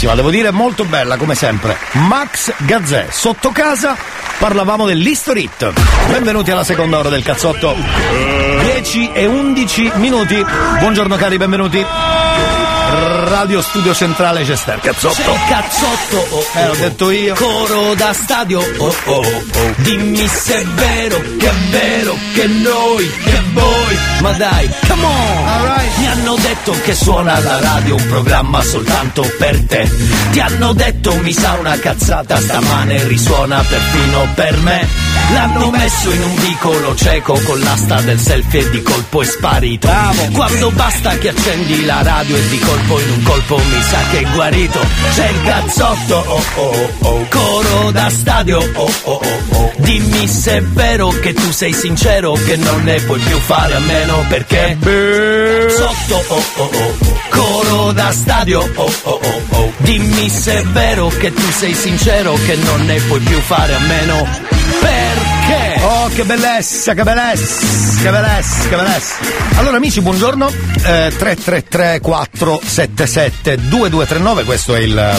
Bellissima, 0.10 0.16
devo 0.16 0.30
dire 0.30 0.51
molto 0.51 0.86
bella 0.86 1.18
come 1.18 1.36
sempre. 1.36 1.78
Max 1.93 2.53
Gazzè, 2.57 3.07
sotto 3.10 3.51
casa 3.51 3.95
parlavamo 4.38 4.86
dell'History 4.86 5.43
Hit. 5.43 5.74
Benvenuti 6.10 6.51
alla 6.51 6.64
seconda 6.64 6.97
ora 6.97 7.10
del 7.10 7.24
cazzotto. 7.24 7.76
10 8.62 9.12
e 9.12 9.26
11 9.26 9.91
minuti. 9.95 10.43
Buongiorno 10.80 11.16
cari, 11.16 11.38
benvenuti. 11.38 11.86
Radio 12.92 13.62
Studio 13.62 13.94
Centrale 13.94 14.44
Cester. 14.44 14.80
Cazzotto. 14.80 15.14
C'è 15.14 15.40
cazzotto, 15.48 16.36
oh, 16.36 16.46
Eh, 16.56 16.68
ho 16.70 16.76
detto 16.76 17.12
io. 17.12 17.36
Coro 17.36 17.94
da 17.94 18.14
stadio, 18.14 18.60
oh 18.60 18.96
oh 19.06 19.20
oh. 19.20 19.44
Dimmi 19.78 20.28
se 20.28 20.60
è 20.60 20.66
vero, 20.66 21.22
che 21.38 21.50
è 21.50 21.54
vero, 21.70 22.18
che 22.34 22.48
noi, 22.48 23.12
che 23.24 23.42
voi. 23.54 23.98
Ma 24.22 24.32
dai, 24.32 24.70
come 24.88 25.06
on! 25.06 25.82
Mi 25.98 26.08
hanno 26.08 26.36
detto 26.36 26.72
che 26.84 26.96
suona 26.96 27.40
la 27.40 27.60
radio 27.60 27.96
un 27.96 28.08
programma 28.08 28.62
soltanto 28.64 29.22
per 29.38 29.64
te. 29.66 29.90
Ti 30.32 30.40
hanno 30.40 30.74
detto 30.74 31.16
mi 31.22 31.34
sa 31.34 31.58
una 31.60 31.78
cazzata, 31.78 32.40
stamane 32.40 33.08
risuona 33.08 33.62
perfino 33.62 34.28
per 34.34 34.58
me. 34.58 34.88
L'hanno 35.34 35.70
messo 35.70 36.10
in 36.12 36.24
un 36.24 36.36
vicolo 36.36 36.96
cieco 36.96 37.40
con 37.46 37.60
l'asta 37.60 38.02
del 38.02 38.20
selfie 38.20 38.62
e 38.62 38.70
di 38.72 38.82
colpo 38.82 39.22
è 39.22 39.26
sparito. 39.26 39.90
Quando 40.34 40.72
basta 40.72 41.18
che 41.18 41.30
accendi 41.30 41.86
la 41.86 42.02
radio 42.02 42.36
e 42.36 42.48
di 42.48 42.60
colpo 42.60 42.78
in 42.88 43.10
un 43.12 43.24
colpo 43.24 43.58
mi 43.58 43.82
sa 43.82 43.98
che 44.12 44.20
è 44.20 44.32
guarito. 44.34 44.80
C'è 45.14 45.30
il 45.30 45.42
cazzotto, 45.44 46.16
oh 46.16 46.44
oh 46.56 46.90
oh, 47.00 47.26
coro 47.30 47.92
da 47.92 48.10
stadio, 48.10 48.58
oh 48.58 48.92
oh 49.04 49.12
oh 49.12 49.58
oh. 49.58 49.72
Dimmi 49.78 50.28
se 50.28 50.58
è 50.58 50.62
vero 50.62 51.10
che 51.10 51.34
tu 51.34 51.52
sei 51.52 51.74
sincero, 51.74 52.34
che 52.34 52.56
non 52.58 52.84
ne 52.84 53.00
puoi 53.02 53.20
più 53.20 53.38
fare 53.40 53.76
a 53.76 53.80
meno 53.80 54.26
perché. 54.28 54.78
Cazzotto, 54.80 56.24
oh 56.34 56.44
oh 56.56 56.70
oh, 56.74 56.98
coro 57.30 57.92
da 57.92 58.12
stadio, 58.12 58.60
oh 58.76 58.94
oh 59.04 59.20
oh 59.22 59.42
oh. 59.58 59.72
Dimmi 59.78 60.30
se 60.30 60.60
è 60.60 60.64
vero 60.66 61.08
che 61.10 61.34
tu 61.34 61.52
sei 61.52 61.74
sincero, 61.74 62.34
che 62.46 62.56
non 62.56 62.86
ne 62.86 63.00
puoi 63.02 63.20
più 63.20 63.40
fare 63.40 63.74
a 63.76 63.80
meno. 63.80 64.28
Oh, 65.82 66.10
che 66.10 66.24
bellezza, 66.26 66.94
che 66.94 67.04
bellezza, 67.04 68.02
che 68.02 68.10
bellezza, 68.10 68.68
che 68.68 68.76
bellezza. 68.76 69.16
Allora 69.56 69.78
amici, 69.78 70.02
buongiorno. 70.02 70.50
Eh, 70.50 71.14
333 71.18 72.00
477 72.02 73.58
2239, 73.68 74.44
questo 74.44 74.76
è 74.76 74.80
il, 74.80 75.18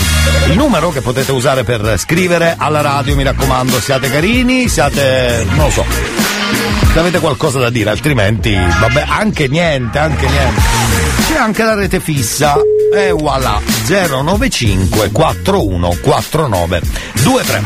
il 0.48 0.56
numero 0.56 0.90
che 0.90 1.00
potete 1.00 1.32
usare 1.32 1.64
per 1.64 1.94
scrivere 1.98 2.54
alla 2.58 2.82
radio, 2.82 3.16
mi 3.16 3.22
raccomando, 3.22 3.80
siate 3.80 4.10
carini, 4.10 4.68
siate. 4.68 5.46
non 5.50 5.64
lo 5.64 5.70
so. 5.70 5.84
Se 6.92 6.98
avete 6.98 7.20
qualcosa 7.20 7.58
da 7.58 7.70
dire, 7.70 7.90
altrimenti, 7.90 8.54
vabbè, 8.54 9.04
anche 9.08 9.48
niente, 9.48 9.98
anche 9.98 10.26
niente. 10.28 10.60
C'è 11.26 11.36
anche 11.38 11.62
la 11.62 11.74
rete 11.74 12.00
fissa. 12.00 12.56
E 12.92 13.12
voilà, 13.12 13.60
095 13.86 15.10
4149 15.12 16.80
23. 17.14 17.62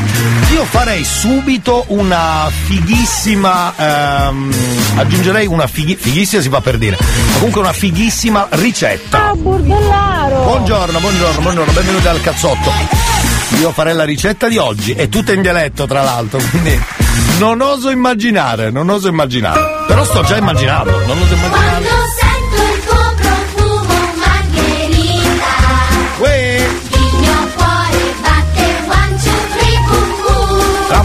Io 0.53 0.63
farei 0.65 1.03
subito 1.03 1.85
una 1.87 2.47
fighissima, 2.51 3.73
ehm, 3.75 4.53
aggiungerei 4.97 5.47
una 5.47 5.65
fighi, 5.65 5.95
fighissima 5.95 6.41
si 6.43 6.49
fa 6.49 6.61
per 6.61 6.77
dire, 6.77 6.97
comunque 7.35 7.61
una 7.61 7.73
fighissima 7.73 8.47
ricetta. 8.51 9.29
Ah, 9.29 9.33
burdellaro! 9.33 10.43
Buongiorno, 10.43 10.99
buongiorno, 10.99 11.41
buongiorno, 11.41 11.71
benvenuti 11.71 12.07
al 12.07 12.21
cazzotto. 12.21 12.71
Io 13.59 13.71
farei 13.71 13.95
la 13.95 14.03
ricetta 14.03 14.47
di 14.47 14.57
oggi, 14.57 14.91
è 14.91 15.09
tutta 15.09 15.33
in 15.33 15.41
dialetto 15.41 15.87
tra 15.87 16.03
l'altro, 16.03 16.39
quindi 16.51 16.79
non 17.39 17.61
oso 17.61 17.89
immaginare, 17.89 18.69
non 18.69 18.89
oso 18.89 19.07
immaginare. 19.07 19.85
Però 19.87 20.03
sto 20.03 20.21
già 20.23 20.37
immaginando, 20.37 20.91
non 21.05 21.17
oso 21.19 21.33
immaginare. 21.33 22.04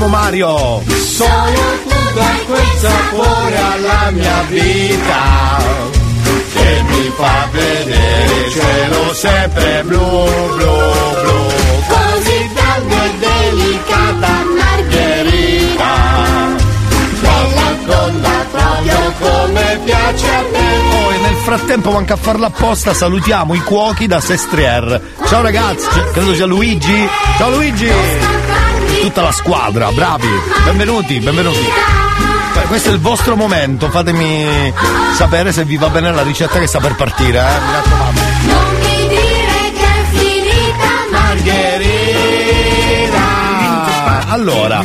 Bravo 0.01 0.09
Mario! 0.09 0.83
Sono 0.87 1.61
tu 1.85 2.15
dai 2.15 2.45
quel 2.47 2.67
sapore 2.79 3.57
alla 3.57 4.11
mia 4.11 4.43
vita 4.49 5.59
che 6.53 6.83
mi 6.89 7.13
fa 7.17 7.49
vedere 7.53 8.47
il 8.47 8.53
cielo 8.53 9.15
sempre 9.15 9.83
blu, 9.85 9.99
blu, 9.99 10.57
blu. 10.57 11.39
Così 11.89 12.51
calda 12.55 13.05
e 13.05 13.13
delicata 13.19 14.29
Margherita 14.57 15.95
Bella 17.21 17.77
tonda 17.87 18.47
proprio 18.51 19.13
come 19.19 19.81
piace 19.85 20.29
a 20.29 20.43
me 20.53 21.05
Poi 21.05 21.21
nel 21.21 21.37
frattempo 21.37 21.91
manca 21.91 22.15
a 22.15 22.17
farla 22.17 22.47
apposta, 22.47 22.95
salutiamo 22.95 23.55
i 23.55 23.61
cuochi 23.61 24.07
da 24.07 24.21
Sestrier. 24.21 25.01
Ciao 25.27 25.43
ragazzi, 25.43 25.89
credo 26.13 26.35
sia 26.35 26.47
Luigi. 26.47 27.09
Ciao 27.37 27.51
Luigi! 27.51 28.40
Tutta 29.01 29.23
la 29.23 29.33
squadra, 29.33 29.91
bravi, 29.93 30.29
benvenuti, 30.65 31.19
benvenuti. 31.21 31.67
Questo 32.69 32.91
è 32.91 32.93
il 32.93 33.01
vostro 33.01 33.35
momento, 33.35 33.89
fatemi 33.89 34.73
sapere 35.15 35.53
se 35.53 35.65
vi 35.65 35.77
va 35.77 35.89
bene 35.89 36.13
la 36.13 36.23
ricetta 36.23 36.59
che 36.59 36.67
sta 36.67 36.81
per 36.81 36.95
partire, 36.95 37.39
eh? 37.39 37.61
Mi 37.67 37.73
raccomando. 37.73 38.30
Allora, 44.33 44.85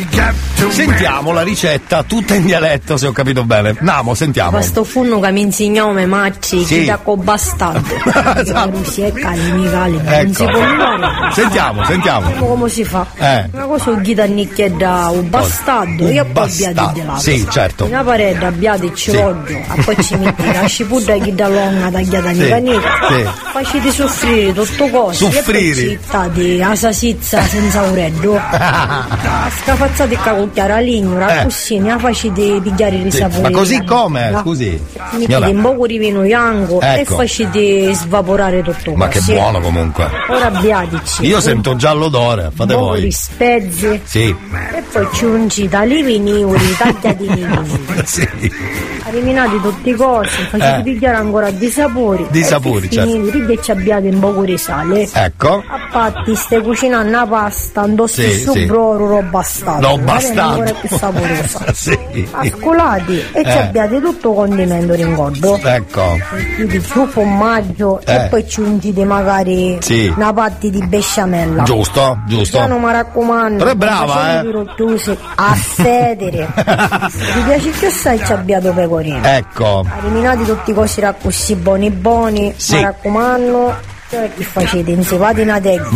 sentiamo 0.70 1.32
la 1.32 1.44
ricetta 1.44 2.02
tutta 2.04 2.34
in 2.34 2.46
dialetto, 2.46 2.98
se 2.98 3.06
ho 3.08 3.12
capito 3.12 3.44
bene. 3.44 3.76
Namo, 3.82 4.16
sentiamo. 4.16 4.52
Questo 4.52 4.84
funno 4.84 5.20
che 5.20 5.32
mi 5.32 5.42
insegnò 5.42 5.92
me 5.92 6.06
macci, 6.08 6.66
Sì. 6.66 6.80
chi 6.80 6.86
da 6.86 6.98
co 6.98 7.16
bastardo. 7.16 7.94
Si 8.86 9.02
Ecco. 10.04 10.50
Sentiamo, 11.32 11.84
sentiamo. 11.86 12.32
Come 12.32 12.48
come 12.48 12.70
si 12.70 12.84
fa? 12.84 13.06
Eh. 13.18 13.50
Una 13.52 13.66
cosa 13.66 13.92
un 13.92 14.02
ghita 14.02 14.26
da 14.72 15.10
un 15.12 15.30
bastardo, 15.30 16.06
Un 16.06 16.12
io 16.12 16.26
poi 16.26 16.44
abbiate 16.52 16.94
di 16.94 17.06
lato. 17.06 17.20
Sì, 17.20 17.48
certo. 17.50 17.86
Una 17.86 18.04
parete 18.04 18.46
abbiate 18.46 18.86
il 18.86 18.94
ciroggio, 18.96 19.58
a 19.68 19.76
poi 19.84 20.04
ci 20.04 20.16
metti 20.16 20.44
la 20.52 20.66
scipudda 20.66 21.14
che 21.18 21.36
da 21.36 21.48
longa 21.48 21.92
tagliata 21.92 22.30
Sì, 22.34 22.36
di 22.40 22.48
canetta. 22.48 22.90
sì. 23.10 23.24
Facete 23.52 23.92
soffrire 23.92 24.54
tutto 24.54 24.90
coso. 24.90 25.30
Soffrire. 25.30 25.82
E 25.82 25.86
poi 25.86 25.90
cittati 26.00 26.62
a 26.64 26.76
sasizza 26.76 27.42
senza 27.44 27.82
Scafazzate 29.64 30.16
cacucchiare 30.18 30.74
a 30.74 30.80
ligno, 30.80 31.28
Eh. 31.28 31.44
così 31.44 31.80
ne 31.80 31.98
facete 32.00 32.60
pigliare 32.62 32.96
i 32.98 33.12
Sì, 33.12 33.18
sapori. 33.18 33.42
Ma 33.42 33.50
così 33.52 33.84
come? 33.84 34.38
Scusi. 34.42 34.70
Mettete 34.70 35.26
Signora. 35.26 35.48
un 35.50 35.62
po' 35.78 35.88
di 35.88 35.98
vino 35.98 36.22
bianco 36.22 36.82
Ecco. 36.82 37.00
e 37.00 37.06
facete 37.16 37.94
svaporare 37.94 38.62
tutto 38.64 38.94
Ma 38.96 39.08
che 39.08 39.20
così. 39.20 39.34
buono 39.34 39.60
comunque. 39.60 40.08
Ora 40.30 40.46
abbiatici. 40.48 41.26
Io 41.26 41.40
sento 41.40 41.76
già 41.76 41.92
l'odore, 41.94 42.52
fate 42.54 42.74
po' 42.74 42.94
di 42.96 43.02
voi. 43.02 43.12
spezie 43.12 44.02
Sì. 44.04 44.36
e 44.74 44.84
poi 44.92 45.08
ci 45.14 45.26
ungite 45.26 45.76
alivi 45.76 46.20
niuri, 46.20 46.76
tagliati 46.78 47.28
niuri. 47.28 47.84
sì. 48.06 48.28
Eliminati 49.08 49.60
tutti 49.62 49.90
i 49.90 49.94
cosi, 49.94 50.42
facete 50.50 50.80
Eh. 50.80 50.82
pigliare 50.84 51.18
ancora 51.18 51.50
di 51.52 51.70
sapori. 51.70 52.26
Di 52.30 52.40
e 52.40 52.44
sapori, 52.44 52.90
certo. 52.90 53.10
finite, 53.12 53.46
che 53.46 53.62
ci 53.62 53.72
abbiate 53.72 54.08
un 54.08 54.20
po' 54.20 54.32
di 54.44 54.58
sale. 54.58 55.08
Ecco. 55.14 55.64
A 55.68 55.80
patti 55.92 56.36
stai 56.36 56.62
cucinando 56.62 57.08
una 57.10 57.26
pasta, 57.28 57.82
andò 57.82 58.08
Sì, 58.08 58.32
su 58.40 58.52
sì. 58.54 58.66
broro 58.66 59.08
roba 59.26 59.42
stata. 59.42 59.80
L'ho 59.80 59.98
bastato. 59.98 60.64
più 60.82 60.90
saporosa. 60.98 61.74
sì. 61.74 62.28
Ascolati 62.32 63.20
e 63.34 63.44
ci 63.44 63.50
Eh. 63.50 63.58
abbiate 63.60 64.02
tutto 64.02 64.34
condimento 64.34 64.94
ringordo. 64.94 65.58
Ecco. 65.62 66.18
Quindi 66.56 66.80
più 66.80 67.06
formaggio 67.08 68.02
Eh. 68.06 68.14
e 68.16 68.28
poi 68.30 68.48
ci 68.48 68.62
ungite 68.62 69.04
magari 69.06 69.78
Sì. 69.82 70.12
una 70.16 70.32
patti 70.34 70.70
di 70.70 70.86
besciamella. 70.86 71.64
Giusto, 71.64 72.18
giusto. 72.28 72.58
Piano 72.58 72.78
mi 72.80 72.92
raccomando. 72.92 73.58
Però 73.58 73.72
è 73.72 73.76
brava, 73.76 74.42
eh. 74.42 74.52
rottusi 74.52 75.18
a 75.36 75.56
sedere. 75.56 76.48
Se 77.10 77.34
vi 77.34 77.42
piace 77.46 77.70
più 77.70 77.90
sai 77.90 78.24
ci 78.26 78.32
abbiate 78.32 78.70
pecorino. 78.72 79.20
Ecco. 79.24 79.86
Eliminati 80.00 80.44
tutti 80.46 80.72
i 80.72 80.74
cosi 80.74 81.00
raccussi 81.02 81.56
buoni 81.56 81.90
buoni, 81.90 82.54
Sì. 82.56 82.76
mi 82.76 82.82
raccomando. 82.84 83.94
Che 84.08 84.44
facete? 84.44 84.92
Inzivate 84.92 85.42
una 85.42 85.60
teglia, 85.60 85.90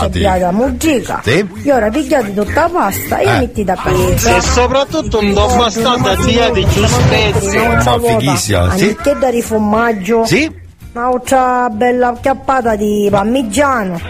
abbiate 0.00 0.38
la 0.40 0.52
muggica, 0.52 1.20
Sì. 1.24 1.46
e 1.64 1.72
ora 1.72 1.88
pigliate 1.88 2.34
tutta 2.34 2.60
la 2.62 2.68
pasta 2.68 3.18
e 3.18 3.24
Eh. 3.26 3.38
mettete 3.38 3.70
a 3.72 3.78
pezza. 3.82 4.36
E 4.36 4.40
soprattutto 4.42 5.18
un 5.20 5.32
do 5.32 5.46
bastardo 5.56 6.10
a 6.10 6.16
dia 6.24 6.50
di 6.50 6.66
giù 6.68 6.84
spezzi. 6.86 7.56
Ma 7.56 7.98
fighissima, 7.98 8.76
sì. 8.76 8.86
nicchietta 8.88 9.30
di 9.30 9.40
formaggio. 9.42 10.24
Sì. 10.26 10.64
Un'altra 10.96 11.68
bella 11.70 12.08
acchiappata 12.08 12.74
di 12.74 13.06
parmigiano. 13.10 14.00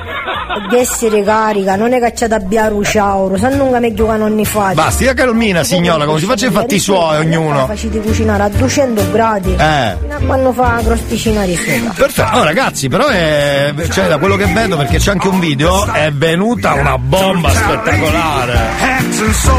Di 0.71 0.77
essere 0.77 1.25
carica, 1.25 1.75
non 1.75 1.93
è 1.93 1.99
cacciata 1.99 2.37
a 2.37 2.39
biaru 2.39 2.85
ciauro, 2.85 3.37
se 3.37 3.49
non 3.49 3.77
meglio 3.77 4.07
che 4.07 4.17
non 4.17 4.37
ne 4.37 4.45
fate. 4.45 4.75
Basta, 4.75 5.03
sia 5.03 5.13
calmina 5.13 5.65
signora, 5.65 6.05
come 6.05 6.21
si 6.21 6.27
faccia 6.27 6.47
i 6.47 6.51
fatti 6.53 6.79
suoi 6.79 7.19
ognuno. 7.19 7.67
Facete 7.67 7.99
cucinare 7.99 8.45
a 8.45 8.49
200 8.51 9.11
gradi. 9.11 9.53
Eh. 9.59 9.97
Fino 10.01 10.15
a 10.15 10.21
quando 10.25 10.53
fa 10.53 10.75
la 10.77 10.83
crosticina 10.83 11.45
di 11.45 11.57
sopra. 11.57 11.93
Perfetto, 11.97 12.37
oh, 12.37 12.45
ragazzi, 12.45 12.89
però 12.89 13.09
è, 13.09 13.75
cioè, 13.91 14.07
da 14.07 14.19
quello 14.19 14.37
che 14.37 14.47
vedo, 14.47 14.77
perché 14.77 14.99
c'è 14.99 15.11
anche 15.11 15.27
un 15.27 15.41
video, 15.41 15.93
è 15.93 16.13
venuta 16.13 16.75
una 16.75 16.99
bomba 16.99 17.51
spettacolare. 17.51 18.59
Hands 18.79 19.21
and 19.21 19.33
soul 19.33 19.57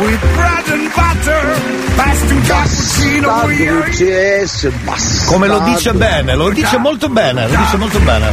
with 0.00 0.20
bread 0.34 0.68
and 0.72 0.92
butter. 0.92 1.82
Past 1.94 2.30
and 2.30 2.46
cappuccino. 2.46 3.30
Come 5.26 5.46
lo 5.46 5.58
dice 5.60 5.92
bene, 5.92 6.34
lo 6.34 6.50
dice 6.50 6.63
molto 6.78 7.08
bene, 7.08 7.48
lo 7.48 7.56
dice 7.56 7.76
molto 7.76 7.98
bene. 8.00 8.32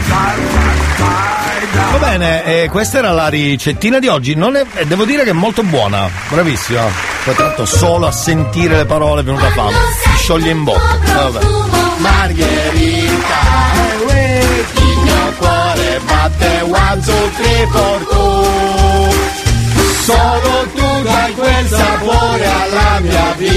Va 1.91 1.97
bene, 1.99 2.43
eh, 2.63 2.69
questa 2.69 2.97
era 2.99 3.11
la 3.11 3.27
ricettina 3.27 3.99
di 3.99 4.07
oggi, 4.07 4.33
è- 4.33 4.65
eh, 4.75 4.85
devo 4.85 5.05
dire 5.05 5.23
che 5.23 5.29
è 5.29 5.33
molto 5.33 5.63
buona, 5.63 6.09
bravissima. 6.29 6.81
Poi 7.23 7.35
l'altro 7.37 7.65
solo 7.65 8.07
a 8.07 8.11
sentire 8.11 8.75
le 8.77 8.85
parole 8.85 9.21
è 9.21 9.23
venuta 9.23 9.49
fame, 9.51 9.75
si 10.03 10.09
scioglie 10.23 10.49
in 10.51 10.63
bocca. 10.63 10.97
Vabbè. 11.29 11.39
Margherita, 11.97 13.39
il 14.09 14.97
mio 15.03 15.33
cuore 15.37 15.99
batte 16.05 16.61
one, 16.63 17.01
two, 17.03 17.29
three, 17.37 17.67
four, 17.71 18.07
two. 18.09 18.49
Solo 20.03 20.67
tu 20.73 21.03
dai 21.03 21.33
quel 21.35 21.67
sapore 21.67 22.45
alla 22.45 22.99
mia 23.01 23.33
vita. 23.37 23.50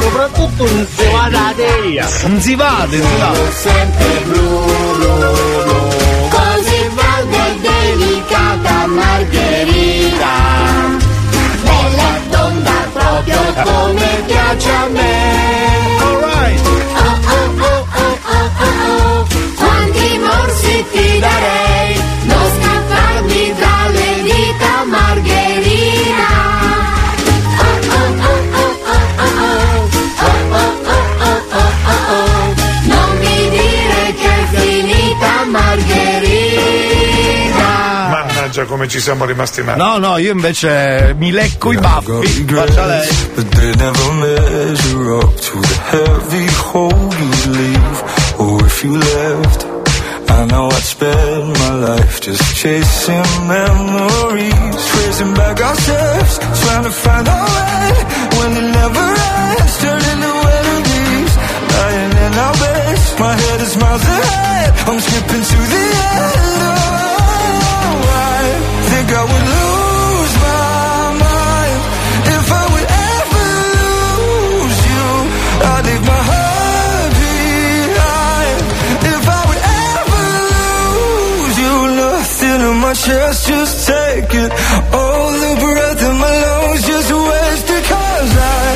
Soprattutto 0.00 0.64
un 0.64 0.86
zivadateia. 0.94 2.08
Non 2.24 2.40
si 2.40 2.54
vade, 2.54 2.98
non 2.98 3.36
si 3.50 3.58
sempre 3.68 4.22
blu, 4.26 4.64
blu, 4.96 5.16
blu. 5.64 6.28
Così 6.28 6.90
valda 6.92 7.46
e 7.46 7.60
delicata 7.60 8.86
Margherita. 8.86 10.34
Bella 11.62 12.10
tonda 12.30 12.88
proprio 12.92 13.42
come 13.62 14.22
piace 14.26 14.70
a 14.70 14.88
me. 14.88 15.12
Alright. 16.00 16.66
Oh, 16.66 17.18
oh, 17.32 17.48
oh, 17.64 17.86
oh, 17.96 18.18
oh, 18.28 18.50
oh, 18.60 18.66
oh. 18.66 19.26
Quanti 19.56 20.18
morsi 20.18 20.84
ti 20.92 21.18
darei, 21.18 22.00
non 22.24 22.50
scapparmi 22.60 23.54
dalle 23.58 24.22
dita 24.22 24.84
Margherita. 24.86 26.33
Mannaggia 38.64 38.66
come 38.66 38.88
ci 38.88 39.00
siamo 39.00 39.24
rimasti 39.24 39.62
male. 39.62 39.76
No, 39.76 39.98
no, 39.98 40.16
io 40.18 40.32
invece 40.32 41.14
mi 41.16 41.30
lecco 41.30 41.72
i 41.72 41.76
baffi. 41.76 42.44
Faccia 42.46 42.86
lei. 42.86 43.08
But 43.34 43.48
they 43.54 43.74
never 43.76 44.12
measure 44.12 45.12
up 45.16 45.34
to 45.40 45.60
the 45.60 45.78
heavy 45.90 46.46
hole 46.72 47.14
you 47.18 47.52
leave. 47.52 48.04
Or 48.38 48.64
if 48.64 48.82
you 48.82 48.96
left, 48.96 49.66
I 50.28 50.44
know 50.46 50.68
I'd 50.68 50.82
spend 50.82 51.58
my 51.58 51.70
life 51.88 52.20
just 52.20 52.56
chasing 52.56 53.46
memories. 53.46 54.86
Tracing 54.92 55.34
back 55.34 55.60
our 55.60 55.76
steps, 55.76 56.38
trying 56.62 56.84
to 56.84 56.90
find 56.90 57.28
our 57.28 57.46
way. 57.46 57.92
When 58.38 58.56
it 58.56 58.70
never 58.72 59.04
ends, 59.04 59.78
turning 59.80 60.20
to 60.24 60.32
enemies. 60.58 61.36
Lying 61.76 62.12
in 62.26 62.34
our 62.38 62.54
beds, 62.54 63.14
my 63.18 63.34
head 63.34 63.60
is 63.60 63.76
miles 63.76 64.02
ahead. 64.02 64.72
I'm 64.86 65.00
skipping 65.00 65.42
to 65.42 65.58
the 65.72 65.84
end. 65.84 66.62
Oh, 66.66 67.10
I 67.10 67.13
think 68.94 69.10
I 69.10 69.24
would 69.30 69.46
lose 69.56 70.34
my 70.46 71.02
mind 71.26 71.80
if 72.36 72.46
I 72.60 72.64
would 72.72 72.88
ever 73.14 73.46
lose 73.78 74.78
you. 74.92 75.06
I'd 75.70 75.82
leave 75.88 76.04
my 76.14 76.22
heart 76.30 77.12
behind 77.24 78.58
if 79.14 79.22
I 79.38 79.40
would 79.48 79.62
ever 79.90 80.24
lose 80.54 81.56
you. 81.64 81.74
Nothing 82.04 82.60
in 82.70 82.76
my 82.86 82.94
chest, 83.04 83.38
just 83.50 83.74
take 83.90 84.32
it. 84.44 84.50
All 85.00 85.30
the 85.44 85.52
breath 85.62 86.00
in 86.08 86.16
my 86.24 86.34
lungs, 86.44 86.82
just 86.90 87.10
waste 87.28 87.70
it. 87.76 87.84
Cause 87.92 88.32
I 88.62 88.66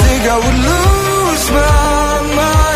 think 0.00 0.22
I 0.34 0.36
would 0.44 0.60
lose 0.70 1.44
my 1.58 2.36
mind 2.36 2.67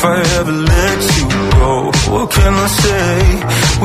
if 0.00 0.06
I 0.06 0.20
ever 0.40 0.52
let 0.52 1.00
you 1.18 1.28
go. 1.60 1.72
What 2.12 2.30
can 2.32 2.54
I 2.56 2.68
say? 2.84 3.12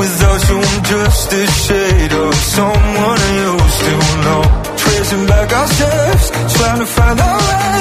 Without 0.00 0.40
you, 0.48 0.58
I'm 0.64 0.82
just 0.92 1.32
a 1.32 1.44
shade 1.64 2.12
of 2.24 2.32
someone 2.56 3.20
you 3.40 3.52
still 3.76 4.06
know. 4.24 4.42
Tracing 4.80 5.26
back 5.26 5.52
our 5.52 5.68
steps, 5.76 6.26
trying 6.56 6.80
to 6.80 6.88
find 6.96 7.20
our 7.20 7.38
way. 7.48 7.80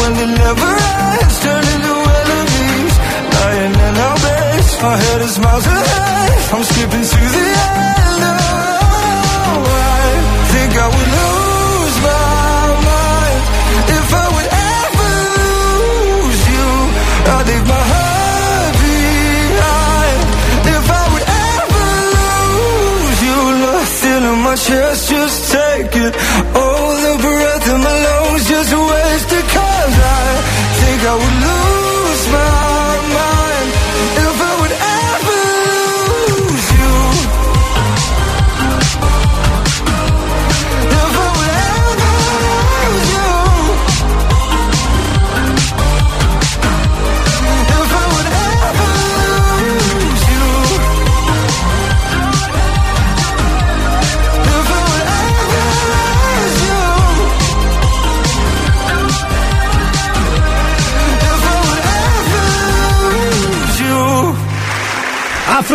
When 0.00 0.12
it 0.24 0.32
never 0.34 0.70
ends, 1.14 1.36
turning 1.46 1.82
to 1.86 1.94
enemies. 2.22 2.94
Lying 3.38 3.74
in 3.86 3.94
our 4.06 4.18
beds, 4.24 4.70
our 4.82 4.96
head 5.04 5.20
is 5.22 5.38
miles 5.38 5.66
ahead. 5.66 6.38
I'm 6.54 6.64
skipping 6.66 7.06
to 7.12 7.20
the 7.36 7.46
end. 7.70 8.22
Oh, 9.46 9.62
I 9.62 10.10
think 10.50 10.70
I 10.74 10.86
would 10.90 11.10
lose 11.14 11.35
just 24.64 25.52
take 25.52 25.94
it. 25.94 26.14
All 26.56 26.92
the 27.04 27.14
breath 27.20 27.68
in 27.68 27.80
my 27.80 27.96
lungs, 28.06 28.48
just 28.48 28.72
waste 28.72 29.32
it. 29.32 29.46
Cause 29.54 29.96
I 29.98 30.26
think 30.80 31.00
I 31.02 31.14
would 31.14 31.36
lose 31.44 31.85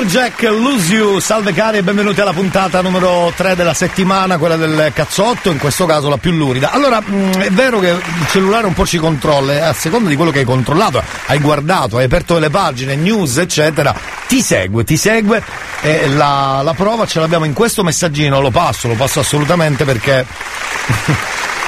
Afrojack 0.01 0.41
Lose 0.49 0.91
You, 0.91 1.19
salve 1.19 1.53
cari 1.53 1.77
e 1.77 1.83
benvenuti 1.83 2.19
alla 2.19 2.33
puntata 2.33 2.81
numero 2.81 3.31
3 3.35 3.55
della 3.55 3.75
settimana, 3.75 4.39
quella 4.39 4.55
del 4.55 4.91
cazzotto, 4.95 5.51
in 5.51 5.59
questo 5.59 5.85
caso 5.85 6.09
la 6.09 6.17
più 6.17 6.31
lurida. 6.31 6.71
Allora, 6.71 6.99
mh, 6.99 7.37
è 7.37 7.49
vero 7.51 7.77
che 7.77 7.89
il 7.89 8.27
cellulare 8.31 8.65
un 8.65 8.73
po' 8.73 8.83
ci 8.83 8.97
controlla, 8.97 9.53
e 9.53 9.59
a 9.59 9.73
seconda 9.73 10.09
di 10.09 10.15
quello 10.15 10.31
che 10.31 10.39
hai 10.39 10.43
controllato, 10.43 11.03
hai 11.27 11.37
guardato, 11.37 11.97
hai 11.97 12.05
aperto 12.05 12.39
le 12.39 12.49
pagine, 12.49 12.95
news, 12.95 13.37
eccetera, 13.37 13.93
ti 14.27 14.41
segue, 14.41 14.83
ti 14.83 14.97
segue 14.97 15.43
e 15.81 16.07
la, 16.07 16.61
la 16.63 16.73
prova 16.73 17.05
ce 17.05 17.19
l'abbiamo 17.19 17.45
in 17.45 17.53
questo 17.53 17.83
messaggino, 17.83 18.41
lo 18.41 18.49
passo, 18.49 18.87
lo 18.87 18.95
passo 18.95 19.19
assolutamente 19.19 19.85
perché... 19.85 20.25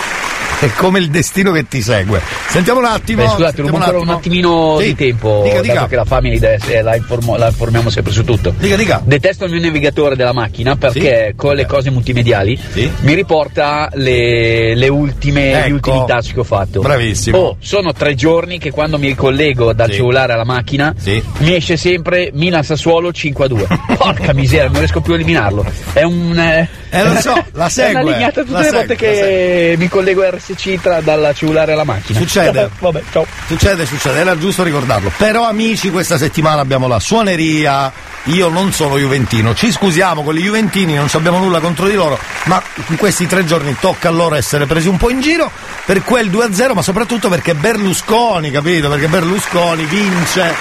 È 0.64 0.72
come 0.76 1.00
il 1.00 1.10
destino 1.10 1.52
che 1.52 1.68
ti 1.68 1.82
segue. 1.82 2.22
Sentiamo 2.48 2.80
un 2.80 2.86
attimo. 2.86 3.22
Beh, 3.24 3.30
scusate, 3.32 3.62
rubo 3.64 3.76
ancora 3.76 4.00
un 4.00 4.08
attimino 4.08 4.78
Sì. 4.80 4.86
di 4.86 4.96
tempo, 4.96 5.42
Dica, 5.44 5.56
dato 5.56 5.68
dica. 5.68 5.88
che 5.88 5.96
la 5.98 6.06
family 6.06 6.40
eh, 6.40 6.82
la, 6.82 6.96
informo- 6.96 7.36
la 7.36 7.48
informiamo 7.48 7.90
sempre 7.90 8.14
su 8.14 8.24
tutto. 8.24 8.54
Dica, 8.58 8.78
dica. 8.78 9.02
Detesto 9.04 9.44
il 9.44 9.52
mio 9.52 9.60
navigatore 9.60 10.16
della 10.16 10.32
macchina 10.32 10.78
perché 10.78 11.34
con 11.36 11.56
le 11.56 11.66
cose 11.66 11.90
multimediali 11.92 12.58
mi 13.02 13.14
riporta 13.14 13.90
le, 13.96 14.74
le 14.76 14.88
ultime, 14.88 15.52
Ecco. 15.52 15.68
gli 15.68 15.72
ultimi 15.74 16.04
touch 16.08 16.34
che 16.34 16.40
ho 16.40 16.44
fatto. 16.46 16.80
Bravissimo. 16.80 17.38
Oh, 17.38 17.58
sono 17.60 17.92
tre 17.92 18.16
giorni 18.16 18.58
che 18.58 18.72
quando 18.72 18.98
mi 18.98 19.08
ricollego 19.08 19.74
dal 19.74 19.92
cellulare 19.92 20.32
alla 20.32 20.46
macchina 20.46 20.96
mi 21.40 21.56
esce 21.56 21.76
sempre 21.76 22.30
Milan 22.34 22.64
Sassuolo 22.64 23.12
5 23.12 23.44
a 23.44 23.48
2. 23.50 23.68
Porca 24.00 24.32
miseria, 24.32 24.70
non 24.70 24.78
riesco 24.80 25.02
più 25.02 25.12
a 25.12 25.16
eliminarlo. 25.16 25.66
È 25.92 26.04
un. 26.04 26.40
Eh, 26.40 26.70
Eh, 26.90 27.04
lo 27.04 27.20
so, 27.20 27.34
la 27.54 27.66
È 27.66 27.70
segue, 27.70 28.02
una 28.02 28.12
lignata 28.14 28.42
tutte 28.42 28.52
la 28.54 28.60
le 28.60 28.64
segue, 28.66 28.78
volte 28.78 28.96
che 28.96 29.76
mi 29.78 29.88
collego 29.90 30.22
RSC 30.30 30.52
tra, 30.80 31.02
dalla 31.02 31.34
cellulare 31.34 31.74
alla 31.74 31.84
macchina. 31.84 32.20
Succede. 32.20 32.70
Vabbè, 32.80 33.02
ciao. 33.12 33.26
Succede, 33.48 33.86
succede, 33.86 34.20
era 34.20 34.38
giusto 34.38 34.64
ricordarlo. 34.64 35.12
Però 35.18 35.48
amici, 35.48 35.90
questa 35.90 36.18
settimana 36.18 36.62
abbiamo 36.62 36.88
la 36.88 37.00
suoneria. 37.00 37.92
Io 38.28 38.48
non 38.48 38.72
sono 38.72 38.98
juventino, 38.98 39.54
ci 39.54 39.70
scusiamo 39.70 40.24
con 40.24 40.34
gli 40.34 40.44
juventini, 40.44 40.94
non 40.94 41.10
ci 41.10 41.18
abbiamo 41.18 41.40
nulla 41.40 41.60
contro 41.60 41.88
di 41.88 41.94
loro, 41.96 42.18
ma 42.46 42.62
in 42.88 42.96
questi 42.96 43.28
tre 43.28 43.44
giorni 43.44 43.76
tocca 43.78 44.08
a 44.08 44.12
loro 44.12 44.36
essere 44.36 44.66
presi 44.66 44.88
un 44.88 44.96
po' 44.96 45.10
in 45.10 45.20
giro 45.20 45.52
per 45.84 46.04
quel 46.04 46.30
2-0, 46.30 46.72
ma 46.74 46.82
soprattutto 46.82 47.28
perché 47.28 47.54
Berlusconi, 47.54 48.50
capito? 48.50 48.88
Perché 48.88 49.10
Berlusconi 49.10 49.84
vince 49.84 50.56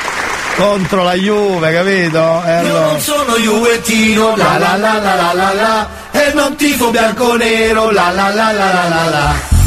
contro 0.57 1.03
la 1.03 1.15
Juve, 1.15 1.73
capito? 1.73 2.43
E 2.45 2.63
Io 2.65 2.81
non 2.81 3.01
sono 3.01 3.37
juventino, 3.37 4.37
la 4.37 4.59
la 4.59 4.77
la 4.77 4.99
la 4.99 5.15
la 5.15 5.33
la 5.33 5.53
la, 5.53 5.89
e 6.11 6.33
non 6.35 6.57
tifo 6.57 6.91
bianco-nero, 6.91 7.91
la 7.91 8.11
la 8.11 8.29
la 8.29 8.53
la 8.53 8.73
la 8.73 8.89
la 8.89 9.09
la. 9.09 9.62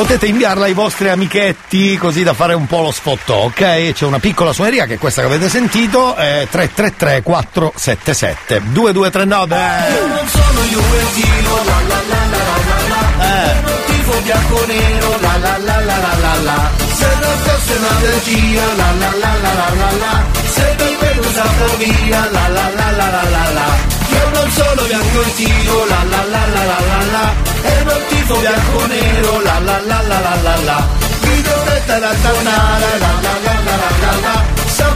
Potete 0.00 0.24
inviarla 0.28 0.64
ai 0.64 0.72
vostri 0.72 1.10
amichetti 1.10 1.98
così 1.98 2.22
da 2.22 2.32
fare 2.32 2.54
un 2.54 2.66
po' 2.66 2.80
lo 2.80 2.90
sfotto, 2.90 3.34
ok? 3.34 3.92
C'è 3.92 4.06
una 4.06 4.18
piccola 4.18 4.50
suoneria 4.50 4.86
che 4.86 4.94
è 4.94 4.98
questa 4.98 5.20
che 5.20 5.26
avete 5.26 5.50
sentito, 5.50 6.16
è 6.16 6.48
333 6.50 7.20
477 7.22 8.62
2239. 8.72 9.56
Io 9.92 10.06
non 10.06 10.26
sono 10.26 10.60
juventino, 10.62 11.54
la 11.64 11.80
la 11.86 12.00
la 12.08 12.22
la 12.30 12.38
la 12.48 12.56
la 12.64 12.78
la, 12.88 13.24
e 13.26 13.60
non 13.60 13.78
tifo 13.84 14.20
bianco-nero, 14.22 15.20
la 15.20 15.36
la 15.36 15.58
la 15.58 15.80
la 15.80 15.96
la 15.98 16.16
la 16.18 16.34
la. 16.44 16.70
Se 16.94 17.08
non 17.20 17.36
fosse 17.44 17.72
un'allergia, 17.76 18.64
la 18.76 18.92
la 18.98 19.10
la 19.20 19.34
la 19.42 19.52
la 19.52 19.68
la 19.74 19.90
la, 19.98 20.24
se 20.48 20.76
mi 20.78 20.96
venuta 20.98 21.44
via, 21.76 22.28
la 22.32 22.48
la 22.48 22.70
la 22.74 22.90
la 22.90 23.10
la 23.10 23.22
la 23.28 23.50
la. 23.52 23.89
Non 24.52 24.66
sono 24.66 24.82
bianco-nero, 24.84 25.84
la 25.86 26.02
la 26.10 26.24
la 26.24 26.44
la 26.44 26.64
la 26.64 26.78
la 26.90 27.00
la, 27.12 27.34
e 27.62 27.84
non 27.84 28.02
tifo 28.08 28.36
bianco-nero, 28.36 29.40
la 29.42 29.58
la 29.60 29.80
la 29.86 30.00
la 30.08 30.18
la 30.18 30.34
la 30.42 30.56
la. 30.64 30.88
Mi 31.22 31.40
dovete 31.40 32.00
tornare, 32.20 32.98
la 32.98 33.12
la 33.22 33.22
la 33.22 33.38
la 33.38 33.39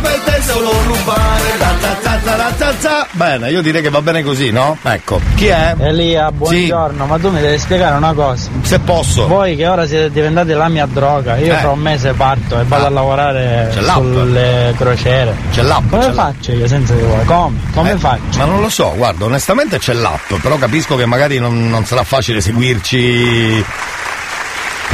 la, 0.04 0.10
sapete 0.10 0.42
solo 0.42 0.70
rubare, 0.86 1.58
la 1.58 1.72
la 1.80 1.96
la 2.02 2.20
la 2.24 2.36
la 2.36 2.54
la 2.58 2.74
la. 2.80 3.06
Bene, 3.12 3.50
io 3.50 3.62
direi 3.62 3.80
che 3.82 3.88
va 3.90 4.02
bene 4.02 4.22
così, 4.22 4.50
no? 4.50 4.76
Ecco, 4.82 5.20
chi 5.36 5.46
è? 5.46 5.74
Elia, 5.78 6.30
buongiorno, 6.30 7.06
ma 7.06 7.18
tu 7.18 7.30
mi 7.30 7.40
devi 7.40 7.58
spiegare 7.58 7.96
una 7.96 8.12
cosa. 8.12 8.50
Se 8.62 8.78
posso. 8.80 9.26
Voi 9.26 9.56
che 9.56 9.66
ora 9.66 9.86
siete 9.86 10.10
diventati 10.10 10.52
la 10.52 10.68
mia 10.68 10.86
droga, 10.86 11.36
io 11.36 11.52
Eh. 11.54 11.56
fra 11.58 11.70
un 11.70 11.78
mese 11.80 12.12
parto 12.12 12.58
e 12.60 12.64
vado 12.64 12.84
Ah. 12.84 12.86
a 12.86 12.90
lavorare 12.90 13.72
l'app. 13.80 13.96
sulle 13.96 14.74
crociere. 14.76 15.34
C'è 15.52 15.62
l'app. 15.62 15.88
Come 15.90 16.02
c'è 16.02 16.12
l'app. 16.12 16.16
faccio 16.34 16.52
io 16.52 16.66
senza 16.66 16.94
di 16.94 17.02
voi? 17.02 17.24
Come? 17.24 17.58
Come 17.72 17.92
Eh, 17.92 17.96
faccio? 17.98 18.38
Ma 18.38 18.44
non 18.44 18.60
lo 18.60 18.68
so, 18.68 18.92
guarda, 18.96 19.24
onestamente 19.24 19.78
c'è 19.78 19.92
l'app, 19.94 20.32
però 20.42 20.56
capisco 20.56 20.96
che 20.96 21.06
magari 21.06 21.38
non, 21.38 21.68
non 21.70 21.84
sarà 21.84 22.04
facile 22.04 22.40
seguirci. 22.40 23.64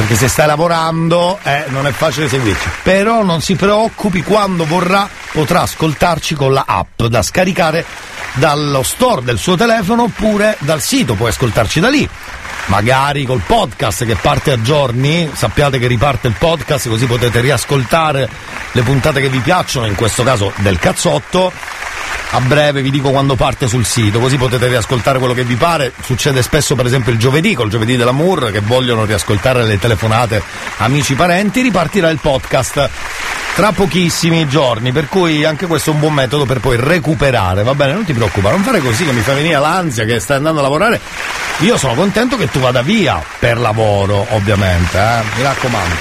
Perché 0.01 0.15
se 0.15 0.29
stai 0.29 0.47
lavorando 0.47 1.37
eh, 1.43 1.65
non 1.67 1.85
è 1.85 1.91
facile 1.91 2.27
seguirci. 2.27 2.67
Però 2.81 3.21
non 3.21 3.39
si 3.39 3.55
preoccupi, 3.55 4.23
quando 4.23 4.65
vorrà 4.65 5.07
potrà 5.31 5.61
ascoltarci 5.61 6.33
con 6.33 6.53
la 6.53 6.63
app 6.65 7.03
da 7.03 7.21
scaricare 7.21 7.85
dallo 8.33 8.81
store 8.81 9.21
del 9.21 9.37
suo 9.37 9.55
telefono 9.55 10.03
oppure 10.03 10.57
dal 10.61 10.81
sito, 10.81 11.13
puoi 11.13 11.29
ascoltarci 11.29 11.79
da 11.79 11.89
lì. 11.89 12.09
Magari 12.65 13.25
col 13.25 13.43
podcast 13.45 14.03
che 14.03 14.15
parte 14.15 14.49
a 14.49 14.59
giorni, 14.59 15.29
sappiate 15.35 15.77
che 15.77 15.85
riparte 15.85 16.27
il 16.27 16.35
podcast 16.35 16.89
così 16.89 17.05
potete 17.05 17.39
riascoltare 17.39 18.27
le 18.71 18.81
puntate 18.81 19.21
che 19.21 19.29
vi 19.29 19.39
piacciono, 19.39 19.85
in 19.85 19.93
questo 19.93 20.23
caso 20.23 20.51
del 20.57 20.79
cazzotto. 20.79 21.51
A 22.33 22.39
breve 22.39 22.81
vi 22.81 22.91
dico 22.91 23.09
quando 23.11 23.35
parte 23.35 23.67
sul 23.67 23.85
sito, 23.85 24.19
così 24.19 24.37
potete 24.37 24.67
riascoltare 24.67 25.19
quello 25.19 25.33
che 25.33 25.43
vi 25.43 25.55
pare. 25.55 25.91
Succede 26.01 26.41
spesso, 26.41 26.75
per 26.75 26.85
esempio, 26.85 27.11
il 27.11 27.17
giovedì, 27.17 27.53
col 27.53 27.69
giovedì 27.69 27.97
dell'amour, 27.97 28.51
che 28.51 28.61
vogliono 28.61 29.03
riascoltare 29.03 29.65
le 29.65 29.77
telefonate 29.77 30.41
amici 30.77 31.13
parenti, 31.15 31.61
ripartirà 31.61 32.09
il 32.09 32.19
podcast 32.21 32.89
tra 33.53 33.73
pochissimi 33.73 34.47
giorni, 34.47 34.93
per 34.93 35.07
cui 35.09 35.43
anche 35.43 35.67
questo 35.67 35.91
è 35.91 35.93
un 35.93 35.99
buon 35.99 36.13
metodo 36.13 36.45
per 36.45 36.61
poi 36.61 36.77
recuperare, 36.77 37.63
va 37.63 37.75
bene? 37.75 37.93
Non 37.93 38.05
ti 38.05 38.13
preoccupare, 38.13 38.55
non 38.55 38.63
fare 38.63 38.79
così 38.79 39.03
che 39.03 39.11
mi 39.11 39.21
fa 39.21 39.33
venire 39.33 39.59
l'ansia 39.59 40.05
che 40.05 40.19
stai 40.19 40.37
andando 40.37 40.59
a 40.59 40.63
lavorare. 40.63 41.01
Io 41.59 41.77
sono 41.77 41.93
contento 41.93 42.37
che 42.37 42.49
tu 42.49 42.59
vada 42.59 42.81
via 42.81 43.21
per 43.39 43.59
lavoro, 43.59 44.25
ovviamente, 44.29 44.97
eh? 44.97 45.21
mi 45.35 45.43
raccomando. 45.43 45.95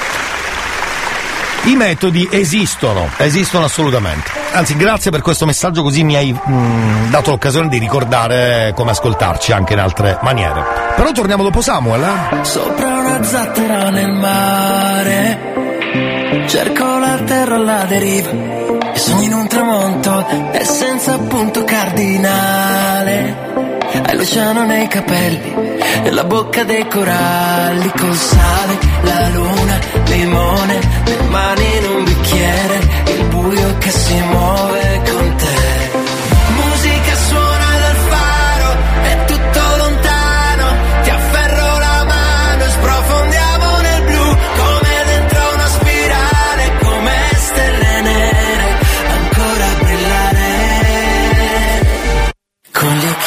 I 1.64 1.76
metodi 1.76 2.26
esistono, 2.30 3.10
esistono 3.18 3.66
assolutamente. 3.66 4.30
Anzi, 4.52 4.76
grazie 4.76 5.10
per 5.10 5.20
questo 5.20 5.44
messaggio, 5.44 5.82
così 5.82 6.02
mi 6.02 6.16
hai 6.16 6.32
mm, 6.32 7.10
dato 7.10 7.30
l'occasione 7.30 7.68
di 7.68 7.78
ricordare 7.78 8.72
come 8.74 8.92
ascoltarci 8.92 9.52
anche 9.52 9.74
in 9.74 9.78
altre 9.78 10.18
maniere. 10.22 10.64
Però 10.96 11.12
torniamo 11.12 11.42
dopo 11.42 11.60
Samuel, 11.60 12.02
eh? 12.02 12.44
Sopra 12.44 12.98
una 12.98 13.22
zattera 13.22 13.90
nel 13.90 14.12
mare 14.12 15.50
Cerco 16.46 16.98
la 16.98 17.18
terra 17.24 17.56
alla 17.56 17.84
deriva 17.84 18.30
E 18.92 18.98
sogno 18.98 19.22
in 19.22 19.32
un 19.32 19.46
tramonto 19.48 20.26
E 20.52 20.64
senza 20.64 21.18
punto 21.18 21.64
cardinale 21.64 23.59
l'oceano 24.20 24.66
nei 24.66 24.86
capelli 24.86 25.54
E 26.02 26.10
la 26.10 26.24
bocca 26.24 26.62
dei 26.64 26.86
coralli 26.86 27.90
Col 27.96 28.14
sale, 28.14 28.78
la 29.02 29.28
luna, 29.28 29.78
limone 30.08 30.78
Le 31.04 31.16
mani 31.28 31.76
in 31.78 31.84
un 31.96 32.04
bicchiere 32.04 32.80
che 33.78 33.90
si 33.90 34.14
muove 34.30 34.89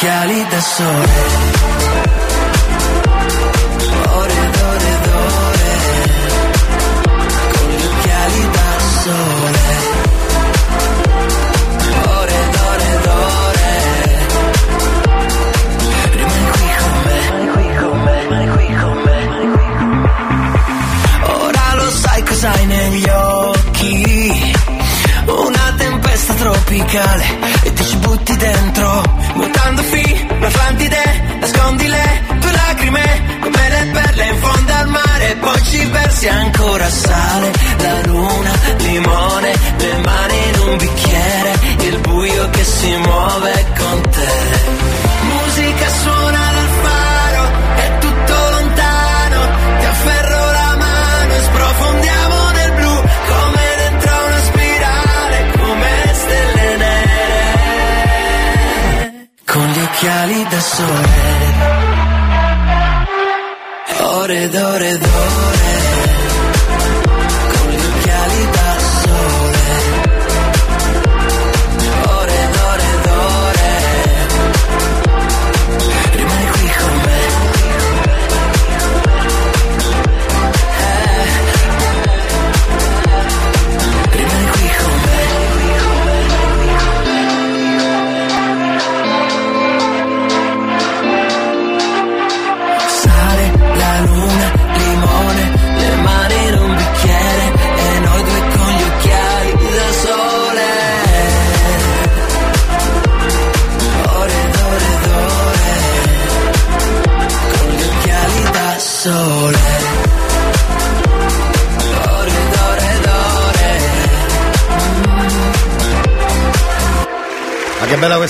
occhiali 0.04 0.46
da 0.50 0.60
sole. 0.60 1.63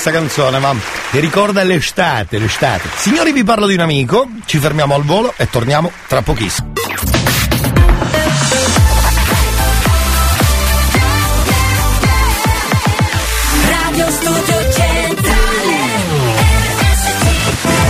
Questa 0.04 0.20
canzone, 0.20 0.60
ma 0.60 0.74
mi 0.74 1.20
ricorda 1.22 1.64
l'estate, 1.64 2.38
l'estate. 2.38 2.90
Signori, 2.98 3.32
vi 3.32 3.46
parlo 3.46 3.68
di 3.68 3.76
un 3.76 3.80
amico, 3.80 4.28
ci 4.46 4.58
fermiamo 4.58 4.94
al 4.96 5.04
volo 5.04 5.34
e 5.38 5.50
torniamo 5.50 5.90
tra 6.08 6.22
pochissimo. 6.22 6.74
Radio 13.70 14.10
Studio 14.10 14.72
Centrale 14.74 15.78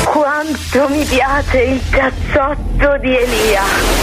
Quanto 0.04 0.90
mi 0.90 1.06
piace 1.06 1.62
il 1.62 1.82
cazzotto 1.90 2.98
di 3.00 3.18
Elia. 3.18 4.03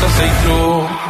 risposta 0.00 0.08
sei 0.08 0.30
tu 0.44 1.09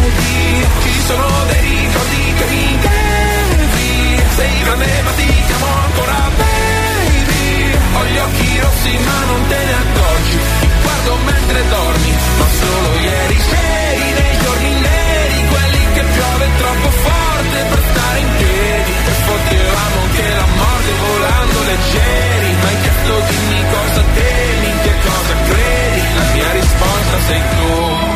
Vedi, 0.00 0.66
ci 0.82 1.00
sono 1.06 1.26
dei 1.48 1.60
ricordi 1.60 2.34
che 2.38 2.44
mi 2.52 2.78
devi 2.80 4.22
Sei 4.36 4.62
grande 4.62 5.02
ma 5.02 5.10
ti 5.12 5.26
chiamo 5.46 5.66
ancora 5.84 6.30
baby 6.36 7.78
Ho 7.94 8.04
gli 8.04 8.18
occhi 8.18 8.60
rossi 8.60 8.98
ma 8.98 9.24
non 9.24 9.46
te 9.48 9.58
ne 9.64 9.74
accorgi 9.84 10.38
Ti 10.60 10.68
guardo 10.82 11.16
mentre 11.24 11.68
dormi 11.68 12.12
Ma 12.38 12.46
solo 12.60 12.98
ieri 13.00 13.36
c'eri 13.48 14.06
nei 14.20 14.38
giorni 14.44 14.70
neri 14.80 15.38
Quelli 15.48 15.82
che 15.94 16.02
piove 16.02 16.46
troppo 16.58 16.90
forte 16.90 17.58
per 17.70 17.82
stare 17.90 18.18
in 18.18 18.30
piedi 18.36 18.92
E 18.92 19.14
potevamo 19.26 19.96
anche 20.02 20.28
la 20.28 20.46
morte 20.60 20.92
volando 21.06 21.58
leggeri 21.70 22.48
Ma 22.60 22.68
hai 22.68 22.80
chiesto 22.84 23.12
dimmi 23.30 23.64
cosa 23.72 24.02
temi, 24.14 24.70
che 24.82 24.94
cosa 25.08 25.34
credi? 25.48 26.02
La 26.16 26.24
mia 26.34 26.50
risposta 26.52 27.16
sei 27.26 27.40
tu 27.56 28.15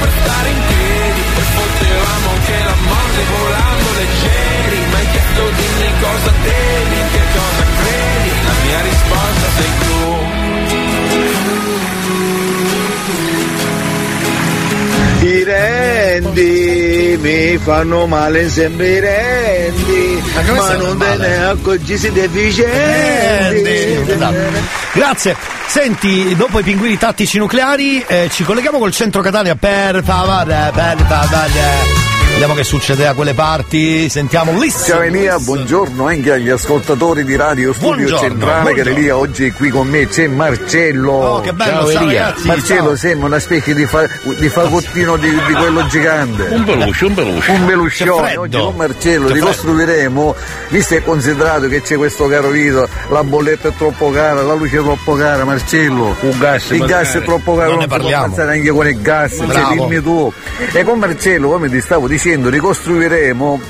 per 0.00 0.10
stare 0.20 0.48
in 0.48 0.60
piedi 0.68 1.20
E 1.20 1.44
potevamo 1.58 2.26
anche 2.30 2.56
la 2.64 2.76
morte 2.88 3.20
volando 3.36 3.88
leggeri 3.98 4.78
Ma 4.90 4.96
hai 4.98 5.08
chiesto 5.12 5.42
dimmi 5.58 5.90
cosa 6.00 6.32
temi, 6.42 6.98
che 7.12 7.24
cosa 7.36 7.64
credi 7.78 8.30
La 8.48 8.56
mia 8.64 8.80
risposta 8.88 9.46
sei 9.56 9.72
tu 9.82 9.96
I 15.20 15.44
rendi 15.44 16.88
mi 17.20 17.58
fanno 17.58 18.06
male 18.06 18.48
sempre 18.48 18.88
i 18.88 19.00
rendi, 19.00 20.22
ma 20.34 20.42
stanno 20.42 20.86
non 20.86 20.98
te 20.98 21.16
ne 21.16 21.44
accorgi 21.44 22.10
deficienti. 22.12 24.10
Esatto. 24.12 24.77
Grazie. 24.92 25.36
Senti, 25.66 26.34
dopo 26.34 26.58
i 26.60 26.62
pinguini 26.62 26.96
tattici 26.96 27.38
nucleari, 27.38 28.02
eh, 28.06 28.28
ci 28.30 28.42
colleghiamo 28.44 28.78
col 28.78 28.92
centro 28.92 29.20
Catania 29.20 29.54
per 29.54 30.02
favore, 30.02 30.70
per 30.72 30.96
favore. 31.06 32.07
Vediamo 32.38 32.54
che 32.56 32.62
succede 32.62 33.04
a 33.04 33.14
quelle 33.14 33.34
parti. 33.34 34.08
Sentiamo 34.08 34.56
Listen. 34.60 34.94
Ciao 34.94 35.00
Elia, 35.02 35.40
buongiorno 35.40 36.06
anche 36.06 36.30
agli 36.30 36.48
ascoltatori 36.50 37.24
di 37.24 37.34
Radio 37.34 37.72
Studio 37.72 37.96
Buongiorno, 38.06 38.28
Centrale 38.28 38.74
che 38.74 38.82
buongiorno. 38.82 38.96
Elia 38.96 39.16
oggi 39.16 39.46
è 39.46 39.52
qui 39.52 39.70
con 39.70 39.88
me, 39.88 40.06
c'è 40.06 40.28
Marcello. 40.28 41.10
Oh, 41.14 41.40
che 41.40 41.52
bello, 41.52 41.90
ciao, 41.90 42.04
ragazzi, 42.04 42.46
Marcello 42.46 42.86
ciao. 42.86 42.96
sembra 42.96 43.26
una 43.26 43.38
specie 43.40 43.74
di, 43.74 43.84
fa- 43.86 44.08
di 44.38 44.48
fagottino 44.48 45.16
di, 45.16 45.30
di 45.30 45.52
quello 45.52 45.84
gigante. 45.88 46.42
Un 46.44 46.62
peluche, 46.62 47.04
un 47.06 47.14
peluche. 47.14 47.50
Un 47.50 47.64
peluscione, 47.66 48.36
oggi 48.36 48.56
con 48.56 48.76
Marcello 48.76 49.28
ricostruiremo, 49.30 50.34
visto 50.68 50.94
e 50.94 51.02
considerato 51.02 51.66
che 51.66 51.82
c'è 51.82 51.96
questo 51.96 52.28
caro 52.28 52.50
video, 52.50 52.88
la 53.08 53.24
bolletta 53.24 53.66
è 53.70 53.72
troppo 53.76 54.10
cara, 54.10 54.42
la 54.42 54.54
luce 54.54 54.78
è 54.78 54.82
troppo 54.82 55.14
cara, 55.14 55.44
Marcello. 55.44 56.14
Un 56.20 56.38
gas, 56.38 56.70
il 56.70 56.78
magari. 56.78 57.02
gas 57.02 57.14
è 57.16 57.22
troppo 57.24 57.56
caro, 57.56 57.70
Non 57.70 57.78
ne 57.80 57.86
non, 57.86 57.98
può 57.98 58.08
parliamo. 58.10 58.48
anche 58.48 58.70
con 58.70 58.86
il 58.86 59.02
gas, 59.02 59.32
cioè, 59.38 59.74
dimmi 59.74 60.00
tu. 60.00 60.32
E 60.72 60.84
con 60.84 61.00
Marcello, 61.00 61.48
come 61.48 61.68
ti 61.68 61.80
stavo 61.80 62.06
dicendo, 62.06 62.26
ricostruiremo 62.36 63.60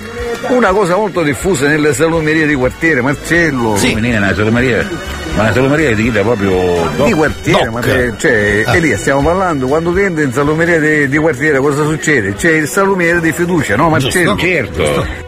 una 0.49 0.71
cosa 0.71 0.97
molto 0.97 1.23
diffusa 1.23 1.67
nelle 1.67 1.93
salumerie 1.95 2.47
di 2.47 2.55
quartiere, 2.55 3.01
Marcello. 3.01 3.77
Sì. 3.77 3.95
Menina, 3.95 4.19
una 4.19 4.35
salumeria. 4.35 4.89
Ma 5.35 5.43
una 5.43 5.53
salumeria 5.53 5.95
di 5.95 6.03
chi 6.05 6.11
proprio. 6.11 6.91
Di 7.05 7.13
quartiere, 7.13 7.71
ma 7.71 7.81
che- 7.81 8.13
cioè, 8.17 8.63
Ah. 8.67 8.77
Elia, 8.77 8.97
stiamo 8.97 9.23
parlando, 9.23 9.67
quando 9.67 9.93
tu 9.93 9.99
entri 9.99 10.25
in 10.25 10.33
salumeria 10.33 10.79
di, 10.81 11.09
di 11.09 11.17
quartiere 11.19 11.59
cosa 11.59 11.85
succede? 11.85 12.35
C'è 12.35 12.53
il 12.53 12.67
salumiere 12.69 13.21
di 13.21 13.33
fiducia, 13.33 13.77
no 13.77 13.89
Marcello? 13.89 14.35
Giusto, 14.35 14.47
certo. 14.47 15.27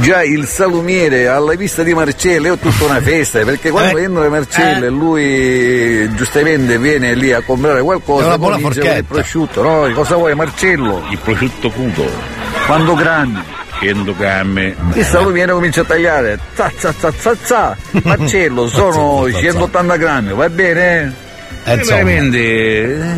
Già 0.00 0.22
il 0.22 0.46
salumiere 0.46 1.28
alla 1.28 1.54
vista 1.54 1.82
di 1.82 1.92
Marcello 1.92 2.54
è 2.54 2.58
tutta 2.58 2.84
una 2.84 3.00
festa, 3.02 3.40
perché 3.40 3.68
quando 3.70 3.98
Eh. 3.98 4.04
entra 4.04 4.28
Marcello 4.30 4.86
e 4.86 4.88
lui 4.88 6.10
giustamente 6.14 6.78
viene 6.78 7.14
lì 7.14 7.30
a 7.32 7.42
comprare 7.42 7.82
qualcosa, 7.82 8.24
È 8.34 8.38
poi 8.38 8.38
buona 8.38 8.56
dice. 8.56 8.80
"Il 8.96 9.04
prosciutto, 9.04 9.62
no? 9.62 9.90
Cosa 9.92 10.16
vuoi 10.16 10.34
Marcello? 10.34 11.04
Il 11.10 11.18
prosciutto 11.22 11.70
crudo. 11.70 12.40
Quando 12.66 12.94
grandi? 12.94 13.40
100 13.80 14.14
grammi. 14.16 14.74
Il 14.94 15.04
salumiere 15.04 15.52
comincia 15.52 15.80
a 15.80 15.84
tagliare, 15.84 16.38
za 16.54 16.70
za 16.78 16.94
za 16.96 17.12
za 17.18 17.36
za. 17.44 17.76
Marcello, 18.04 18.68
sono 18.68 19.26
180 19.26 19.96
grammi, 19.98 20.32
va 20.32 20.48
bene? 20.48 21.12
Eh, 21.64 21.76
veramente. 21.76 22.38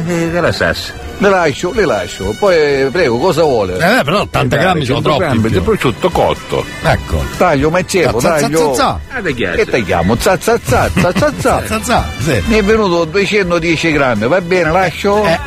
Eh, 0.06 0.30
che 0.32 0.40
la 0.40 0.52
sassa? 0.52 0.92
Le 1.18 1.28
lascio, 1.28 1.72
le 1.72 1.84
lascio. 1.84 2.34
Poi 2.38 2.88
prego, 2.90 3.18
cosa 3.18 3.42
vuole? 3.42 3.74
Eh, 3.74 4.02
però 4.02 4.22
80 4.22 4.56
grammi 4.56 4.84
sono 4.84 5.00
100 5.02 5.08
troppi. 5.08 5.24
grammi 5.24 5.50
di 5.50 5.60
prosciutto 5.60 6.10
cotto. 6.10 6.64
Ecco. 6.82 7.24
Taglio 7.36 7.70
Marcello, 7.70 8.20
Za, 8.20 8.38
za, 8.38 8.40
taglio. 8.40 8.74
Ah. 8.74 9.00
Che 9.54 9.66
tagliamo? 9.66 10.16
Za 10.16 10.38
za 10.40 10.58
za, 10.64 10.90
za 10.94 11.12
za 11.14 11.32
za. 11.38 11.62
Za, 11.68 11.78
za, 11.82 12.04
sì. 12.18 12.42
Mi 12.46 12.56
è 12.56 12.64
venuto 12.64 13.04
210 13.04 13.92
grammi, 13.92 14.26
va 14.26 14.40
bene, 14.40 14.70
lascio? 14.70 15.24
Eh. 15.24 15.38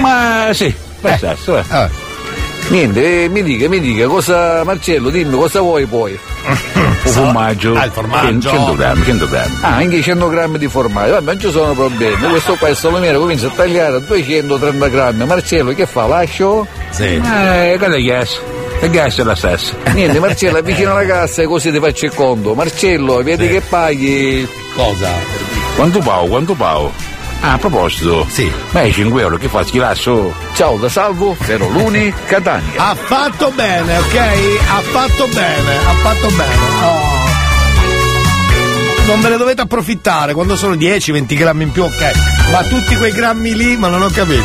Ma 0.00 0.48
sì. 0.52 0.74
Ah. 1.02 1.88
Niente, 2.72 3.24
eh, 3.24 3.28
mi 3.28 3.42
dica, 3.42 3.68
mi 3.68 3.80
dica, 3.80 4.06
cosa 4.06 4.64
Marcello, 4.64 5.10
dimmi 5.10 5.36
cosa 5.36 5.60
vuoi 5.60 5.84
poi? 5.84 6.18
Un 6.72 7.12
formaggio. 7.12 7.74
Ah, 7.74 7.84
il 7.84 7.92
formaggio. 7.92 8.48
100 8.48 8.74
grammi, 8.76 9.04
100 9.04 9.28
grammi. 9.28 9.58
Ah, 9.60 9.74
anche 9.74 10.00
100 10.00 10.28
grammi 10.30 10.56
di 10.56 10.68
formaggio, 10.68 11.12
vabbè, 11.12 11.24
non 11.32 11.38
ci 11.38 11.50
sono 11.50 11.74
problemi. 11.74 12.16
Questo 12.30 12.54
qua 12.54 12.70
il 12.70 12.76
salumiere 12.76 13.18
comincia 13.18 13.48
a 13.48 13.50
tagliare 13.50 13.96
a 13.96 13.98
230 13.98 14.88
grammi. 14.88 15.26
Marcello 15.26 15.74
che 15.74 15.84
fa? 15.84 16.06
Lascio? 16.06 16.66
Sì. 16.88 17.16
Eh, 17.16 17.76
che 17.78 17.88
te 17.90 18.02
gas? 18.04 18.40
Il 18.80 18.88
gas 18.90 19.18
è 19.18 19.22
la 19.22 19.34
stessa. 19.34 19.74
Niente, 19.92 20.18
Marcello, 20.18 20.56
avvicina 20.56 20.94
la 20.94 21.04
cassa 21.04 21.42
e 21.42 21.44
così 21.44 21.70
ti 21.70 21.78
faccio 21.78 22.06
il 22.06 22.14
conto. 22.14 22.54
Marcello, 22.54 23.22
vedi 23.22 23.48
che 23.48 23.60
paghi? 23.60 24.48
Cosa? 24.74 25.10
Quanto 25.76 25.98
pago, 25.98 26.26
quanto 26.26 26.54
pago? 26.54 27.11
Ah, 27.44 27.54
a 27.54 27.58
proposito, 27.58 28.24
Sì. 28.30 28.50
ma 28.70 28.82
i 28.82 28.92
5 28.92 29.20
euro 29.20 29.36
che 29.36 29.48
fa 29.48 29.64
schilasso? 29.64 30.32
Ciao 30.54 30.76
da 30.76 30.88
Salvo, 30.88 31.34
Feroluni, 31.34 32.12
Catania. 32.26 32.90
Ha 32.90 32.94
fatto 32.94 33.50
bene, 33.50 33.98
ok? 33.98 34.16
Ha 34.16 34.80
fatto 34.80 35.26
bene, 35.26 35.76
ha 35.76 35.92
fatto 36.02 36.28
bene. 36.28 36.56
Oh. 36.82 37.20
Non 39.06 39.20
ve 39.20 39.28
ne 39.30 39.36
dovete 39.36 39.62
approfittare 39.62 40.34
quando 40.34 40.56
sono 40.56 40.74
10-20 40.76 41.34
grammi 41.36 41.64
in 41.64 41.72
più, 41.72 41.82
ok? 41.82 42.12
Ma 42.52 42.62
tutti 42.62 42.96
quei 42.96 43.10
grammi 43.12 43.54
lì, 43.56 43.76
ma 43.76 43.88
non 43.88 44.02
ho 44.02 44.08
capito. 44.08 44.44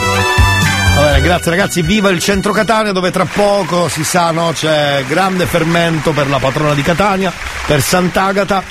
Va 0.96 1.02
bene, 1.04 1.22
grazie 1.22 1.52
ragazzi, 1.52 1.84
viva 1.84 2.10
il 2.10 2.20
centro 2.20 2.52
Catania 2.52 2.92
dove 2.94 3.12
tra 3.12 3.26
poco 3.26 3.88
si 3.88 4.04
sa, 4.04 4.32
no, 4.32 4.52
c'è 4.56 5.04
grande 5.08 5.46
fermento 5.46 6.12
per 6.14 6.28
la 6.28 6.40
patrona 6.40 6.74
di 6.74 6.82
Catania, 6.82 7.32
per 7.68 7.80
Sant'Agata. 7.84 8.64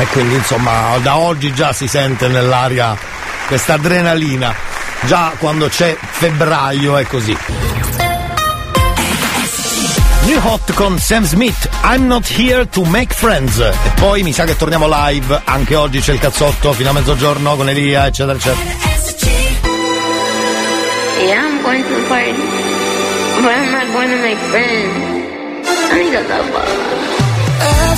E 0.00 0.06
quindi 0.12 0.34
insomma 0.34 0.96
da 1.02 1.18
oggi 1.18 1.52
già 1.52 1.74
si 1.74 1.86
sente 1.86 2.26
nell'aria 2.26 2.96
questa 3.46 3.74
adrenalina. 3.74 4.54
Già 5.02 5.34
quando 5.38 5.68
c'è 5.68 5.94
febbraio 6.00 6.96
è 6.96 7.04
così. 7.04 7.36
New 10.24 10.40
Hot 10.42 10.72
con 10.72 10.98
Sam 10.98 11.24
Smith, 11.24 11.68
I'm 11.82 12.06
not 12.06 12.26
here 12.26 12.66
to 12.68 12.84
make 12.84 13.12
friends. 13.12 13.58
E 13.58 13.90
poi 13.96 14.22
mi 14.22 14.32
sa 14.32 14.44
che 14.44 14.56
torniamo 14.56 14.86
live, 14.88 15.42
anche 15.44 15.74
oggi 15.74 16.00
c'è 16.00 16.14
il 16.14 16.18
cazzotto 16.18 16.72
fino 16.72 16.88
a 16.88 16.92
mezzogiorno 16.92 17.56
con 17.56 17.68
Elia, 17.68 18.06
eccetera, 18.06 18.38
eccetera. 18.38 18.88
Yeah, 21.26 21.44
I'm 21.44 21.62
going 21.62 21.82
to 21.82 21.94
the 21.94 22.06
party, 22.08 22.32
but 23.42 23.52
I'm 23.52 23.70
not 23.70 23.92
going 23.92 24.08
to 24.08 24.18
make 24.22 24.38
friends. 24.48 24.96
I 25.92 26.02
need 26.02 26.14
a 26.14 26.22
lover. 26.22 27.19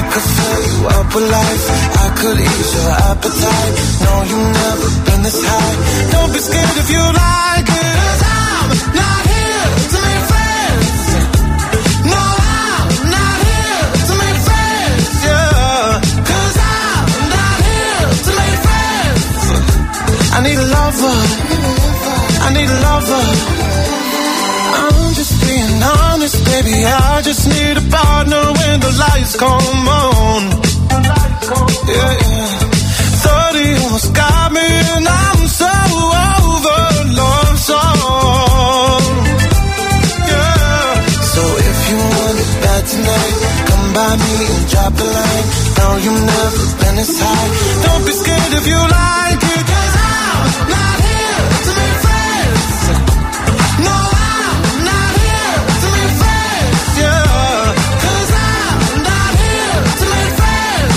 I 0.00 0.02
could 0.08 0.28
fill 0.36 0.60
you 0.70 0.88
up 0.88 1.14
with 1.14 1.30
life. 1.30 1.66
I 2.04 2.08
could 2.16 2.38
ease 2.40 2.72
your 2.74 2.90
appetite. 3.10 3.74
No, 4.00 4.12
you've 4.30 4.48
never 4.64 4.88
been 5.04 5.22
this 5.22 5.40
high. 5.44 5.76
Don't 6.12 6.32
be 6.32 6.38
scared 6.40 6.76
if 6.82 6.88
you 6.90 7.04
like 7.04 7.68
it. 7.68 8.19
Drop 44.80 44.92
the 44.94 45.04
line. 45.04 45.46
No, 45.78 45.86
you've 46.04 46.24
never 46.34 46.64
been 46.80 46.96
this 46.96 47.20
high. 47.20 47.48
Don't 47.84 48.04
be 48.06 48.12
scared 48.12 48.52
if 48.60 48.66
you 48.72 48.80
like 48.98 49.40
cause 49.72 49.94
I'm 50.08 50.48
not 50.74 50.96
here 51.08 51.42
to 51.66 51.70
make 51.80 51.98
friends. 52.06 52.64
No, 53.86 53.96
I'm 54.28 54.62
not 54.90 55.12
here 55.24 55.58
to 55.82 55.88
make 55.96 56.14
friends, 56.22 56.88
yeah. 57.02 57.64
Cause 58.04 58.30
I'm 58.48 58.96
not 59.10 59.32
here 59.44 59.80
to 60.00 60.06
make 60.14 60.34
friends. 60.40 60.96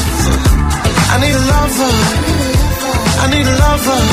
I 1.14 1.16
need 1.24 1.36
a 1.42 1.46
lover. 1.54 1.94
I 3.24 3.26
need 3.34 3.48
a 3.48 3.56
lover. 3.66 4.13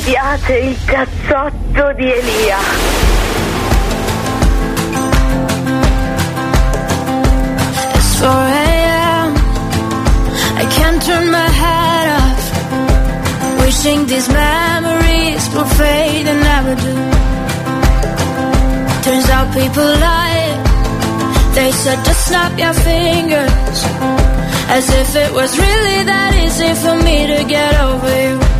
Piace 0.00 0.54
il 0.58 0.76
cazzotto 0.84 1.92
di 1.94 2.10
Elia. 2.10 2.58
It's 7.94 8.18
4 8.18 8.28
a.m. 8.28 9.34
I 10.56 10.66
can't 10.76 11.02
turn 11.02 11.30
my 11.30 11.48
head 11.62 12.06
off. 12.20 12.42
Wishing 13.62 14.06
these 14.06 14.28
memories 14.28 15.48
will 15.54 15.70
fade 15.78 16.26
and 16.26 16.40
never 16.40 16.74
do. 16.74 16.94
Turns 19.02 19.28
out 19.30 19.52
people 19.54 19.84
lie. 19.84 20.60
They 21.54 21.72
said 21.72 22.04
just 22.04 22.26
snap 22.26 22.58
your 22.58 22.74
fingers. 22.74 23.78
As 24.76 24.88
if 24.88 25.16
it 25.16 25.32
was 25.32 25.58
really 25.58 26.04
that 26.04 26.32
easy 26.44 26.74
for 26.82 26.96
me 27.02 27.26
to 27.26 27.44
get 27.44 27.74
over 27.80 28.22
you. 28.22 28.59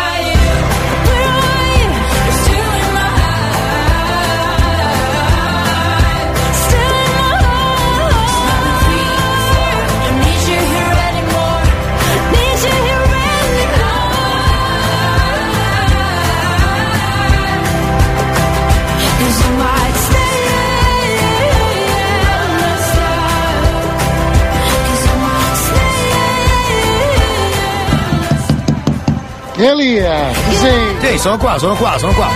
Elia, 29.63 30.33
sei? 30.59 30.95
Sì, 30.99 31.17
sono 31.19 31.37
qua, 31.37 31.59
sono 31.59 31.75
qua, 31.75 31.95
sono 31.99 32.13
qua. 32.13 32.29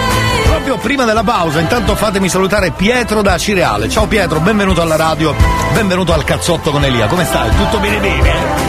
Proprio 0.44 0.78
prima 0.78 1.06
della 1.06 1.24
pausa, 1.24 1.60
intanto 1.60 1.96
fatemi 1.96 2.30
salutare 2.30 2.70
Pietro 2.70 3.24
da 3.24 3.36
Cireale. 3.38 3.90
Ciao 3.90 4.06
Pietro, 4.06 4.40
benvenuto 4.40 4.82
alla 4.82 4.96
radio, 4.96 5.34
benvenuto 5.74 6.14
al 6.14 6.24
cazzotto 6.24 6.70
con 6.70 6.84
Elia. 6.84 7.08
Come 7.08 7.26
stai? 7.26 7.50
Tutto 7.56 7.80
bene 7.80 7.98
bene? 8.00 8.65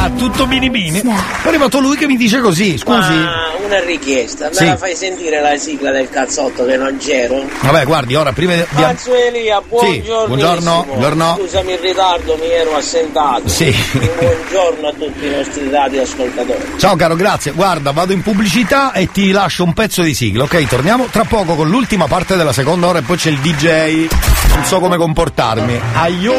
Ah, 0.00 0.04
Ah, 0.04 0.10
tutto 0.16 0.46
bini. 0.46 0.70
Poi 0.70 1.10
è 1.10 1.48
arrivato 1.48 1.78
lui 1.78 1.94
che 1.94 2.06
mi 2.06 2.16
dice 2.16 2.40
così, 2.40 2.78
scusi. 2.78 3.12
Ma 3.12 3.50
una 3.66 3.80
richiesta, 3.84 4.46
me 4.48 4.54
Sì. 4.54 4.64
la 4.64 4.78
fai 4.78 4.96
sentire 4.96 5.42
la 5.42 5.56
sigla 5.58 5.90
del 5.90 6.08
cazzotto 6.08 6.64
che 6.64 6.78
non 6.78 6.96
c'ero? 6.98 7.42
Vabbè, 7.60 7.84
guardi, 7.84 8.14
ora 8.14 8.32
prima 8.32 8.54
di. 8.54 8.64
Cazzo 8.74 9.14
Elia, 9.14 9.60
buongiorno. 9.60 10.26
buongiorno, 10.26 10.84
buongiorno. 10.86 11.36
Scusami 11.40 11.72
il 11.72 11.78
ritardo, 11.80 12.36
mi 12.40 12.48
ero 12.50 12.76
assentato. 12.76 13.46
Sì. 13.48 13.66
Buongiorno 13.92 14.88
a 14.88 14.92
tutti 14.92 15.26
i 15.26 15.30
nostri 15.36 15.68
radioascoltatori. 15.70 16.64
Ciao 16.78 16.96
caro, 16.96 17.14
grazie. 17.14 17.52
Guarda, 17.52 17.90
vado 17.90 18.12
in 18.14 18.22
pubblicità 18.22 18.92
e 18.92 19.10
ti 19.12 19.30
lascio 19.32 19.64
un 19.64 19.74
pezzo 19.74 20.00
di 20.00 20.14
sigla, 20.14 20.44
ok? 20.44 20.66
Torniamo 20.66 21.08
tra 21.10 21.24
poco 21.24 21.54
con 21.56 21.68
l'ultima 21.68 22.06
parte 22.06 22.36
della 22.36 22.54
seconda 22.54 22.86
ora 22.86 23.00
e 23.00 23.02
poi 23.02 23.18
c'è 23.18 23.28
il 23.28 23.38
DJ. 23.38 24.06
Non 24.54 24.64
so 24.64 24.78
come 24.80 24.96
comportarmi. 24.96 25.78
Aiuto! 25.92 26.38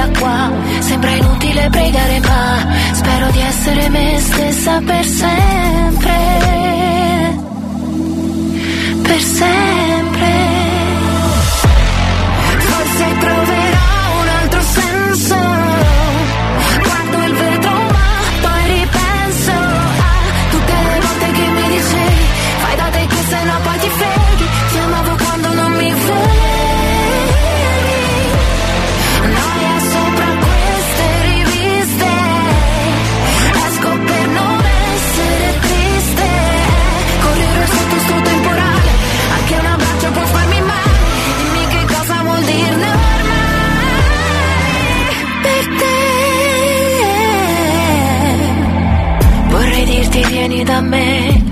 da 0.00 0.08
qua. 0.18 0.50
Sembra 0.80 1.10
inutile 1.10 1.68
pregare, 1.70 2.20
ma 2.20 2.66
spero 2.92 3.30
di 3.30 3.40
essere 3.40 3.88
me 3.90 4.18
stessa 4.18 4.80
per 4.80 5.04
sempre. 5.04 6.18
Per 9.02 9.20
sempre. 9.20 10.32
Forse 12.58 13.04
troverò 13.18 13.49
da 50.64 50.80
me, 50.80 51.42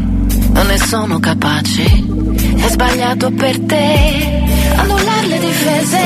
non 0.52 0.66
ne 0.66 0.78
sono 0.78 1.18
capace. 1.18 1.82
È 1.85 2.68
sbagliato 2.68 3.30
per 3.30 3.59
te 3.60 4.39
annullare 4.76 5.26
le 5.26 5.39
difese 5.39 6.01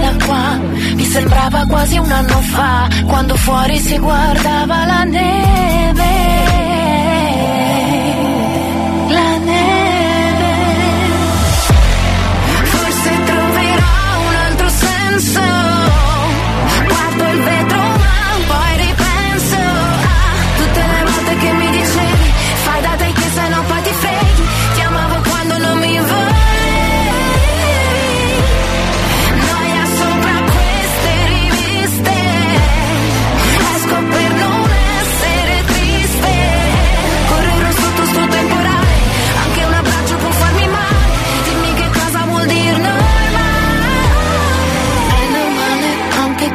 da 0.00 0.24
qua. 0.24 0.58
Mi 0.94 1.04
sembrava 1.04 1.64
quasi 1.66 1.96
un 1.98 2.10
anno 2.10 2.40
fa, 2.40 2.88
quando 3.06 3.36
fuori 3.36 3.78
si 3.78 3.98
guardava 3.98 4.84
la 4.84 5.04
neve. 5.04 6.10
La 9.08 9.38
neve. 9.38 10.54
Forse 12.64 13.10
troverò 13.24 14.28
un 14.28 14.34
altro 14.46 14.68
senso. 14.68 15.61
Le 21.42 21.52
volte 21.52 21.78
che 21.78 22.41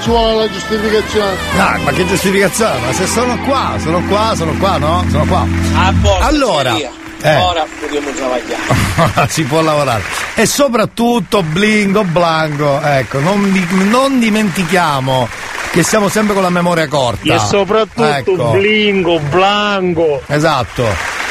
ci 0.00 0.08
vuole 0.08 0.34
la 0.34 0.50
giustificazione. 0.50 1.36
Ah, 1.56 1.78
ma 1.78 1.90
che 1.92 2.06
giustificazione? 2.06 2.78
Ma 2.86 2.92
se 2.92 3.06
sono 3.06 3.38
qua, 3.40 3.74
sono 3.78 4.00
qua, 4.08 4.32
sono 4.34 4.52
qua, 4.58 4.78
no? 4.78 5.04
Sono 5.10 5.24
qua. 5.24 5.46
A 5.74 5.92
posto, 6.00 6.24
Allora, 6.24 6.76
eh. 7.22 7.36
Ora 7.36 7.66
dobbiamo 7.80 8.10
travagliare. 8.10 9.28
si 9.28 9.42
può 9.44 9.60
lavorare. 9.60 10.02
E 10.34 10.46
soprattutto 10.46 11.42
blingo 11.42 12.04
blanco, 12.04 12.80
ecco, 12.80 13.18
non, 13.20 13.68
non 13.90 14.18
dimentichiamo 14.18 15.28
che 15.70 15.82
siamo 15.82 16.08
sempre 16.08 16.34
con 16.34 16.42
la 16.42 16.50
memoria 16.50 16.88
corta. 16.88 17.34
E 17.34 17.38
soprattutto 17.38 18.04
Ecco. 18.06 18.50
blingo, 18.52 19.18
blanco. 19.20 20.22
Esatto. 20.26 20.84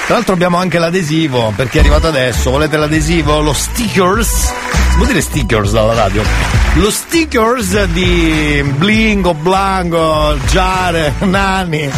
Tra 0.05 0.15
l'altro 0.15 0.33
abbiamo 0.33 0.57
anche 0.57 0.79
l'adesivo, 0.79 1.53
per 1.55 1.69
chi 1.69 1.77
è 1.77 1.79
arrivato 1.81 2.07
adesso, 2.07 2.49
volete 2.49 2.77
l'adesivo? 2.77 3.41
Lo 3.41 3.53
stickers? 3.53 4.53
Può 4.99 5.07
dire 5.07 5.21
stickers 5.21 5.71
dalla 5.71 5.93
radio? 5.93 6.21
Lo 6.73 6.91
stickers 6.91 7.85
di 7.85 8.61
Blingo, 8.75 9.33
Blanco, 9.33 10.37
Giare, 10.47 11.13
Nani, 11.19 11.89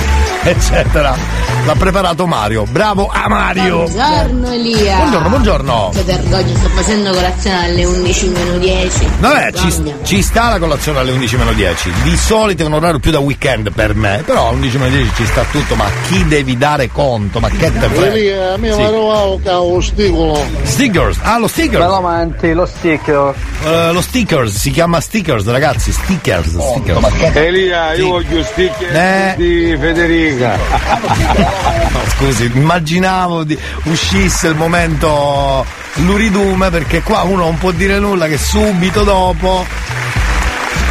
eccetera. 0.44 1.51
L'ha 1.65 1.75
preparato 1.75 2.25
Mario. 2.25 2.63
Bravo 2.65 3.09
a 3.11 3.27
Mario. 3.27 3.88
Buongiorno 3.89 4.51
Elia. 4.51 4.95
Buongiorno, 4.97 5.29
buongiorno. 5.29 5.91
Che 5.93 6.01
vergogna, 6.03 6.55
sto 6.57 6.69
facendo 6.69 7.11
colazione 7.11 7.65
alle 7.65 7.85
11 7.85 8.27
meno 8.29 8.57
10. 8.57 9.07
Vabbè, 9.19 9.51
ci, 9.53 9.67
Vergogna. 9.67 9.95
ci 10.03 10.21
sta 10.21 10.49
la 10.49 10.59
colazione 10.59 10.99
alle 10.99 11.11
11 11.11 11.38
meno 11.38 11.53
10. 11.53 11.91
Di 12.03 12.17
solito 12.17 12.63
è 12.63 12.65
un 12.65 12.73
orario 12.73 12.99
più 12.99 13.11
da 13.11 13.19
weekend 13.19 13.71
per 13.71 13.93
me, 13.95 14.23
però 14.25 14.47
alle 14.47 14.55
11 14.57 14.77
meno 14.77 14.95
10 14.95 15.11
ci 15.15 15.25
sta 15.25 15.43
tutto, 15.51 15.75
ma 15.75 15.85
chi 16.07 16.25
devi 16.27 16.57
dare 16.57 16.89
conto? 16.91 17.39
Ma 17.39 17.49
che 17.49 17.71
te 17.71 17.88
frega? 17.89 18.05
Elia, 18.13 18.57
mi 18.57 18.71
Sì. 18.71 18.81
ha 18.81 18.88
trovato 18.88 19.39
cavo 19.43 19.81
sticolo. 19.81 20.43
Stickers, 20.63 21.17
ah 21.21 21.38
lo 21.38 21.47
stickers. 21.47 21.83
Belamanti, 21.83 22.53
lo 22.53 22.65
sticker. 22.65 23.33
Eh, 23.63 23.91
lo 23.91 24.01
stickers, 24.01 24.55
si 24.55 24.71
chiama 24.71 24.99
stickers 24.99 25.45
ragazzi, 25.45 25.91
stickers, 25.91 26.57
stickers. 26.57 27.35
Elia, 27.35 27.93
io 27.93 28.07
voglio 28.07 28.43
sticker 28.43 28.95
Eh. 28.95 29.33
di 29.38 29.75
Federica. 29.79 31.49
No, 31.91 31.99
scusi, 32.15 32.49
immaginavo 32.53 33.44
di 33.44 33.57
uscisse 33.84 34.48
il 34.48 34.56
momento 34.56 35.65
luridume 35.95 36.69
perché 36.69 37.02
qua 37.02 37.22
uno 37.22 37.44
non 37.44 37.57
può 37.57 37.72
dire 37.72 37.99
nulla 37.99 38.28
che 38.28 38.38
subito 38.38 39.03
dopo. 39.03 39.65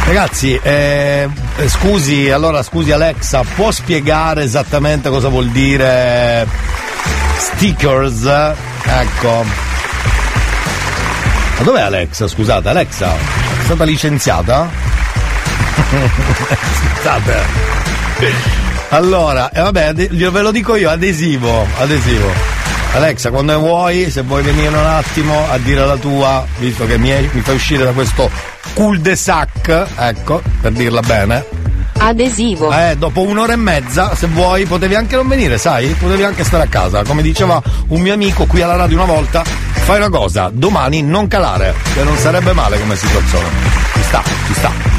Ragazzi, 0.05 0.59
eh, 0.61 1.27
scusi, 1.67 2.29
allora 2.29 2.63
scusi 2.63 2.91
Alexa, 2.91 3.43
può 3.55 3.71
spiegare 3.71 4.43
esattamente 4.43 5.09
cosa 5.09 5.29
vuol 5.29 5.49
dire 5.49 6.47
stickers? 7.37 8.25
Ecco. 8.83 9.45
Ma 11.57 11.63
dov'è 11.63 11.81
Alexa? 11.81 12.27
Scusate, 12.27 12.69
Alexa? 12.69 13.13
È 13.13 13.63
stata 13.63 13.83
licenziata? 13.83 14.69
Scusate. 16.95 18.69
Allora, 18.93 19.49
e 19.51 19.61
vabbè, 19.61 19.83
ade- 19.85 20.09
ve 20.09 20.41
lo 20.41 20.51
dico 20.51 20.75
io, 20.75 20.89
adesivo, 20.89 21.65
adesivo. 21.79 22.29
Alexa, 22.93 23.29
quando 23.29 23.57
vuoi, 23.57 24.11
se 24.11 24.21
vuoi 24.21 24.43
venire 24.43 24.67
un 24.67 24.85
attimo 24.85 25.49
a 25.49 25.57
dire 25.57 25.85
la 25.85 25.95
tua, 25.95 26.45
visto 26.57 26.85
che 26.85 26.97
mi, 26.97 27.07
è- 27.07 27.25
mi 27.31 27.39
fai 27.39 27.55
uscire 27.55 27.85
da 27.85 27.91
questo 27.91 28.29
cul-de-sac, 28.73 29.85
ecco, 29.95 30.41
per 30.59 30.73
dirla 30.73 30.99
bene. 30.99 31.45
Adesivo. 31.99 32.69
Eh, 32.73 32.95
dopo 32.97 33.21
un'ora 33.21 33.53
e 33.53 33.57
mezza, 33.57 34.13
se 34.13 34.27
vuoi, 34.27 34.65
potevi 34.65 34.95
anche 34.95 35.15
non 35.15 35.27
venire, 35.29 35.57
sai? 35.57 35.87
Potevi 35.97 36.23
anche 36.25 36.43
stare 36.43 36.63
a 36.63 36.67
casa. 36.67 37.03
Come 37.03 37.21
diceva 37.21 37.61
un 37.89 38.01
mio 38.01 38.13
amico 38.13 38.45
qui 38.45 38.61
alla 38.61 38.75
radio 38.75 38.97
una 38.97 39.05
volta, 39.05 39.43
fai 39.43 39.97
una 39.97 40.09
cosa, 40.09 40.49
domani 40.51 41.01
non 41.01 41.27
calare, 41.29 41.73
che 41.93 42.03
non 42.03 42.17
sarebbe 42.17 42.51
male 42.51 42.77
come 42.77 42.97
situazione. 42.97 43.47
Ci 43.93 44.03
sta, 44.03 44.21
ci 44.47 44.53
sta. 44.53 44.90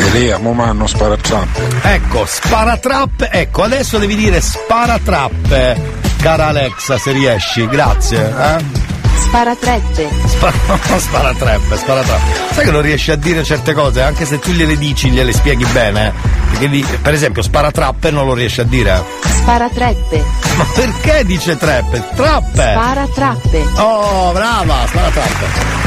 Elia, 0.00 0.38
mo 0.38 0.52
manno 0.52 0.86
sparatrap. 0.86 1.60
Ecco, 1.82 2.24
sparatrap, 2.26 3.28
ecco, 3.30 3.62
adesso 3.62 3.98
devi 3.98 4.16
dire 4.16 4.40
sparatrap, 4.40 5.76
cara 6.20 6.46
Alexa, 6.48 6.98
se 6.98 7.12
riesci, 7.12 7.66
grazie. 7.68 8.18
Eh? 8.18 8.88
Sparatrette. 9.18 10.08
Spara, 10.26 10.54
sparatrap, 10.98 11.74
sparatrap. 11.76 12.20
Sai 12.52 12.64
che 12.64 12.70
non 12.70 12.80
riesci 12.82 13.10
a 13.10 13.16
dire 13.16 13.44
certe 13.44 13.74
cose, 13.74 14.02
anche 14.02 14.24
se 14.24 14.38
tu 14.38 14.50
gliele 14.52 14.76
dici, 14.78 15.10
gliele 15.10 15.32
spieghi 15.32 15.64
bene. 15.66 16.06
eh? 16.08 16.12
Perché 16.50 16.68
di- 16.68 16.86
per 17.02 17.12
esempio 17.12 17.42
sparatrappe 17.42 18.10
non 18.10 18.26
lo 18.26 18.34
riesci 18.34 18.60
a 18.60 18.64
dire. 18.64 19.02
Sparatrette. 19.22 20.24
Ma 20.56 20.64
perché 20.74 21.24
dice 21.24 21.56
treppe? 21.56 22.02
Trappe! 22.16 22.70
Sparatrappe. 22.72 23.66
Oh, 23.76 24.32
brava, 24.32 24.86
sparatrappe. 24.86 25.78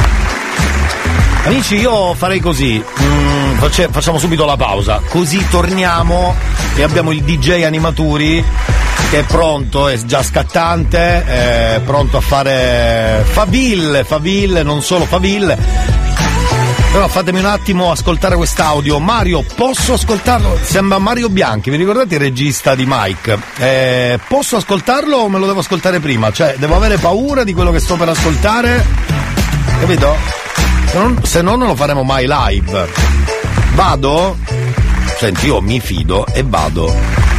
Amici, 1.46 1.76
io 1.76 2.14
farei 2.14 2.40
così. 2.40 2.82
Mm, 3.02 3.43
face- 3.64 3.88
facciamo 3.90 4.18
subito 4.18 4.44
la 4.44 4.56
pausa. 4.56 5.00
Così 5.08 5.46
torniamo 5.48 6.34
e 6.76 6.82
abbiamo 6.82 7.12
il 7.12 7.22
DJ 7.22 7.62
Animaturi 7.62 8.44
che 9.10 9.20
è 9.20 9.22
pronto, 9.24 9.88
è 9.88 9.96
già 10.04 10.22
scattante, 10.22 11.24
è 11.24 11.80
pronto 11.84 12.16
a 12.16 12.20
fare 12.20 13.24
faville, 13.30 14.04
faville, 14.04 14.62
non 14.62 14.82
solo 14.82 15.04
faville. 15.04 15.56
Però 16.92 17.08
fatemi 17.08 17.38
un 17.40 17.46
attimo 17.46 17.90
ascoltare 17.90 18.36
quest'audio. 18.36 18.98
Mario, 18.98 19.44
posso 19.56 19.94
ascoltarlo? 19.94 20.58
Sembra 20.62 20.98
Mario 20.98 21.28
Bianchi, 21.28 21.70
vi 21.70 21.76
ricordate 21.76 22.14
il 22.14 22.20
regista 22.20 22.74
di 22.74 22.84
Mike? 22.86 23.38
Eh, 23.58 24.20
posso 24.28 24.56
ascoltarlo 24.56 25.16
o 25.16 25.28
me 25.28 25.38
lo 25.38 25.46
devo 25.46 25.60
ascoltare 25.60 26.00
prima? 26.00 26.30
Cioè, 26.30 26.56
devo 26.58 26.76
avere 26.76 26.98
paura 26.98 27.44
di 27.44 27.52
quello 27.52 27.72
che 27.72 27.80
sto 27.80 27.96
per 27.96 28.10
ascoltare? 28.10 28.84
Capito? 29.80 30.16
Se 30.86 30.98
non, 30.98 31.24
se 31.24 31.42
no 31.42 31.56
non 31.56 31.66
lo 31.66 31.74
faremo 31.74 32.04
mai 32.04 32.26
live. 32.28 33.23
Vado? 33.74 34.36
Senti, 35.18 35.46
io 35.46 35.60
mi 35.60 35.80
fido 35.80 36.24
e 36.32 36.42
vado. 36.42 37.33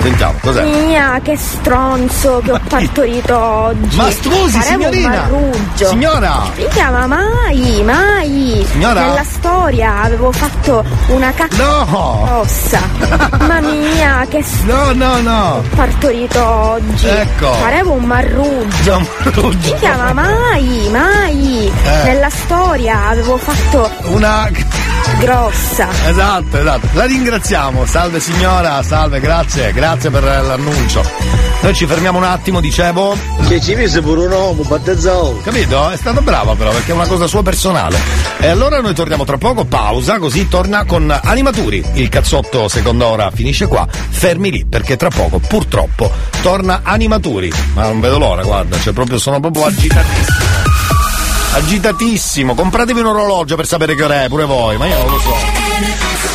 Sentiamo, 0.00 0.38
cos'è? 0.40 0.64
Mia, 0.64 1.20
che 1.22 1.36
stronzo 1.36 2.40
che 2.42 2.52
ho 2.52 2.60
partorito 2.66 3.38
oggi. 3.38 3.96
Ma 3.96 4.10
scusi, 4.10 4.58
signorina! 4.62 5.28
Signora! 5.74 6.42
Mica, 6.56 6.90
ma 6.90 7.06
mai, 7.06 7.82
mai. 7.84 8.66
Signora? 8.70 9.00
Nella 9.04 9.24
storia 9.24 10.00
avevo 10.02 10.32
fatto 10.32 10.82
una 11.08 11.30
cacca 11.32 11.54
No! 11.62 12.26
rossa. 12.30 12.80
Mamma 13.40 13.60
mia, 13.60 14.24
che 14.28 14.42
No, 14.64 14.92
no, 14.92 15.20
no! 15.20 15.62
partorito 15.74 16.42
oggi. 16.46 17.06
Ecco. 17.06 17.52
Farevo 17.52 17.92
un 17.92 18.04
marruggio. 18.04 18.96
Un 18.96 19.06
marruggio. 19.22 19.74
Mica, 19.74 19.96
ma 19.96 20.12
mai, 20.14 20.88
mai. 20.90 21.70
Eh. 21.84 22.02
Nella 22.04 22.30
storia 22.30 23.08
avevo 23.08 23.36
fatto 23.36 23.90
Una. 24.04 24.48
grossa. 25.18 25.88
Esatto, 26.06 26.56
esatto. 26.56 26.88
La 26.92 27.04
ringraziamo. 27.04 27.84
Salve 27.84 28.18
signora, 28.18 28.82
salve, 28.82 29.20
grazie, 29.20 29.72
grazie 29.72 29.88
per 29.98 30.22
l'annuncio. 30.22 31.02
Noi 31.62 31.74
ci 31.74 31.84
fermiamo 31.84 32.18
un 32.18 32.24
attimo, 32.24 32.60
dicevo. 32.60 33.16
Che 33.48 33.60
ci 33.60 33.74
mise 33.74 34.00
pure 34.00 34.26
un 34.26 34.32
uomo 34.32 34.62
battezzato. 34.62 35.40
Capito? 35.42 35.90
È 35.90 35.96
stata 35.96 36.20
brava 36.20 36.54
però 36.54 36.70
perché 36.70 36.92
è 36.92 36.94
una 36.94 37.06
cosa 37.06 37.26
sua 37.26 37.42
personale. 37.42 37.98
E 38.38 38.46
allora 38.46 38.80
noi 38.80 38.94
torniamo 38.94 39.24
tra 39.24 39.36
poco, 39.36 39.64
pausa, 39.64 40.18
così 40.18 40.48
torna 40.48 40.84
con 40.84 41.10
Animaturi. 41.22 41.84
Il 41.94 42.08
cazzotto 42.08 42.68
seconda 42.68 43.06
ora 43.06 43.30
finisce 43.34 43.66
qua. 43.66 43.86
Fermi 43.90 44.50
lì 44.50 44.64
perché 44.64 44.96
tra 44.96 45.10
poco, 45.10 45.38
purtroppo, 45.38 46.10
torna 46.40 46.80
Animaturi. 46.84 47.52
Ma 47.74 47.82
non 47.82 48.00
vedo 48.00 48.18
l'ora, 48.18 48.42
guarda, 48.42 48.78
cioè 48.78 48.92
proprio 48.92 49.18
sono 49.18 49.40
proprio 49.40 49.64
agitatissimo. 49.64 50.38
Agitatissimo, 51.52 52.54
compratevi 52.54 53.00
un 53.00 53.06
orologio 53.06 53.56
per 53.56 53.66
sapere 53.66 53.96
che 53.96 54.04
ora 54.04 54.22
è, 54.22 54.28
pure 54.28 54.44
voi, 54.44 54.78
ma 54.78 54.86
io 54.86 54.98
non 54.98 55.10
lo 55.10 55.18
so. 55.18 56.29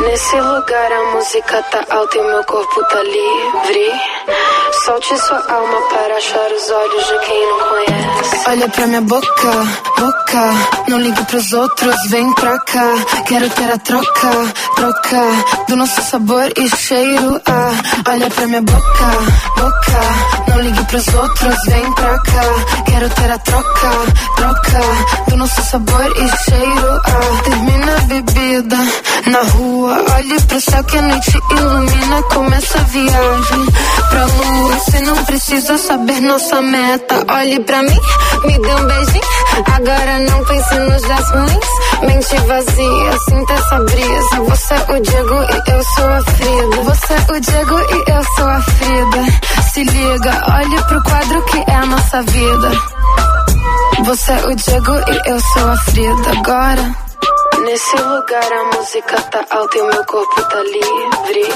Nesse 0.00 0.40
lugar 0.40 0.92
a 0.92 1.14
música 1.14 1.62
tá 1.70 1.84
alta 1.90 2.18
e 2.18 2.22
meu 2.22 2.44
corpo 2.44 2.84
tá 2.84 3.02
livre. 3.02 3.92
Solte 4.84 5.18
sua 5.18 5.52
alma 5.52 5.80
para 5.90 6.16
achar 6.16 6.52
os 6.52 6.70
olhos 6.70 7.06
de 7.06 7.18
quem 7.26 7.46
não 7.48 7.58
conhece. 7.68 8.48
Olha 8.48 8.68
pra 8.68 8.86
minha 8.86 9.00
boca, 9.02 9.52
boca. 9.98 10.88
Não 10.88 11.00
ligue 11.00 11.24
pros 11.24 11.52
outros, 11.52 11.96
vem 12.08 12.32
pra 12.34 12.58
cá. 12.60 12.94
Quero 13.26 13.50
ter 13.50 13.70
a 13.72 13.78
troca, 13.78 14.30
troca. 14.76 15.20
Do 15.68 15.76
nosso 15.76 16.02
sabor 16.02 16.52
e 16.56 16.68
cheiro. 16.76 17.40
Ah, 17.46 18.10
olha 18.10 18.30
pra 18.30 18.46
minha 18.46 18.62
boca, 18.62 19.06
boca. 19.56 20.48
Não 20.48 20.60
ligue 20.60 20.84
pros 20.86 21.08
outros, 21.08 21.56
vem 21.66 21.92
pra 21.94 22.18
cá. 22.20 22.82
Quero 22.86 23.10
ter 23.10 23.30
a 23.30 23.38
troca, 23.38 23.90
troca. 24.36 24.80
Do 25.28 25.36
nosso 25.36 25.62
sabor 25.62 26.12
e 26.16 26.50
cheiro. 26.50 27.00
Ah, 27.04 27.42
termina 27.44 27.96
a 27.96 28.00
bebida 28.00 28.76
na 29.26 29.42
rua. 29.42 29.87
Olhe 29.88 30.40
pro 30.42 30.60
céu 30.60 30.84
que 30.84 30.98
a 30.98 31.02
noite 31.02 31.40
ilumina. 31.50 32.22
Começa 32.34 32.78
a 32.78 32.82
viagem 32.82 33.66
pra 34.10 34.24
lua. 34.24 34.74
Você 34.74 35.00
não 35.00 35.24
precisa 35.24 35.78
saber 35.78 36.20
nossa 36.20 36.60
meta. 36.60 37.24
Olhe 37.32 37.60
pra 37.60 37.82
mim, 37.82 38.00
me 38.44 38.58
dê 38.58 38.74
um 38.74 38.86
beijinho. 38.86 39.24
Agora 39.74 40.18
não 40.30 40.44
pense 40.44 40.74
nos 40.74 41.02
dias 41.02 41.30
ruins. 41.30 41.78
Mente 42.02 42.36
vazia, 42.46 43.18
sinta 43.28 43.52
essa 43.54 43.78
brisa. 43.78 44.40
Você 44.48 44.74
é 44.74 44.92
o 44.92 45.00
Diego 45.00 45.34
e 45.34 45.70
eu 45.70 45.84
sou 45.94 46.08
a 46.08 46.22
Frida. 46.22 46.82
Você 46.84 47.12
é 47.12 47.32
o 47.32 47.40
Diego 47.40 47.78
e 47.80 48.10
eu 48.10 48.24
sou 48.36 48.48
a 48.48 48.60
Frida. 48.62 49.72
Se 49.72 49.84
liga, 49.84 50.44
olhe 50.54 50.82
pro 50.84 51.02
quadro 51.02 51.42
que 51.42 51.58
é 51.70 51.74
a 51.74 51.86
nossa 51.86 52.22
vida. 52.22 52.70
Você 54.04 54.32
é 54.32 54.46
o 54.46 54.54
Diego 54.54 54.92
e 54.92 55.30
eu 55.30 55.40
sou 55.40 55.70
a 55.70 55.76
Frida. 55.76 56.38
Agora. 56.38 57.07
Nesse 57.68 57.96
lugar 57.98 58.50
a 58.50 58.64
música 58.64 59.20
tá 59.30 59.44
alta 59.50 59.76
e 59.76 59.82
meu 59.82 60.04
corpo 60.06 60.42
tá 60.48 60.62
livre. 60.62 61.52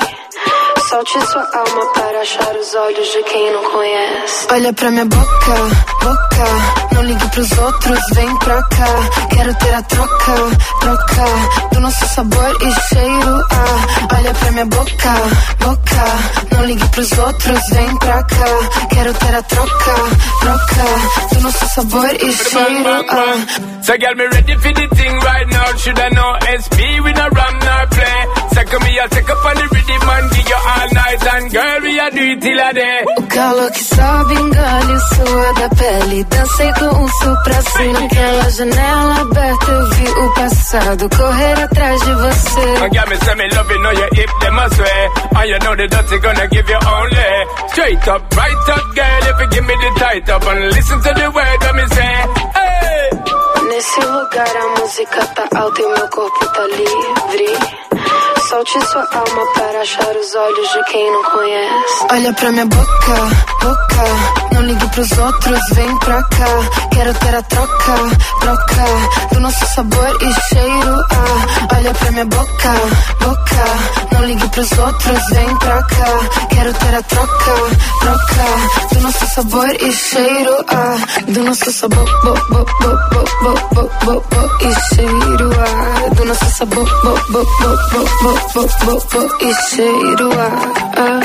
Solte 0.93 1.27
sua 1.27 1.41
alma 1.41 1.87
para 1.95 2.21
achar 2.21 2.55
os 2.55 2.75
olhos 2.75 3.09
de 3.09 3.23
quem 3.23 3.51
não 3.51 3.63
conhece. 3.71 4.47
Olha 4.51 4.73
pra 4.75 4.91
minha 4.91 5.07
boca, 5.07 5.55
boca. 6.03 6.95
Não 6.95 7.03
ligue 7.05 7.29
pros 7.31 7.51
outros, 7.59 7.99
vem 8.13 8.37
pra 8.37 8.63
cá. 8.65 9.27
Quero 9.35 9.55
ter 9.55 9.75
a 9.75 9.83
troca, 9.85 10.35
troca. 10.81 11.25
Do 11.73 11.81
nosso 11.81 12.09
sabor 12.09 12.57
e 12.61 12.95
cheiro. 12.95 13.43
Ah, 13.53 14.17
olha 14.19 14.35
pra 14.35 14.51
minha 14.53 14.67
boca, 14.67 15.15
boca. 15.61 16.55
Não 16.55 16.65
ligue 16.67 16.89
pros 16.91 17.13
outros, 17.19 17.61
vem 17.71 17.97
pra 17.97 18.23
cá. 18.25 18.87
Quero 18.91 19.15
ter 19.15 19.35
a 19.35 19.43
troca, 19.45 19.95
troca. 20.41 21.35
Do 21.35 21.41
nosso 21.41 21.69
sabor 21.75 22.15
e 22.17 22.33
cheiro. 22.35 23.07
Ah. 23.09 23.83
So 23.83 23.95
girl, 23.99 24.15
me 24.15 24.27
ready 24.27 24.55
for 24.59 24.73
the 24.75 24.89
thing 24.95 25.19
right 25.25 25.49
now. 25.49 25.77
Should 25.79 25.99
I 25.99 26.11
know 26.11 26.37
SP? 26.53 27.01
We 27.01 27.13
no 27.15 27.29
run 27.29 27.59
nor 27.65 27.87
play. 27.89 28.29
Second 28.53 28.85
me, 28.85 29.01
I'll 29.01 29.09
take 29.09 29.31
up 29.31 29.45
on 29.45 29.55
the 29.57 29.69
rhythm 29.73 30.09
and 30.09 30.31
give 30.31 30.49
your 30.49 30.59
all 30.83 30.91
night 30.95 31.23
and 31.35 31.47
girl, 31.53 31.81
we 31.83 31.99
a 31.99 32.11
do 32.11 32.23
it 32.33 32.41
till 32.43 32.61
a 32.61 32.71
day. 32.73 33.05
O 33.19 33.23
calor 33.29 33.71
que 33.71 33.85
sobe, 33.85 34.35
engole 34.35 34.93
o 34.93 35.01
suor 35.15 35.55
da 35.55 35.69
pele. 35.79 36.25
Dancei 36.25 36.73
com 36.75 37.05
o 37.05 37.09
sul 37.09 37.37
pra 37.45 37.61
cima. 37.63 38.01
Naquela 38.01 38.51
janela 38.51 39.21
aberta 39.21 39.71
eu 39.71 39.91
vi 39.91 40.09
o 40.09 40.35
passado 40.35 41.09
correr 41.17 41.63
atrás 41.63 42.01
de 42.03 42.15
você. 42.15 42.85
And 42.85 42.91
got 42.91 43.09
me 43.09 43.17
say 43.17 43.35
me 43.35 43.49
love 43.55 43.71
you, 43.71 43.83
know 43.83 43.93
you 43.93 44.09
hip 44.15 44.31
them 44.41 44.59
a 44.59 44.69
swear. 44.75 45.11
And 45.37 45.49
you 45.51 45.59
know 45.61 45.77
the 45.77 45.89
dirty 45.89 46.19
gonna 46.19 46.49
give 46.49 46.69
you 46.69 46.81
only. 46.99 47.69
Straight 47.69 48.09
up, 48.09 48.37
right 48.37 48.69
up, 48.75 48.87
girl, 48.95 49.23
if 49.31 49.41
you 49.41 49.49
give 49.51 49.67
me 49.67 49.75
the 49.83 49.91
tight 50.01 50.29
up 50.31 50.47
and 50.47 50.61
listen 50.73 50.99
to 51.03 51.13
the 51.15 51.31
word 51.31 51.59
that 51.63 51.75
me 51.75 51.87
say. 51.95 52.15
Hey! 52.59 52.83
Nesse 53.69 54.01
lugar 54.01 54.57
a 54.57 54.81
música 54.81 55.27
tá 55.35 55.49
alta 55.59 55.81
e 55.81 55.87
meu 55.87 56.09
corpo 56.09 56.47
tá 56.47 56.67
livre. 56.67 57.83
Solte 58.53 58.79
sua 58.85 59.01
alma 59.01 59.47
para 59.55 59.81
achar 59.81 60.15
os 60.15 60.35
olhos 60.35 60.69
de 60.73 60.85
quem 60.91 61.11
não 61.11 61.23
conhece. 61.23 62.07
Olha 62.11 62.33
pra 62.35 62.53
minha 62.53 62.67
boca, 62.67 63.15
boca. 63.63 64.53
Não 64.53 64.63
ligue 64.67 64.89
pros 64.91 65.11
outros, 65.13 65.61
vem 65.73 65.99
pra 66.01 66.23
cá. 66.25 66.47
Quero 66.93 67.15
ter 67.15 67.35
a 67.35 67.43
troca, 67.45 67.95
troca. 68.41 68.85
Do 69.33 69.41
nosso 69.41 69.67
sabor 69.75 70.19
e 70.21 70.55
cheiro. 70.55 71.05
Ah, 71.11 71.77
olha 71.77 71.95
pra 71.95 72.11
minha 72.13 72.27
boca, 72.27 72.73
boca. 73.21 74.13
Não 74.13 74.25
ligue 74.27 74.49
pros 74.51 74.71
outros, 74.73 75.27
vem 75.31 75.57
pra 75.57 75.83
cá. 75.85 76.47
Quero 76.51 76.75
ter 76.75 76.95
a 76.95 77.03
troca, 77.05 77.55
troca. 78.01 78.95
Do 78.95 79.01
nosso 79.01 79.27
sabor 79.35 79.71
e 79.81 79.93
cheiro. 79.93 80.65
Ah, 80.69 80.97
do 81.27 81.43
nosso 81.43 81.73
sabor, 81.73 82.05
bo, 82.23 82.35
bo, 82.51 82.67
bo, 82.81 82.99
bo, 83.11 83.25
bo, 83.41 83.55
bo, 83.73 83.91
bo, 84.05 84.25
bo, 84.31 84.67
e 84.67 84.95
cheiro. 84.95 85.51
Ah, 85.59 86.15
do 86.15 86.25
nosso 86.27 86.45
sabor, 86.51 86.85
bo, 87.03 87.15
bo, 87.31 87.45
bo, 87.45 87.77
bo, 87.93 88.05
bo, 88.23 88.42
bo, 88.55 88.69
bo, 88.85 89.03
bo, 89.13 89.39
e 89.39 89.53
cheiro. 89.71 90.31
Ah, 90.31 90.83
ah. 90.97 91.21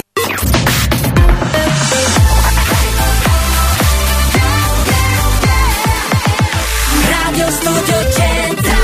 Radio 7.10 7.52
Studio 7.52 8.12
Centrale 8.12 8.76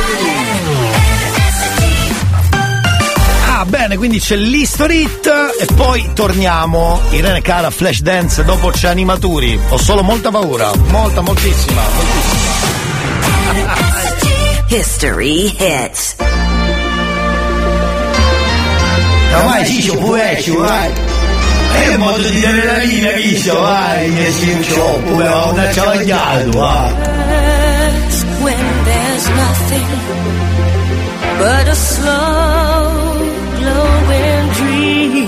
Ah, 3.47 3.65
bene, 3.65 3.97
quindi 3.97 4.19
c'è 4.19 4.35
l'History 4.35 5.03
Hit 5.03 5.31
e 5.59 5.65
poi 5.73 6.09
torniamo. 6.13 6.99
Irene 7.11 7.41
Cara, 7.41 7.69
Flash 7.69 8.01
Dance, 8.01 8.43
dopo 8.43 8.69
c'è 8.69 8.89
Animaturi. 8.89 9.59
Ho 9.69 9.77
solo 9.77 10.03
molta 10.03 10.31
paura, 10.31 10.71
molta, 10.89 11.21
moltissima. 11.21 11.81
History 14.67 15.55
hits. 15.57 16.42
Ormai 19.35 19.65
Ciccio 19.65 19.97
pure 19.97 20.37
esci, 20.37 20.51
vai. 20.51 20.89
È 21.73 21.87
il 21.89 21.97
modo 21.97 22.27
di 22.29 22.39
dare 22.39 22.65
la 22.65 22.77
linea, 22.77 23.17
Ciccio, 23.19 23.59
vai, 23.59 24.09
mi 24.09 24.31
si 24.31 24.49
un 24.49 24.63
cioppo, 24.63 25.15
però 25.15 25.51
una 25.51 25.71
ciavagliato, 25.71 26.51
vai. 26.51 26.93
When 28.41 28.83
there's 28.83 29.27
nothing 29.29 29.87
but 31.37 31.67
a 31.67 31.75
slow 31.75 32.91
glowing 33.59 34.51
dream. 34.53 35.27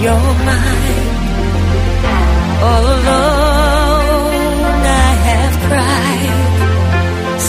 your 0.00 0.34
mind. 0.48 1.12
All 2.62 2.86
alone, 2.86 3.43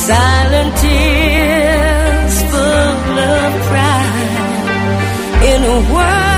silent 0.07 0.77
tears 0.77 2.35
full 2.51 3.17
of 3.17 3.51
pride 3.69 5.43
in 5.51 5.63
a 5.63 5.93
world 5.93 6.34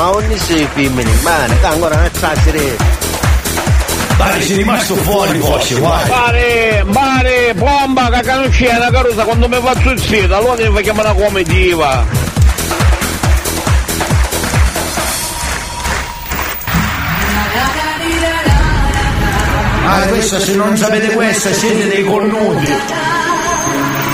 ma 0.00 0.12
ogni 0.12 0.38
sei 0.38 0.66
femmini, 0.72 1.12
mano, 1.22 1.60
che 1.60 1.66
ancora 1.66 1.94
non 1.96 2.04
è 2.06 2.10
Dai, 4.16 4.42
sei 4.42 4.56
rimasto 4.56 4.94
fuori 4.94 5.38
forse, 5.40 5.74
guarda! 5.74 6.16
Mare, 6.16 6.84
mare, 6.86 7.54
bomba, 7.54 8.08
c'è 8.22 8.76
una 8.76 8.90
carusa 8.90 9.24
quando 9.24 9.46
mi 9.46 9.58
faccio 9.60 9.90
il 9.90 10.00
sito, 10.00 10.34
allora 10.34 10.54
mi 10.56 10.74
fa 10.74 10.80
chiamare 10.80 11.10
una 11.10 11.22
comitiva. 11.22 12.06
Ah, 19.86 20.06
questa 20.08 20.40
se 20.40 20.54
non 20.54 20.76
sapete 20.78 21.08
questa 21.08 21.52
siete 21.52 21.88
dei 21.88 22.04
cornuti! 22.04 22.72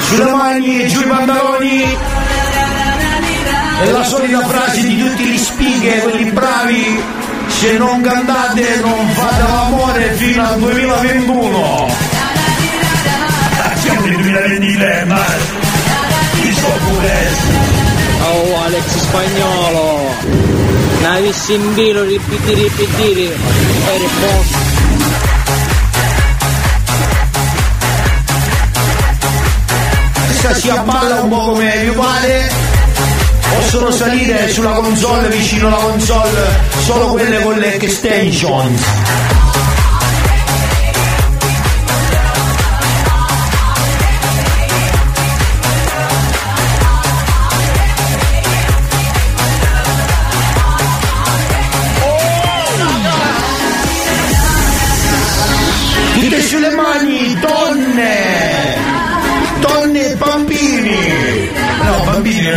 Sulle 0.01 0.31
mani 0.33 0.83
e 0.83 0.87
giù 0.89 1.01
i 1.01 1.05
pantaloni! 1.05 2.16
È 3.79 3.91
la 3.91 4.05
solita 4.05 4.41
frase 4.47 4.81
di 4.81 4.99
tutti 4.99 5.23
gli 5.25 5.37
spighe, 5.37 6.01
quelli 6.01 6.31
bravi, 6.31 7.03
se 7.49 7.77
non 7.77 8.01
cantate 8.01 8.81
non 8.81 9.09
fate 9.11 9.43
l'amore 9.43 10.15
fino 10.15 10.47
al 10.47 10.59
2021! 10.59 11.87
Ah, 13.63 13.77
Siamo 13.77 14.01
nel 14.01 14.17
2023, 14.17 15.05
ma 15.05 15.25
chi 16.41 16.53
so 16.55 16.73
pure. 16.89 17.29
Oh, 18.23 18.63
Alex 18.65 18.97
Spagnolo, 18.97 20.15
ne 21.01 21.07
avessi 21.07 21.55
in 21.55 21.75
vilo, 21.75 22.03
ripetire, 22.03 22.55
ripetire, 22.55 23.25
eri 23.25 24.09
posto. 24.21 24.59
Questa 30.27 30.55
si 30.55 30.71
abballa 30.71 31.21
un 31.21 31.29
po' 31.29 31.41
come 31.53 31.77
vi 31.85 31.91
pare 31.91 32.51
possono 33.55 33.91
salire 33.91 34.49
sulla 34.49 34.73
console 34.73 35.29
vicino 35.29 35.69
alla 35.69 35.77
console 35.77 36.61
solo 36.85 37.07
quelle 37.09 37.43
con 37.43 37.55
le 37.59 37.75
extensions 37.75 39.46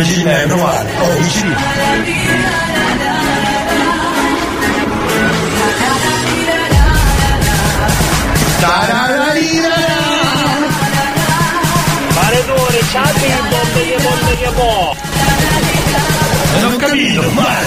ci 0.04 0.22
ne 0.22 0.46
male 0.46 0.90
oh 1.00 1.16
vicini 1.18 1.54
Maredore, 12.14 12.80
c'hai 12.92 13.26
il 13.26 13.48
bombe 13.48 13.86
che 13.86 14.02
bombe 14.02 14.36
che 14.36 14.50
può. 14.54 14.96
non 16.60 16.72
ho 16.72 16.76
capito 16.76 17.30
ma 17.32 17.58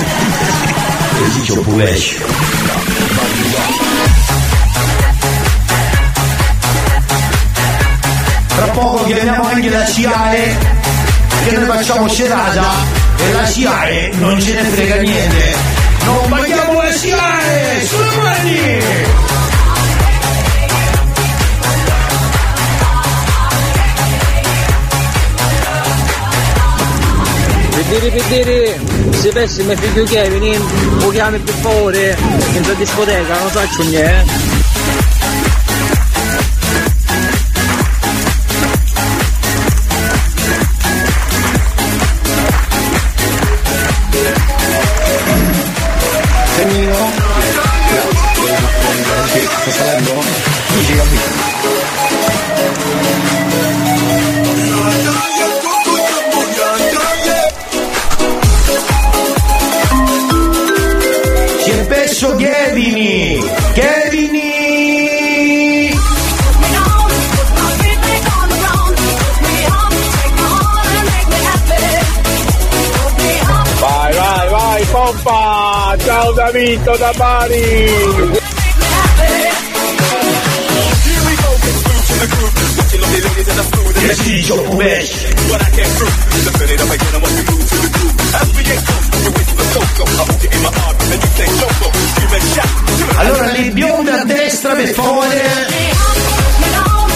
Così 1.18 1.62
pure 1.62 1.98
Tra 8.48 8.68
poco 8.68 9.06
chiamiamo 9.06 9.44
anche 9.48 9.70
la 9.70 9.86
SIAE 9.86 11.03
che 11.44 11.52
noi 11.52 11.66
facciamo 11.66 12.08
serata 12.08 12.72
e 13.18 13.32
la 13.34 13.46
SIAE 13.46 14.12
non 14.16 14.40
ce 14.40 14.54
ne 14.54 14.64
frega 14.64 14.96
niente. 14.96 15.56
Non 16.06 16.30
paghiamo 16.30 16.82
la 16.82 16.92
SIAE! 16.92 17.86
Sulle 17.86 18.16
mani! 18.16 18.82
Vedere, 27.76 28.10
vedere, 28.10 28.80
se 29.12 29.30
pensi 29.30 29.64
mio 29.64 29.76
figlio 29.76 30.04
Kevin, 30.06 30.62
lo 31.00 31.10
chiami 31.10 31.40
per 31.40 31.54
favore, 31.56 32.18
in 32.54 32.76
discoteca, 32.78 33.40
non 33.40 33.50
faccio 33.50 33.84
niente. 33.84 34.53
Scream 92.14 92.34
and 92.34 92.44
shout. 92.54 93.18
Allora 93.18 93.52
le 93.52 93.72
bionde 93.72 94.12
a 94.12 94.24
destra 94.24 94.76
favore, 94.94 95.42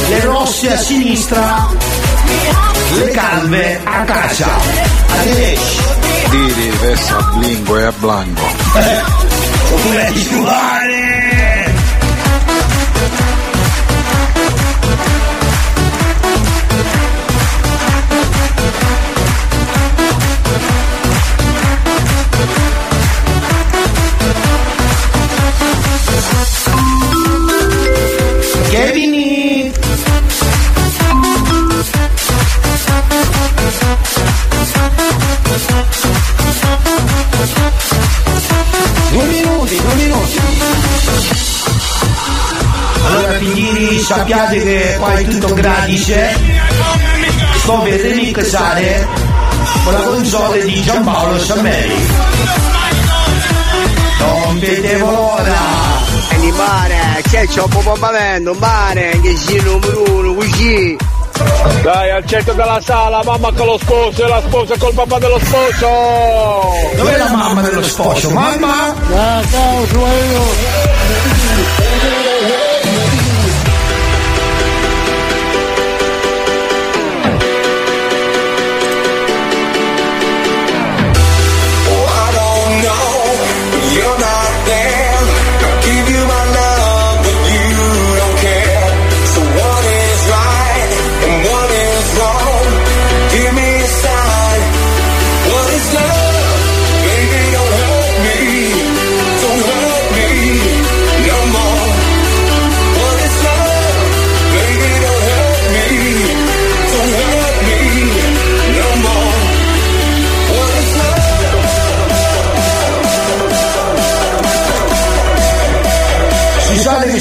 le 0.10 0.20
rosse 0.22 0.74
a 0.74 0.78
sinistra, 0.78 1.68
le 2.96 3.10
calve 3.12 3.80
a 3.84 4.04
casa. 4.04 4.48
Arrivederci. 5.10 5.97
Diri, 6.30 6.70
Vessa, 6.82 7.22
Blingo 7.34 7.78
e 7.78 7.86
a 7.86 7.92
Blanco. 7.92 8.42
Come 9.70 10.12
sappiate 44.08 44.64
che 44.64 44.96
qua 44.98 45.16
è 45.16 45.28
tutto 45.28 45.54
gratis. 45.54 46.16
Sto 47.58 47.80
per 47.82 48.00
remixare 48.00 49.06
con 49.84 49.92
la 49.92 50.00
console 50.00 50.64
di 50.64 50.82
Giampaolo 50.82 51.38
Sammeri. 51.40 52.08
Non 54.20 54.60
vedevo 54.60 55.12
l'ora. 55.12 55.60
Quindi 56.30 56.52
mare, 56.52 57.22
c'è 57.30 57.48
c'è 57.48 57.62
un 57.62 57.68
po' 57.68 57.80
pompamento, 57.80 58.52
un 58.52 58.58
mare, 58.60 59.20
che 59.22 59.36
si 59.36 59.60
numero 59.62 60.04
uno, 60.10 60.34
così. 60.36 60.98
Dai, 61.84 62.12
al 62.12 62.26
centro 62.26 62.54
della 62.54 62.80
sala, 62.82 63.22
mamma 63.26 63.52
con 63.52 63.66
lo 63.66 63.78
sposo 63.78 64.24
e 64.24 64.28
la 64.30 64.42
sposa 64.48 64.78
col 64.78 64.94
papà 64.94 65.20
dello 65.20 65.40
sposo! 65.40 65.88
Dov'è 66.96 67.18
la 67.18 67.30
mamma 67.30 67.62
dello 67.62 67.84
sposo? 67.84 68.30
Mamma? 68.30 68.96
Ah, 69.14 69.42
ciao, 69.52 69.86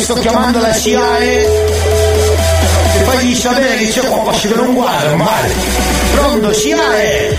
sto 0.07 0.15
chiamando 0.15 0.61
la 0.61 0.73
SIAE 0.73 1.43
e 2.95 3.03
fagli 3.03 3.35
sapere 3.35 3.75
che 3.75 3.89
c'è 3.89 4.07
qualcosa 4.07 4.47
che 4.47 4.55
non 4.55 4.73
guarda 4.73 5.17
male. 5.17 5.53
Pronto 6.15 6.53
SIAE? 6.53 7.39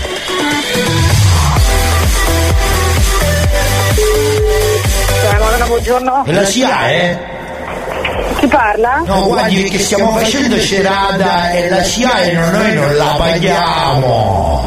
buongiorno. 5.66 6.24
È 6.26 6.32
la 6.32 6.44
SIAE? 6.44 7.18
Chi 8.40 8.46
parla? 8.48 9.02
No, 9.06 9.22
guardi 9.28 9.62
che 9.70 9.78
stiamo 9.78 10.12
facendo 10.18 10.60
serata 10.60 11.50
e 11.52 11.70
la 11.70 11.82
no- 12.34 12.50
noi 12.50 12.74
non 12.74 12.96
la 12.98 13.14
paghiamo. 13.16 14.57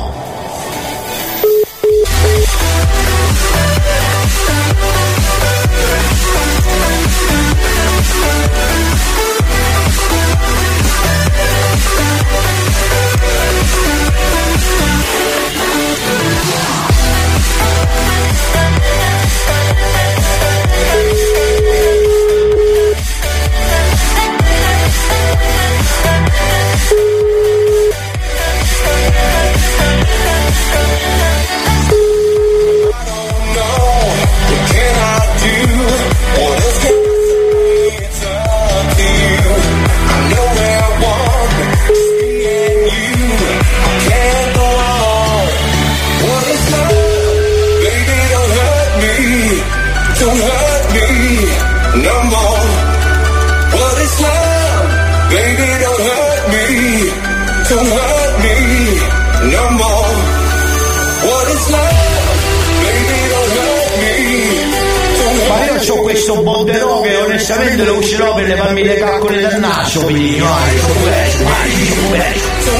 Onestamente 67.81 67.85
lo 67.85 67.97
userò 67.97 68.33
per 68.35 68.47
levarmi 68.47 68.83
le 68.83 68.95
caccole 68.95 69.41
dal 69.41 69.59
naso, 69.59 70.05
piglino. 70.05 70.45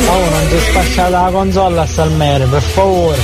Oh, 0.08 0.30
non 0.30 0.48
ti 0.50 0.60
spacciata 0.60 1.22
la 1.22 1.30
console 1.32 1.80
a 1.80 1.86
Salmere, 1.86 2.46
per 2.46 2.62
favore. 2.62 3.18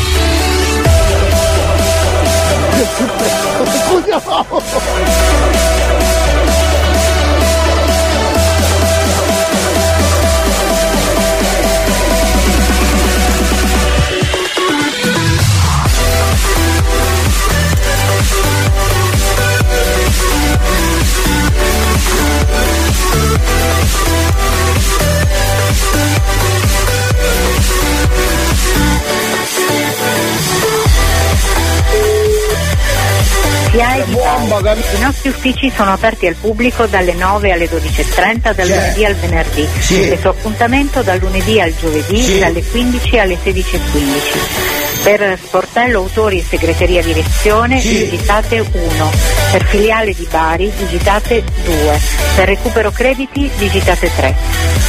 SIAE 33.77 34.05
di 34.05 34.15
Bari. 34.15 34.79
I 34.95 34.99
nostri 35.01 35.29
uffici 35.29 35.69
sono 35.75 35.93
aperti 35.93 36.25
al 36.25 36.33
pubblico 36.33 36.87
dalle 36.87 37.13
9 37.13 37.51
alle 37.51 37.69
12.30 37.69 38.53
dal 38.55 38.65
Sì. 38.65 38.73
lunedì 38.73 39.05
al 39.05 39.13
venerdì. 39.13 39.67
Sì. 39.79 39.99
Il 39.99 40.17
suo 40.19 40.31
appuntamento 40.31 41.03
dal 41.03 41.19
lunedì 41.19 41.61
al 41.61 41.75
giovedì 41.79 42.19
Sì. 42.23 42.39
dalle 42.39 42.63
15 42.63 43.19
alle 43.19 43.37
16.15. 43.43 44.86
Per 45.03 45.39
sportello 45.41 45.99
autori 45.99 46.39
e 46.39 46.43
segreteria 46.43 47.01
direzione 47.01 47.79
Sì. 47.79 48.09
digitate 48.09 48.59
1. 48.59 49.11
Per 49.51 49.63
filiale 49.65 50.13
di 50.13 50.27
Bari 50.29 50.71
digitate 50.77 51.43
2. 51.63 51.99
Per 52.35 52.47
recupero 52.47 52.91
crediti 52.91 53.49
digitate 53.57 54.11
3. 54.13 54.35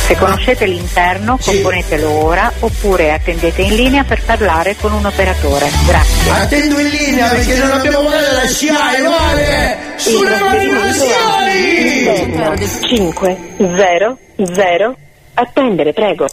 Se 0.07 0.17
conoscete 0.17 0.67
l'interno 0.67 1.39
componetelo 1.41 2.11
ora 2.11 2.51
oppure 2.61 3.13
attendete 3.13 3.63
in 3.63 3.77
linea 3.77 4.03
per 4.05 4.23
parlare 4.25 4.75
con 4.81 4.93
un 4.93 5.05
operatore. 5.07 5.71
Grazie. 5.87 6.31
Attendo 6.33 6.81
in 6.81 6.89
linea 6.89 7.29
perché 7.29 7.57
non 7.57 7.71
abbiamo 7.71 8.03
male 8.03 8.33
la 8.33 8.47
SIAE, 8.47 9.03
vale! 9.03 9.79
Sulle 9.97 10.93
SIAE! 10.93 12.69
5 12.89 13.37
0 13.59 14.19
0 14.55 14.97
Attendere, 15.41 15.93
prego. 15.93 16.27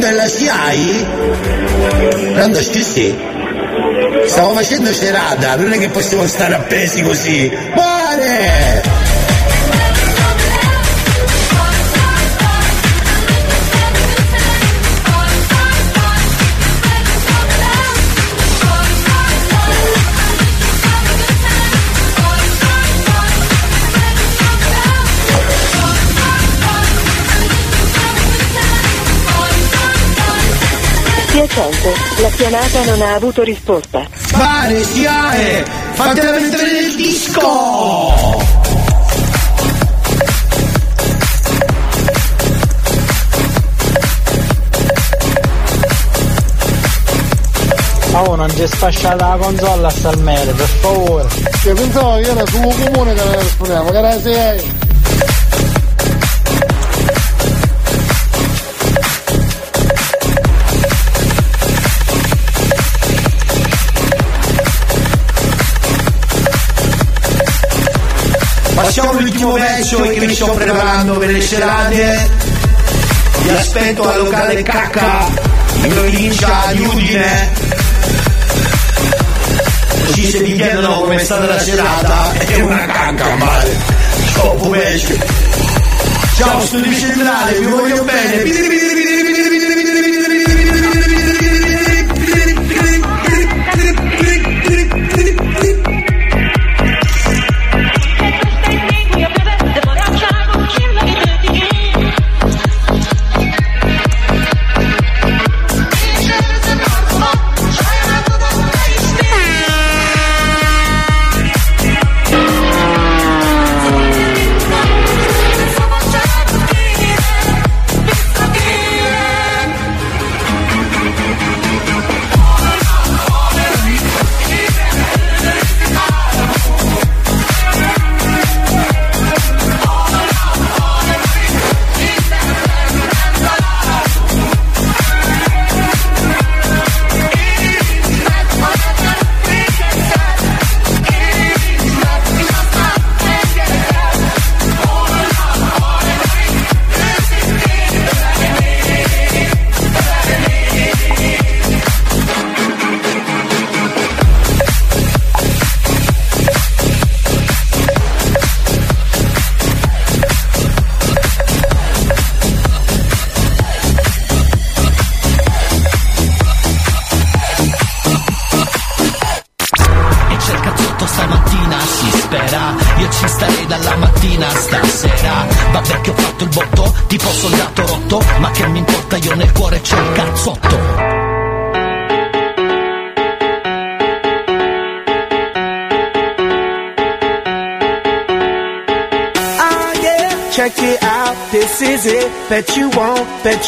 Pronto 0.00 0.16
è 0.16 0.16
la 0.16 0.28
SIAI? 0.28 1.06
Pronto 2.32 2.62
sì 2.62 2.82
sì. 2.82 3.14
Stavo 4.24 4.54
facendo 4.54 4.94
serata, 4.94 5.56
non 5.56 5.72
è 5.72 5.78
che 5.78 5.90
possiamo 5.90 6.26
stare 6.26 6.54
appesi 6.54 7.02
così. 7.02 7.52
Buone! 7.74 7.89
Spiacente, 31.80 31.94
la 32.20 32.28
chiamata 32.28 32.84
non 32.84 33.02
ha 33.02 33.14
avuto 33.14 33.42
risposta. 33.42 34.06
Pare, 34.32 34.84
SIAE! 34.84 35.64
Fatela 35.94 36.32
mettere 36.32 36.72
nel 36.72 36.94
disco! 36.94 38.48
Oh, 48.12 48.34
non 48.34 48.52
ti 48.52 48.66
sfasciata 48.66 49.28
la 49.28 49.36
console 49.36 49.86
a 49.86 49.90
Salmere, 49.90 50.52
per 50.52 50.66
favore. 50.66 51.28
Che 51.62 51.72
pensavo 51.72 52.16
che 52.16 52.30
era 52.30 52.46
sul 52.46 52.60
comune 52.60 53.14
che 53.14 53.24
ne 53.24 53.40
rispondiamo, 53.40 53.90
che 53.90 53.98
era 53.98 54.20
sei. 54.20 54.79
Passiamo 68.82 69.10
all'ultimo 69.10 69.52
pezzo 69.52 70.00
che 70.00 70.20
mi 70.20 70.34
sto 70.34 70.52
preparando 70.52 71.18
per 71.18 71.30
le 71.30 71.42
serate. 71.42 72.30
Vi 73.42 73.50
aspetto 73.50 74.08
al 74.08 74.24
locale 74.24 74.62
Cacca 74.62 75.26
in 75.82 75.88
provincia 75.92 76.72
di 76.72 76.80
Udine. 76.80 77.52
Così 80.06 80.30
se 80.30 80.38
vi 80.40 80.56
chiedono 80.56 81.00
come 81.00 81.16
è 81.16 81.18
stata 81.24 81.46
la 81.46 81.58
serata 81.58 82.32
è 82.32 82.60
una 82.60 82.86
cacca 82.86 83.34
male. 83.36 83.76
Troppo 84.32 84.70
pesce. 84.70 85.26
Ciao 86.36 86.60
studio 86.64 86.98
centrale, 86.98 87.58
vi 87.60 87.66
voglio 87.66 88.02
bene. 88.02 88.42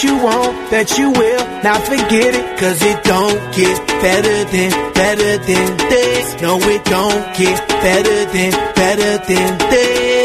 you 0.05 0.17
want, 0.17 0.71
that 0.71 0.99
you 0.99 1.11
will 1.11 1.45
not 1.63 1.81
forget 1.83 2.35
it. 2.35 2.59
Cause 2.59 2.83
it 2.83 3.05
don't 3.05 3.41
get 3.55 3.77
better 4.03 4.45
than, 4.51 4.71
better 4.95 5.39
than 5.39 5.77
this. 5.77 6.43
No, 6.43 6.59
it 6.59 6.85
don't 6.85 7.37
get 7.37 7.69
better 7.69 8.25
than, 8.33 8.53
better 8.75 9.19
than 9.27 9.59
this. 9.71 10.23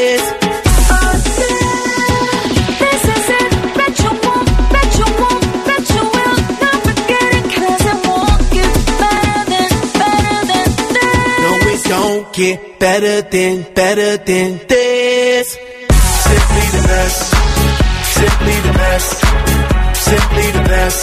Don't 11.88 12.34
get 12.34 12.80
better 12.80 13.22
than, 13.22 13.74
better 13.74 14.18
than 14.18 14.60
this. 14.68 15.54
Simply 15.54 16.66
the 16.76 16.84
best. 16.88 17.34
Simply 18.14 18.60
the 18.68 18.74
best. 18.74 19.27
Simply 20.08 20.48
the 20.58 20.64
best, 20.64 21.00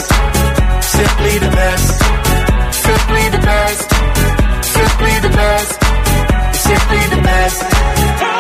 simply 0.97 1.35
the 1.45 1.51
best, 1.59 1.89
simply 2.85 3.25
the 3.35 3.41
best, 3.49 3.85
simply 4.77 5.15
the 5.25 5.33
best, 5.41 5.71
simply 6.69 7.03
the 7.13 7.21
best. 7.23 7.63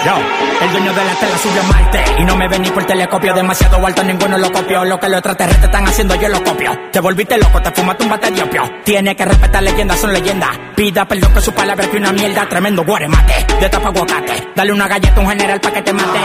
Yo, 0.05 0.15
el 0.62 0.70
dueño 0.73 0.93
de 0.93 1.05
la 1.05 1.15
tela 1.15 1.39
subió 1.39 1.62
a 1.62 1.65
Marte 1.65 2.05
Y 2.19 2.24
no 2.24 2.36
me 2.36 2.47
ven 2.47 2.61
ni 2.61 2.69
por 2.69 2.85
telescopio. 2.85 3.32
Demasiado 3.32 3.86
alto, 3.86 4.05
ninguno 4.05 4.36
lo 4.36 4.53
copió. 4.53 4.85
Lo 4.85 5.01
que 5.01 5.09
los 5.09 5.16
extraterrestres 5.16 5.65
están 5.65 5.89
haciendo, 5.89 6.15
yo 6.16 6.28
lo 6.28 6.45
copio. 6.45 6.78
Te 6.93 7.01
volviste 7.01 7.39
loco, 7.39 7.62
te 7.62 7.70
fumaste 7.70 8.05
un 8.05 8.11
bate 8.11 8.31
de 8.31 8.43
opio. 8.43 8.70
Tiene 8.85 9.16
que 9.16 9.24
respetar 9.24 9.62
leyendas, 9.62 9.99
son 9.99 10.12
leyendas. 10.12 10.51
Pida 10.77 11.07
perdón 11.07 11.32
que 11.32 11.41
su 11.41 11.53
palabra 11.53 11.86
que 11.89 11.97
una 11.97 12.12
mierda 12.12 12.47
Tremendo 12.47 12.85
guaremate, 12.85 13.47
de 13.59 13.69
tapa 13.70 13.89
aguacate. 13.89 14.49
Dale 14.55 14.73
una 14.73 14.86
galleta 14.89 15.16
a 15.16 15.20
un 15.20 15.28
general 15.31 15.61
pa' 15.61 15.70
que 15.73 15.82
te 15.82 15.93
mate. 15.95 16.20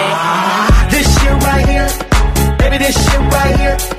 This 0.90 1.08
shit 1.08 1.44
right 1.46 1.70
here, 1.70 1.88
baby, 2.58 2.78
this 2.80 2.96
shit 2.98 3.20
right 3.32 3.60
here. 3.60 3.99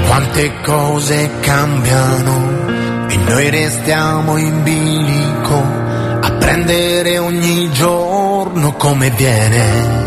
Quante 0.07 0.53
cose 0.63 1.29
cambiano 1.41 2.74
noi 3.27 3.49
restiamo 3.49 4.37
in 4.37 4.63
bilico 4.63 5.55
a 6.21 6.31
prendere 6.39 7.17
ogni 7.17 7.71
giorno 7.71 8.73
come 8.73 9.09
viene. 9.11 10.03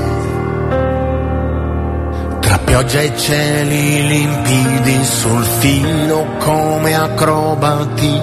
Tra 2.41 2.59
pioggia 2.59 3.01
e 3.01 3.17
cieli 3.17 4.07
limpidi 4.07 5.05
sul 5.05 5.45
filo 5.45 6.27
come 6.39 6.95
acrobati 6.95 8.21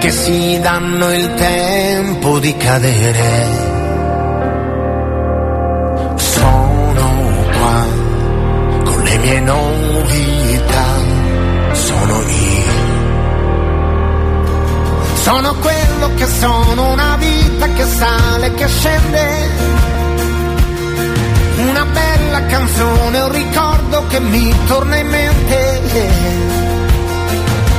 che 0.00 0.10
si 0.10 0.58
danno 0.60 1.12
il 1.12 1.34
tempo 1.34 2.38
di 2.38 2.56
cadere. 2.56 3.72
Sono 6.16 7.10
qua 7.58 7.86
con 8.84 9.02
le 9.02 9.16
mie 9.18 9.40
novità, 9.40 9.83
Sono 15.24 15.54
quello 15.54 16.14
che 16.16 16.26
sono, 16.26 16.92
una 16.92 17.16
vita 17.16 17.66
che 17.68 17.84
sale, 17.86 18.52
che 18.52 18.68
scende. 18.68 19.48
Una 21.66 21.86
bella 21.86 22.44
canzone, 22.44 23.20
un 23.22 23.32
ricordo 23.32 24.06
che 24.08 24.20
mi 24.20 24.54
torna 24.66 24.96
in 24.98 25.08
mente. 25.08 25.80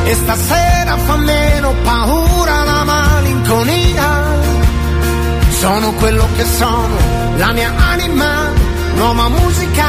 E 0.05 0.15
stasera 0.15 0.97
fa 0.97 1.17
meno 1.17 1.75
paura 1.83 2.63
la 2.63 2.83
malinconia. 2.83 4.23
Sono 5.49 5.93
quello 5.93 6.27
che 6.35 6.45
sono, 6.45 6.97
la 7.37 7.51
mia 7.51 7.71
anima, 7.91 8.49
nuova 8.95 9.29
musica, 9.29 9.85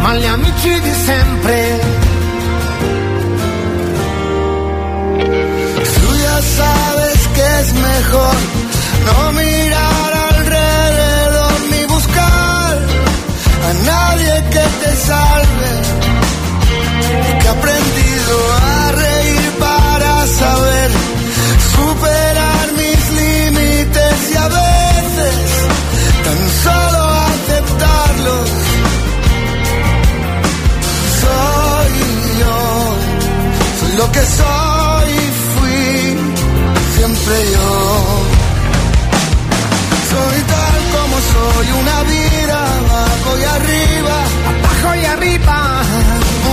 ma 0.00 0.14
gli 0.14 0.26
amici 0.26 0.80
di 0.80 0.92
sempre. 0.92 2.03
Sabes 6.42 7.28
que 7.34 7.60
es 7.60 7.72
mejor 7.74 8.36
no 9.06 9.32
mirar 9.32 10.12
alrededor 10.30 11.60
ni 11.70 11.84
buscar 11.84 12.78
a 13.68 13.72
nadie 13.84 14.34
que 14.50 14.64
te 14.82 14.96
salve. 14.96 15.72
Que 17.40 17.46
he 17.46 17.48
aprendido 17.48 18.34
a 18.62 18.92
reír 18.92 19.50
para 19.58 20.26
saber 20.26 20.90
superar 21.76 22.66
mis 22.80 23.02
límites 23.20 24.16
y 24.32 24.36
a 24.36 24.48
veces 24.48 25.36
tan 26.24 26.40
solo 26.64 27.00
aceptarlos. 27.32 28.50
Soy 31.20 31.92
yo, 32.40 32.96
soy 33.80 33.92
lo 33.96 34.12
que 34.12 34.20
soy 34.40 35.33
siempre 37.24 37.52
yo. 37.52 37.68
Soy 40.10 40.38
tal 40.52 40.76
como 40.94 41.16
soy, 41.32 41.66
una 41.80 42.02
vida 42.02 42.58
abajo 42.78 43.30
y 43.38 43.44
arriba, 43.44 44.16
abajo 44.50 44.94
y 45.00 45.04
arriba. 45.04 45.82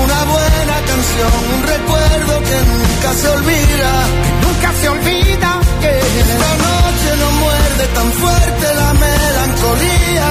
Una 0.04 0.24
buena 0.24 0.76
canción, 0.90 1.34
un 1.56 1.64
recuerdo 1.76 2.34
que 2.50 2.58
nunca 2.72 3.10
se 3.22 3.28
olvida, 3.30 3.92
que 4.24 4.48
nunca 4.48 4.74
se 4.82 4.90
olvida. 4.90 5.52
Esta 6.22 6.52
noche 6.68 7.10
no 7.22 7.32
muerde 7.44 7.86
tan 7.96 8.12
fuerte 8.14 8.76
la 8.76 8.94
melancolía, 8.94 10.28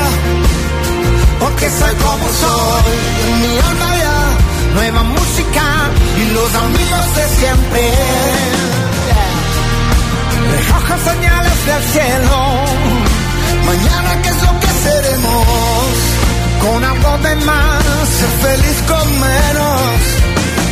porque 1.40 1.70
soy 1.70 1.94
como 2.06 2.26
soy, 2.42 2.98
en 3.28 3.40
mi 3.42 3.58
alma 3.58 3.90
ya, 4.04 4.74
nueva 4.74 5.02
música 5.02 5.66
y 6.20 6.34
los 6.34 6.54
amigos 6.54 7.06
de 7.16 7.28
siempre. 7.38 8.99
Recojo 10.70 11.10
señales 11.10 11.66
del 11.66 11.82
cielo. 11.92 12.38
Mañana, 13.66 14.22
¿qué 14.22 14.28
es 14.28 14.42
lo 14.42 14.60
que 14.60 14.66
seremos? 14.84 15.46
Con 16.62 16.84
algo 16.84 17.18
de 17.18 17.36
más, 17.44 18.08
ser 18.18 18.30
feliz 18.46 18.82
con 18.86 19.20
menos. 19.20 19.80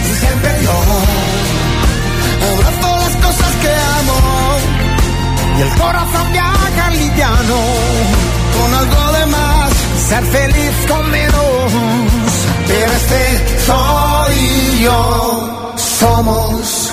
Y 0.09 0.15
siempre 0.21 0.51
yo 0.63 0.73
abrazo 2.53 2.97
las 2.97 3.17
cosas 3.27 3.53
que 3.63 3.73
amo. 3.99 4.19
y 5.59 5.63
el 5.63 5.71
corazón 5.71 6.33
viaja 6.33 6.91
liviano 6.91 7.59
con 8.57 8.75
algo 8.75 9.19
de 9.19 9.27
más, 9.27 9.73
ser 10.09 10.25
feliz 10.25 10.75
con 10.89 11.11
menos. 11.11 11.73
Pero 12.69 12.93
este 12.93 13.61
soy 13.67 14.81
yo, 14.83 15.75
somos. 15.77 16.93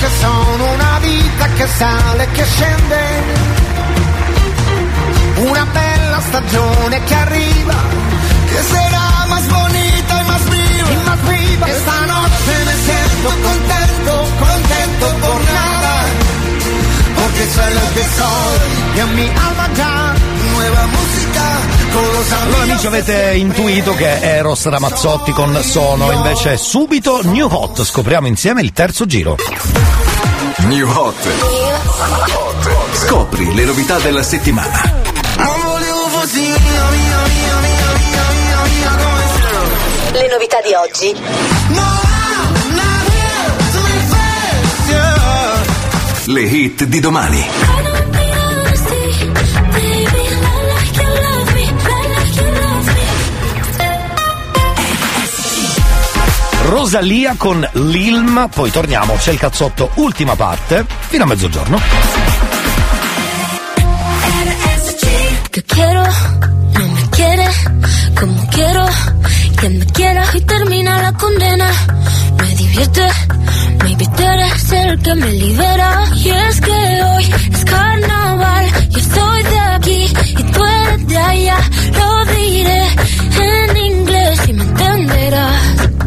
Che 0.00 0.08
sono, 0.20 0.72
una 0.72 0.98
vita 1.00 1.46
che 1.56 1.66
sale 1.66 2.22
e 2.22 2.30
che 2.32 2.44
scende. 2.44 3.00
Una 5.36 5.66
bella 5.66 6.20
stagione 6.20 7.02
che 7.04 7.14
arriva, 7.14 7.74
che 8.50 8.62
sarà 8.72 9.26
más 9.28 9.46
bonita 9.48 10.12
y 10.20 10.24
más 10.30 10.44
viva. 10.50 10.90
Y 10.90 10.96
más 11.08 11.20
viva. 11.28 11.66
Esta 11.66 12.06
noche 12.14 12.52
me 12.66 12.74
siento 12.86 13.28
contento, 13.48 14.12
contento 14.46 15.06
por 15.24 15.40
nada. 15.58 15.94
Porque 17.18 17.42
soy 17.54 17.74
lo 17.74 17.86
que 17.94 18.04
soy 18.18 18.68
y 18.96 19.00
en 19.00 19.14
mi 19.16 19.28
alma 19.28 19.66
ya 19.74 20.14
nueva 20.54 20.86
música 20.86 21.77
Allora 21.90 22.62
amici 22.62 22.86
avete 22.86 23.34
intuito 23.36 23.94
che 23.94 24.20
Eros 24.20 24.66
Ramazzotti 24.66 25.32
con 25.32 25.56
Sono, 25.62 26.12
invece 26.12 26.56
subito 26.56 27.20
New 27.22 27.48
Hot, 27.50 27.82
scopriamo 27.82 28.26
insieme 28.26 28.60
il 28.60 28.72
terzo 28.72 29.06
giro. 29.06 29.36
New 30.66 30.88
Hot. 30.88 31.28
Scopri 32.92 33.54
le 33.54 33.64
novità 33.64 33.98
della 33.98 34.22
settimana. 34.22 34.82
Le 40.12 40.28
novità 40.30 40.58
di 40.60 40.74
oggi. 40.74 41.16
Le 46.26 46.40
hit 46.42 46.84
di 46.84 47.00
domani. 47.00 47.97
Rosalia 56.68 57.34
con 57.38 57.66
Lilm, 57.72 58.48
poi 58.54 58.70
torniamo, 58.70 59.14
c'è 59.14 59.32
il 59.32 59.38
cazzotto, 59.38 59.90
ultima 59.94 60.36
parte, 60.36 60.84
fino 61.08 61.24
a 61.24 61.26
mezzogiorno. 61.26 61.80
que 65.50 65.62
quiero, 65.62 66.02
no 66.02 66.88
me 66.88 67.08
quiere 67.08 67.48
como 68.14 68.46
quiero 68.50 68.86
que 69.60 69.68
me 69.70 69.86
quiera 69.86 70.24
y 70.34 70.40
termina 70.42 71.02
la 71.02 71.12
condena. 71.14 71.70
Me 72.38 72.54
divierte, 72.54 73.08
maybe 73.82 74.06
tú 74.14 74.22
eres 74.22 74.72
el 74.72 75.02
que 75.02 75.14
me 75.14 75.32
libera. 75.32 76.04
Y 76.16 76.28
es 76.28 76.60
que 76.60 77.02
hoy 77.02 77.24
es 77.50 77.64
carnaval, 77.64 78.66
yo 78.90 78.98
estoy 78.98 79.42
de 79.42 79.58
aquí 79.58 80.12
y 80.36 80.42
tú 80.52 80.62
de 81.06 81.16
allá. 81.16 81.58
Lo 81.98 82.24
diré 82.26 82.88
en 83.40 83.76
inglés 83.76 84.48
y 84.48 84.52
me 84.52 84.62
entenderás. 84.64 85.97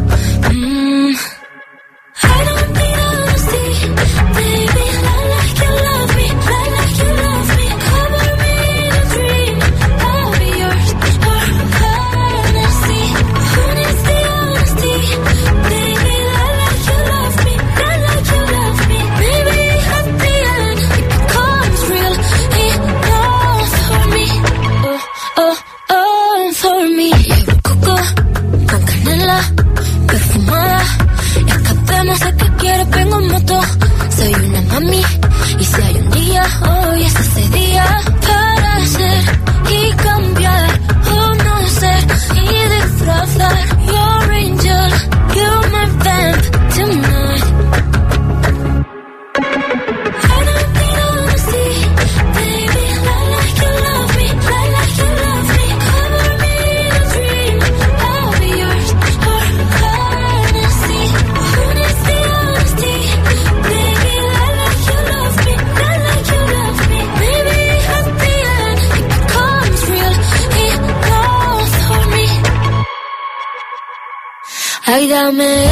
me. 75.32 75.71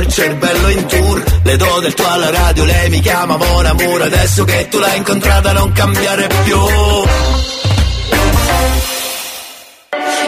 Il 0.00 0.08
cervello 0.08 0.68
in 0.68 0.86
tour 0.86 1.22
Le 1.42 1.56
do 1.56 1.80
del 1.80 1.94
tuo 1.94 2.08
alla 2.08 2.30
radio, 2.30 2.64
lei 2.64 2.90
mi 2.90 3.00
chiama 3.00 3.36
Mon 3.36 3.66
Amour 3.66 4.02
Adesso 4.02 4.44
che 4.44 4.68
tu 4.68 4.78
l'hai 4.78 4.96
incontrata 4.96 5.52
non 5.52 5.72
cambiare 5.72 6.28
più 6.44 6.58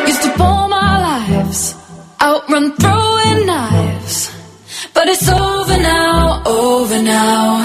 Used 0.07 0.23
to 0.23 0.31
pour 0.37 0.69
my 0.69 1.29
lives 1.29 1.81
out, 2.23 2.49
run 2.49 2.73
throwing 2.77 3.47
knives. 3.47 4.31
But 4.95 5.09
it's 5.09 5.29
over 5.29 5.79
now, 5.79 6.43
over 6.47 7.03
now. 7.03 7.65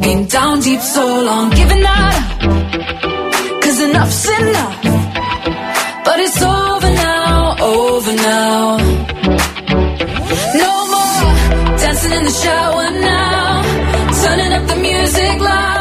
Been 0.00 0.26
down 0.26 0.60
deep 0.60 0.80
so 0.80 1.04
long, 1.28 1.50
giving 1.50 1.84
up. 1.84 2.14
Cause 3.62 3.80
enough's 3.80 4.28
enough. 4.38 4.82
But 6.04 6.20
it's 6.20 6.42
over 6.42 6.55
dancing 12.06 12.18
in 12.18 12.24
the 12.24 12.30
shower 12.30 12.90
now, 12.90 13.62
turning 14.22 14.52
up 14.52 14.66
the 14.68 14.76
music 14.76 15.40
loud, 15.40 15.75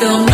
feel 0.00 0.33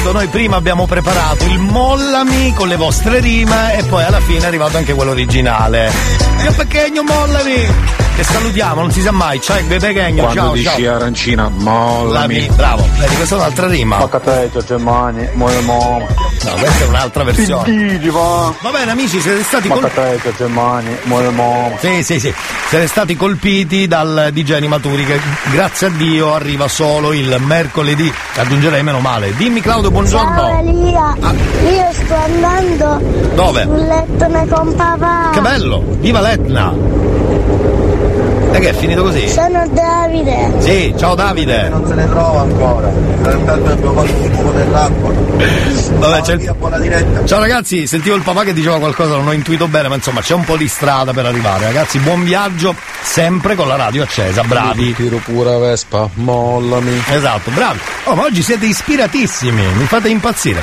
Visto? 0.00 0.12
Noi 0.12 0.28
prima 0.28 0.56
abbiamo 0.56 0.86
preparato 0.86 1.44
il 1.44 1.58
mollami 1.58 2.54
con 2.54 2.68
le 2.68 2.76
vostre 2.76 3.20
rime 3.20 3.76
e 3.76 3.84
poi 3.84 4.02
alla 4.02 4.20
fine 4.20 4.40
è 4.40 4.46
arrivato 4.46 4.78
anche 4.78 4.94
quello 4.94 5.10
originale. 5.10 5.92
Io 6.42 6.52
pequeño 6.52 7.02
mollami! 7.02 7.98
Che 8.16 8.24
salutiamo, 8.24 8.80
non 8.82 8.90
si 8.92 9.00
sa 9.00 9.12
mai. 9.12 9.40
Ciao 9.40 9.56
pequeño, 9.66 10.22
Quando 10.22 10.40
ciao 10.40 10.52
dici 10.52 10.82
ciao. 10.82 10.94
arancina, 10.94 11.48
mollami. 11.48 12.50
Bravo. 12.54 12.86
Vedi, 12.98 13.14
questa 13.14 13.34
è 13.36 13.38
un'altra 13.38 13.66
rima. 13.66 13.98
Ma 13.98 14.08
cateccio, 14.08 14.62
Germani, 14.62 15.28
mo 15.34 15.48
No, 15.48 16.52
questa 16.52 16.84
è 16.84 16.86
un'altra 16.86 17.24
versione. 17.24 17.98
Va. 18.10 18.54
Bene 18.70 18.90
amici, 18.90 19.20
siete 19.20 19.42
stati 19.42 19.68
colpiti. 19.68 20.32
Germani, 20.36 20.96
mo 21.04 21.76
Sì, 21.78 22.02
sì, 22.02 22.20
sì. 22.20 22.34
Siete 22.68 22.86
stati 22.88 23.16
colpiti 23.16 23.86
dal 23.86 24.28
DJ 24.32 24.52
Animaturi 24.52 25.04
che 25.04 25.18
grazie 25.50 25.86
a 25.86 25.90
Dio 25.90 26.34
arriva 26.34 26.68
solo 26.68 27.12
il 27.12 27.36
mercoledì. 27.40 28.12
Aggiungerei 28.36 28.82
meno 28.82 29.00
male. 29.00 29.34
Dimmi 29.34 29.60
Claudio, 29.60 29.89
buongiorno. 29.90 30.36
Ciao 30.36 30.58
Elia, 30.60 31.16
io 31.18 31.92
sto 31.92 32.14
andando 32.14 33.00
Dove? 33.34 33.62
sul 33.62 33.86
lettone 33.86 34.46
con 34.48 34.74
papà. 34.74 35.30
Che 35.32 35.40
bello! 35.40 35.82
Viva 35.98 36.20
l'Etna! 36.20 36.72
E 38.52 38.58
che 38.58 38.70
è 38.70 38.74
finito 38.74 39.02
così? 39.02 39.28
Sono 39.28 39.66
Davide. 39.68 40.52
Sì, 40.58 40.92
ciao 40.98 41.14
Davide! 41.14 41.68
Non 41.68 41.86
se 41.86 41.94
ne 41.94 42.08
trova 42.08 42.40
ancora. 42.40 42.88
Intanto 42.88 43.52
abbiamo 43.70 44.02
fatto 44.02 44.24
il 44.24 44.34
fumo 44.34 44.50
dell'acqua. 44.52 45.10
Vabbè, 45.98 46.20
c'è 46.22 46.32
il- 46.34 47.22
Ciao 47.26 47.38
ragazzi, 47.38 47.86
sentivo 47.86 48.16
il 48.16 48.22
papà 48.22 48.42
che 48.44 48.52
diceva 48.52 48.78
qualcosa, 48.78 49.14
non 49.16 49.28
ho 49.28 49.32
intuito 49.32 49.68
bene, 49.68 49.88
ma 49.88 49.94
insomma 49.94 50.20
c'è 50.20 50.34
un 50.34 50.44
po' 50.44 50.56
di 50.56 50.66
strada 50.68 51.12
per 51.12 51.26
arrivare. 51.26 51.66
Ragazzi, 51.66 51.98
buon 52.00 52.24
viaggio, 52.24 52.74
sempre 53.02 53.54
con 53.54 53.68
la 53.68 53.76
radio 53.76 54.02
accesa, 54.02 54.42
bravi. 54.42 54.94
Tiro 54.94 55.18
pure 55.24 55.56
Vespa, 55.58 56.08
mollami. 56.14 57.02
Esatto, 57.08 57.50
bravi. 57.50 57.78
Oh, 58.04 58.14
ma 58.14 58.22
oggi 58.24 58.42
siete 58.42 58.66
ispiratissimi, 58.66 59.62
mi 59.76 59.84
fate 59.84 60.08
impazzire. 60.08 60.62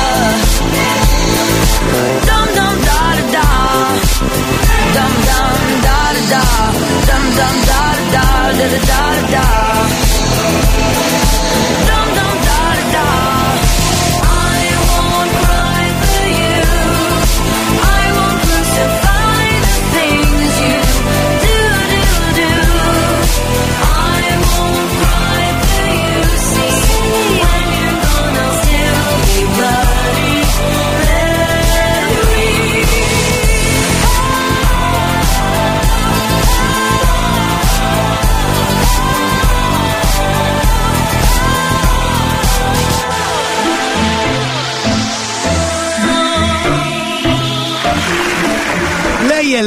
dum 7.37 7.37
dum 7.37 7.55
da 7.67 7.81
da 8.13 8.13
da, 8.13 8.25
da 8.57 8.65
da 8.67 8.79
da 8.89 9.01
da. 9.33 9.41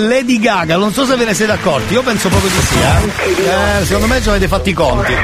Lady 0.06 0.39
Gaga, 0.39 0.76
non 0.76 0.93
so 0.93 1.05
se 1.05 1.16
ve 1.16 1.24
ne 1.24 1.35
siete 1.35 1.52
accorti, 1.52 1.94
io 1.94 2.02
penso 2.02 2.28
proprio 2.28 2.51
di 2.51 2.60
sì, 2.60 2.74
eh. 2.78 3.81
Eh, 3.81 3.85
secondo 3.85 4.06
me 4.06 4.20
ci 4.20 4.28
avete 4.28 4.48
fatti 4.48 4.70
i 4.70 4.72
conti. 4.72 5.14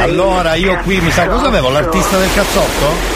Allora, 0.00 0.54
io 0.54 0.76
qui 0.82 1.00
mi 1.00 1.10
sa 1.10 1.26
cosa 1.26 1.46
avevo? 1.46 1.70
L'artista 1.70 2.18
del 2.18 2.32
cazzotto? 2.34 3.14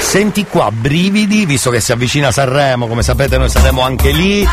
Senti 0.00 0.46
qua, 0.46 0.70
brividi, 0.72 1.44
visto 1.44 1.70
che 1.70 1.80
si 1.80 1.92
avvicina 1.92 2.32
Sanremo, 2.32 2.86
come 2.86 3.02
sapete 3.02 3.36
noi 3.36 3.50
saremo 3.50 3.82
anche 3.82 4.10
lì. 4.10 4.48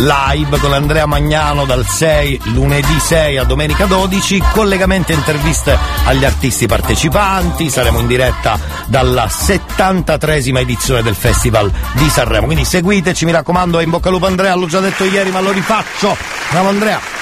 Live 0.00 0.58
con 0.60 0.72
Andrea 0.72 1.04
Magnano 1.04 1.66
dal 1.66 1.86
6, 1.86 2.40
lunedì 2.54 2.98
6 2.98 3.36
a 3.36 3.44
domenica 3.44 3.84
12, 3.84 4.42
collegamenti 4.52 5.12
e 5.12 5.14
interviste 5.14 5.76
agli 6.06 6.24
artisti 6.24 6.66
partecipanti, 6.66 7.68
saremo 7.68 7.98
in 8.00 8.06
diretta 8.06 8.58
dalla 8.86 9.26
73esima 9.26 10.60
edizione 10.60 11.02
del 11.02 11.14
Festival 11.14 11.70
di 11.92 12.08
Sanremo. 12.08 12.46
Quindi 12.46 12.64
seguiteci, 12.64 13.26
mi 13.26 13.32
raccomando, 13.32 13.78
e 13.78 13.82
in 13.82 13.90
bocca 13.90 14.08
al 14.08 14.14
lupo 14.14 14.26
Andrea, 14.26 14.54
l'ho 14.54 14.66
già 14.66 14.80
detto 14.80 15.04
ieri 15.04 15.30
ma 15.30 15.40
lo 15.40 15.52
rifaccio. 15.52 16.16
Bravo 16.50 16.68
Andrea. 16.70 17.19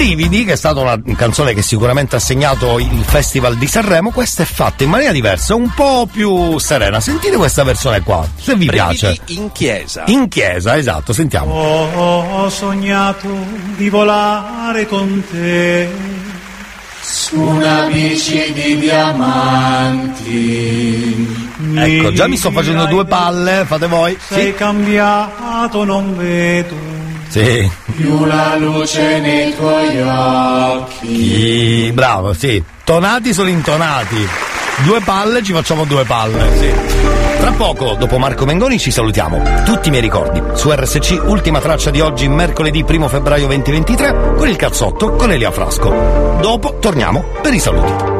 Brividi, 0.00 0.46
che 0.46 0.52
è 0.52 0.56
stata 0.56 0.80
una 0.80 0.98
canzone 1.14 1.52
che 1.52 1.60
sicuramente 1.60 2.16
ha 2.16 2.18
segnato 2.18 2.78
il 2.78 3.04
Festival 3.04 3.58
di 3.58 3.66
Sanremo, 3.66 4.10
questa 4.12 4.44
è 4.44 4.46
fatta 4.46 4.82
in 4.82 4.88
maniera 4.88 5.12
diversa, 5.12 5.54
un 5.54 5.70
po' 5.74 6.08
più 6.10 6.56
serena. 6.58 7.00
Sentite 7.00 7.36
questa 7.36 7.64
versione 7.64 8.00
qua, 8.00 8.26
se 8.34 8.54
vi 8.56 8.64
Brividi 8.64 8.96
piace. 8.98 9.20
in 9.26 9.52
chiesa. 9.52 10.04
In 10.06 10.28
chiesa, 10.28 10.78
esatto, 10.78 11.12
sentiamo. 11.12 11.52
Ho 11.52 12.48
sognato 12.48 13.28
di 13.76 13.90
volare 13.90 14.86
con 14.86 15.22
te 15.30 15.90
su 17.02 17.38
una 17.38 17.82
bici 17.92 18.54
di 18.54 18.78
diamanti. 18.78 20.28
Ecco, 21.74 22.12
già 22.12 22.26
mi 22.26 22.38
sto 22.38 22.50
facendo 22.50 22.86
due 22.86 23.04
palle, 23.04 23.64
fate 23.66 23.86
voi. 23.86 24.16
Sei 24.18 24.46
Sì. 24.46 24.54
cambiato, 24.54 25.84
non 25.84 26.16
vedo 26.16 26.89
Sì. 27.30 27.70
più 27.94 28.24
la 28.24 28.56
luce 28.56 29.20
nei 29.20 29.54
tuoi 29.54 30.00
occhi. 30.02 31.06
Chi- 31.06 31.90
Bravo, 31.94 32.32
sì. 32.32 32.62
Tonati 32.84 33.32
sono 33.32 33.48
intonati. 33.48 34.28
Due 34.84 35.00
palle, 35.00 35.42
ci 35.42 35.52
facciamo 35.52 35.84
due 35.84 36.04
palle, 36.04 36.50
sì. 36.58 36.72
Tra 37.38 37.52
poco, 37.52 37.94
dopo 37.98 38.18
Marco 38.18 38.44
Mengoni, 38.44 38.78
ci 38.78 38.90
salutiamo. 38.90 39.42
Tutti 39.64 39.88
i 39.88 39.90
miei 39.90 40.02
ricordi. 40.02 40.42
Su 40.54 40.70
RSC, 40.72 41.20
ultima 41.24 41.60
traccia 41.60 41.90
di 41.90 42.00
oggi, 42.00 42.28
mercoledì 42.28 42.84
1 42.86 43.08
febbraio 43.08 43.46
2023, 43.46 44.34
con 44.36 44.48
il 44.48 44.56
cazzotto 44.56 45.12
con 45.12 45.30
Elia 45.30 45.50
Frasco. 45.50 46.38
Dopo 46.40 46.78
torniamo 46.80 47.24
per 47.40 47.54
i 47.54 47.58
saluti. 47.60 48.19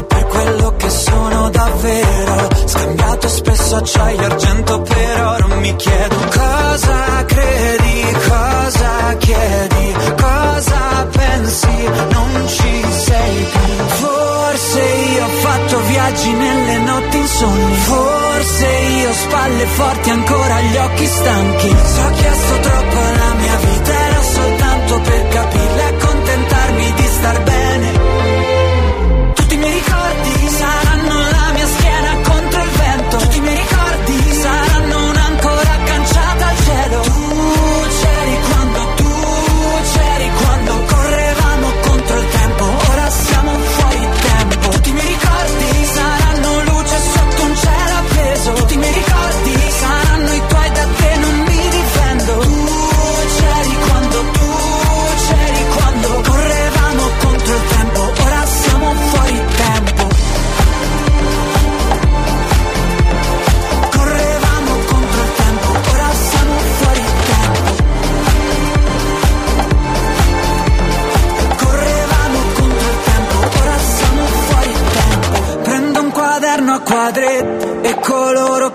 cose 0.00 0.02
per 0.02 0.26
quello 0.26 0.74
che 0.76 0.90
sono 0.90 1.50
davvero. 1.50 2.48
Scambiato 2.64 3.28
spesso 3.28 3.76
acciaio 3.76 4.20
e 4.20 4.24
argento 4.24 4.80
per 4.82 5.22
oro 5.22 5.56
Mi 5.56 5.76
chiedo 5.76 6.16
cosa 6.16 7.24
credi, 7.26 8.16
cosa 8.28 9.16
chiedi 9.18 9.94
Cosa 10.16 11.06
pensi, 11.10 11.88
non 12.12 12.48
ci 12.48 12.84
sei 12.90 13.46
più. 13.52 13.84
Forse 13.86 14.80
io 14.80 15.24
ho 15.24 15.28
fatto 15.28 15.80
viaggi 15.86 16.32
nelle 16.32 16.78
notti 16.78 17.16
insonni. 17.16 17.74
Forse 17.74 18.66
io 18.66 19.12
spalle 19.12 19.66
forti 19.66 20.10
ancora 20.10 20.60
gli 20.60 20.76
occhi 20.76 21.06
stanchi. 21.06 21.68
Se 21.68 22.00
ho 22.00 22.10
chiesto 22.10 22.60
troppo 22.60 22.96
alla 22.98 23.34
mia 23.34 23.56
vita 23.56 23.92
era 23.92 24.22
soltanto 24.22 25.00
per 25.00 25.28
capirla 25.28 25.79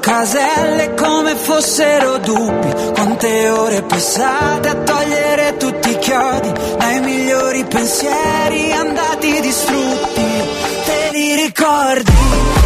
caselle 0.06 0.94
come 0.94 1.34
fossero 1.36 2.20
dubbi 2.20 2.72
Quante 2.94 3.50
ore 3.50 3.82
passate 3.82 4.68
a 4.70 4.76
togliere 4.76 5.58
tutti 5.58 5.90
i 5.90 5.98
chiodi 5.98 6.52
Dai 6.78 7.00
migliori 7.00 7.66
pensieri 7.66 8.72
andati 8.72 9.42
distrutti 9.42 10.24
Te 10.86 11.10
li 11.12 11.36
ricordi? 11.36 12.65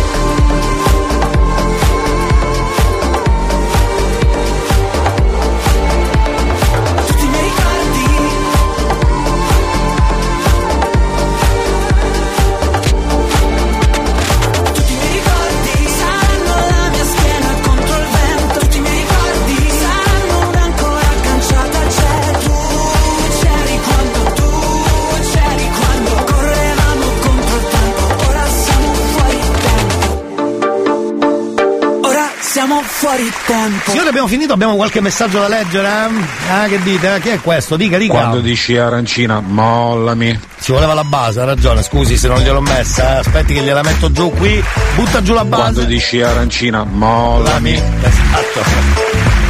Siamo 32.60 32.82
fuori 32.82 33.32
tempo 33.46 33.90
Signore, 33.90 34.10
abbiamo 34.10 34.28
finito, 34.28 34.52
abbiamo 34.52 34.76
qualche 34.76 35.00
messaggio 35.00 35.40
da 35.40 35.48
leggere? 35.48 35.88
eh? 35.88 36.52
Ah, 36.52 36.66
che 36.68 36.82
dite? 36.84 37.18
Chi 37.22 37.30
è 37.30 37.40
questo? 37.40 37.78
Dica, 37.78 37.98
dica. 37.98 38.12
Quando 38.12 38.42
dici 38.42 38.76
arancina, 38.76 39.40
mollami. 39.40 40.38
Ci 40.60 40.74
voleva 40.74 40.94
la 40.94 41.06
base, 41.06 41.40
ha 41.40 41.46
ragione, 41.46 41.82
scusi 41.82 42.18
se 42.18 42.28
non 42.28 42.40
gliel'ho 42.40 42.60
messa, 42.60 43.16
eh. 43.16 43.20
aspetti 43.20 43.54
che 43.54 43.62
gliela 43.62 43.82
metto 43.82 44.12
giù 44.12 44.30
qui, 44.32 44.62
butta 44.96 45.22
giù 45.22 45.34
la 45.34 45.46
base. 45.46 45.62
Quando 45.62 45.84
dici 45.84 46.22
arancina, 46.22 46.84
mollami. 46.84 47.76
Esatto. 47.76 48.98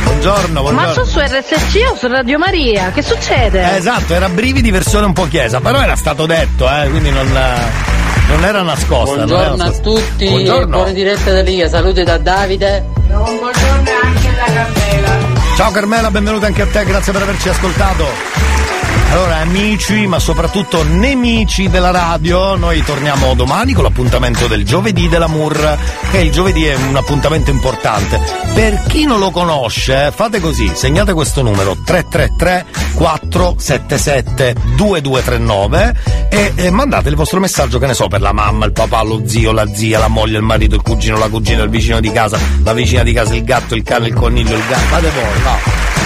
Buongiorno, 0.04 0.62
buongiorno. 0.62 0.72
Ma 0.72 0.94
sono 0.94 1.06
su 1.06 1.20
RSC 1.20 1.92
o 1.92 1.96
su 1.96 2.08
Radio 2.08 2.38
Maria? 2.38 2.92
Che 2.92 3.02
succede? 3.02 3.72
Eh, 3.72 3.78
esatto, 3.78 4.14
era 4.14 4.30
brividi 4.30 4.70
versione 4.70 5.08
un 5.08 5.14
po' 5.14 5.28
chiesa, 5.28 5.60
però 5.60 5.82
era 5.82 5.96
stato 5.96 6.28
detto, 6.28 6.70
eh, 6.70 6.88
quindi 6.90 7.10
non, 7.10 7.28
non 8.30 8.44
era 8.46 8.62
nascosta. 8.62 9.16
non 9.16 9.28
era 9.30 9.38
Buongiorno 9.38 9.64
a 9.64 9.66
nascosta. 9.66 9.82
tutti, 9.82 10.28
Buongiorno. 10.30 10.78
buone 10.78 10.94
dirette 10.94 11.32
da 11.32 11.42
Liga, 11.42 11.68
saluti 11.68 12.04
da 12.04 12.18
Davide. 12.18 12.86
buongiorno 13.08 13.90
anche 14.04 14.28
alla 14.28 14.54
Carmela. 14.54 15.18
Ciao 15.56 15.72
Carmela, 15.72 16.12
benvenuta 16.12 16.46
anche 16.46 16.62
a 16.62 16.68
te, 16.68 16.86
grazie 16.86 17.12
per 17.12 17.22
averci 17.24 17.50
ascoltato. 17.50 18.06
Allora, 19.12 19.38
amici, 19.38 20.06
ma 20.06 20.20
soprattutto 20.20 20.84
nemici 20.84 21.68
della 21.68 21.90
radio, 21.90 22.56
noi 22.56 22.84
torniamo 22.84 23.34
domani 23.34 23.74
con 23.74 23.84
l'appuntamento 23.84 24.46
del 24.46 24.64
giovedì 24.64 25.10
dell'Amour, 25.10 25.78
che 26.12 26.20
il 26.20 26.32
giovedì 26.32 26.66
è 26.66 26.76
un 26.76 26.96
appuntamento 26.96 27.50
importante. 27.50 28.22
Per 28.54 28.84
chi 28.88 29.06
non 29.06 29.18
lo 29.18 29.32
conosce, 29.32 30.12
fate 30.14 30.40
così, 30.40 30.70
segnate 30.76 31.14
questo 31.14 31.42
numero 31.42 31.76
333 31.84 32.66
477 32.94 34.56
2239 34.76 35.96
e, 36.30 36.54
e 36.56 36.70
mandate 36.70 37.10
il 37.10 37.16
vostro 37.16 37.40
messaggio, 37.40 37.80
che 37.80 37.88
ne 37.88 37.96
so, 37.96 38.08
per 38.08 38.22
la 38.22 38.32
mamma, 38.32 38.66
il 38.66 38.74
papà, 38.74 39.02
lo 39.02 39.24
zio, 39.26 39.52
la 39.52 39.66
zia, 39.74 39.98
la 39.98 40.08
moglie, 40.08 40.38
il 40.38 40.44
marito, 40.44 40.76
il 40.76 40.84
cugino, 40.84 41.18
la 41.18 41.30
cugina, 41.30 41.64
il 41.64 41.70
vicino 41.70 42.00
di 42.00 42.12
casa, 42.12 42.38
la 42.64 42.74
vicina 42.74 43.02
di 43.02 43.12
casa, 43.12 43.34
il 43.34 43.44
gatto, 43.44 43.74
il 43.74 43.82
cane, 43.82 44.08
il 44.08 44.14
coniglio, 44.14 44.56
il 44.56 44.64
gatto. 44.68 44.86
Fate 44.86 45.10
voi, 45.10 45.42
va. 45.44 45.99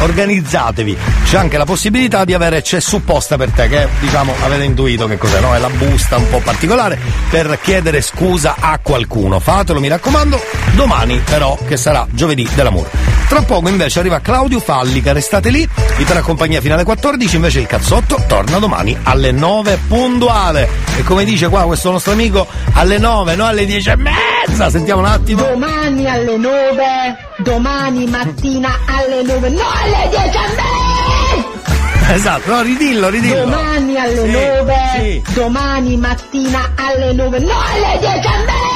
Organizzatevi. 0.00 0.96
C'è 1.24 1.36
anche 1.36 1.56
la 1.56 1.64
possibilità 1.64 2.24
di 2.24 2.34
avere 2.34 2.62
c'è 2.62 2.80
supposta 2.80 3.36
per 3.36 3.50
te, 3.50 3.68
che 3.68 3.88
diciamo 4.00 4.34
avete 4.42 4.64
intuito 4.64 5.06
che 5.06 5.18
cos'è, 5.18 5.40
no? 5.40 5.54
È 5.54 5.58
la 5.58 5.70
busta 5.70 6.16
un 6.16 6.28
po' 6.28 6.40
particolare 6.40 6.98
per 7.30 7.58
chiedere 7.62 8.00
scusa 8.00 8.56
a 8.58 8.78
qualcuno. 8.82 9.40
Fatelo, 9.40 9.80
mi 9.80 9.88
raccomando, 9.88 10.40
domani 10.74 11.18
però, 11.18 11.56
che 11.66 11.76
sarà 11.76 12.06
giovedì 12.10 12.48
dell'amore. 12.54 13.19
Tra 13.30 13.42
poco 13.42 13.68
invece 13.68 14.00
arriva 14.00 14.18
Claudio 14.18 14.58
Fallica, 14.58 15.12
restate 15.12 15.50
lì, 15.50 15.66
vi 15.96 16.04
terrà 16.04 16.20
compagnia 16.20 16.60
fino 16.60 16.74
alle 16.74 16.82
14, 16.82 17.36
invece 17.36 17.60
il 17.60 17.66
cazzotto 17.68 18.20
torna 18.26 18.58
domani 18.58 18.98
alle 19.04 19.30
9 19.30 19.78
puntuale. 19.86 20.68
E 20.98 21.04
come 21.04 21.22
dice 21.24 21.46
qua 21.48 21.62
questo 21.62 21.92
nostro 21.92 22.10
amico, 22.10 22.44
alle 22.72 22.98
9, 22.98 23.36
no 23.36 23.46
alle 23.46 23.66
10 23.66 23.90
e 23.90 23.96
mezza. 23.96 24.68
Sentiamo 24.68 25.02
un 25.02 25.06
attimo. 25.06 25.42
Domani 25.44 26.10
alle 26.10 26.36
9, 26.36 27.16
domani 27.44 28.06
mattina 28.06 28.76
alle 28.86 29.22
9, 29.22 29.48
no 29.48 29.62
alle 29.80 30.08
10 30.10 30.26
e 30.26 30.40
mezza! 30.56 32.12
Esatto, 32.12 32.52
no, 32.52 32.62
ridillo, 32.62 33.08
ridillo. 33.10 33.44
Domani 33.44 33.96
alle 33.96 34.24
Sì, 34.24 34.30
9, 34.32 34.74
sì. 34.96 35.22
domani 35.34 35.96
mattina 35.96 36.72
alle 36.74 37.12
9, 37.12 37.38
no 37.38 37.52
alle 37.52 37.98
10 38.00 38.12
e 38.12 38.18
mezza! 38.18 38.69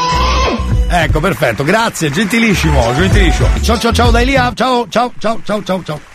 Ecco, 0.96 1.18
perfetto, 1.18 1.64
grazie, 1.64 2.08
gentilissimo, 2.08 2.94
gentilissimo. 2.94 3.48
Ciao 3.60 3.76
ciao 3.78 3.92
ciao 3.92 4.10
da 4.12 4.20
Elia, 4.20 4.52
ciao 4.54 4.86
ciao 4.88 5.12
ciao 5.18 5.40
ciao 5.42 5.60
ciao 5.64 5.82
ciao. 5.82 6.13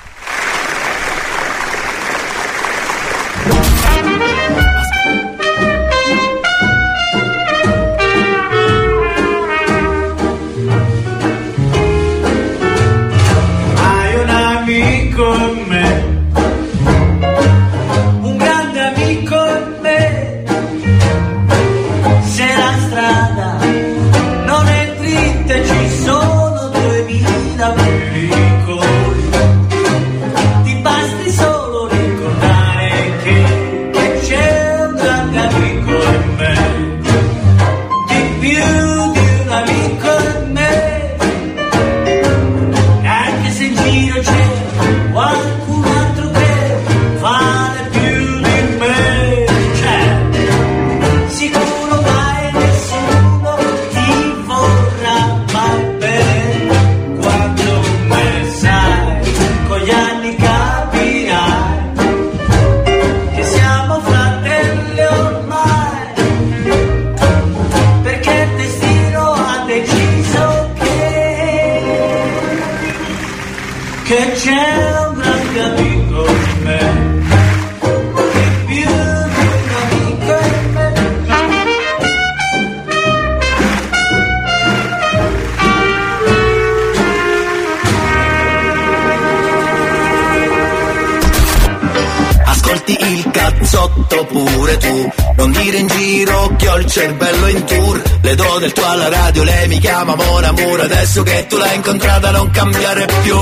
Chiama 100.00 100.16
Mon 100.16 100.44
Amour 100.44 100.80
Adesso 100.82 101.24
che 101.24 101.45
tu 101.48 101.58
l'hai 101.58 101.76
incontrata 101.76 102.32
non 102.32 102.50
cambiare 102.52 103.06
più 103.22 103.36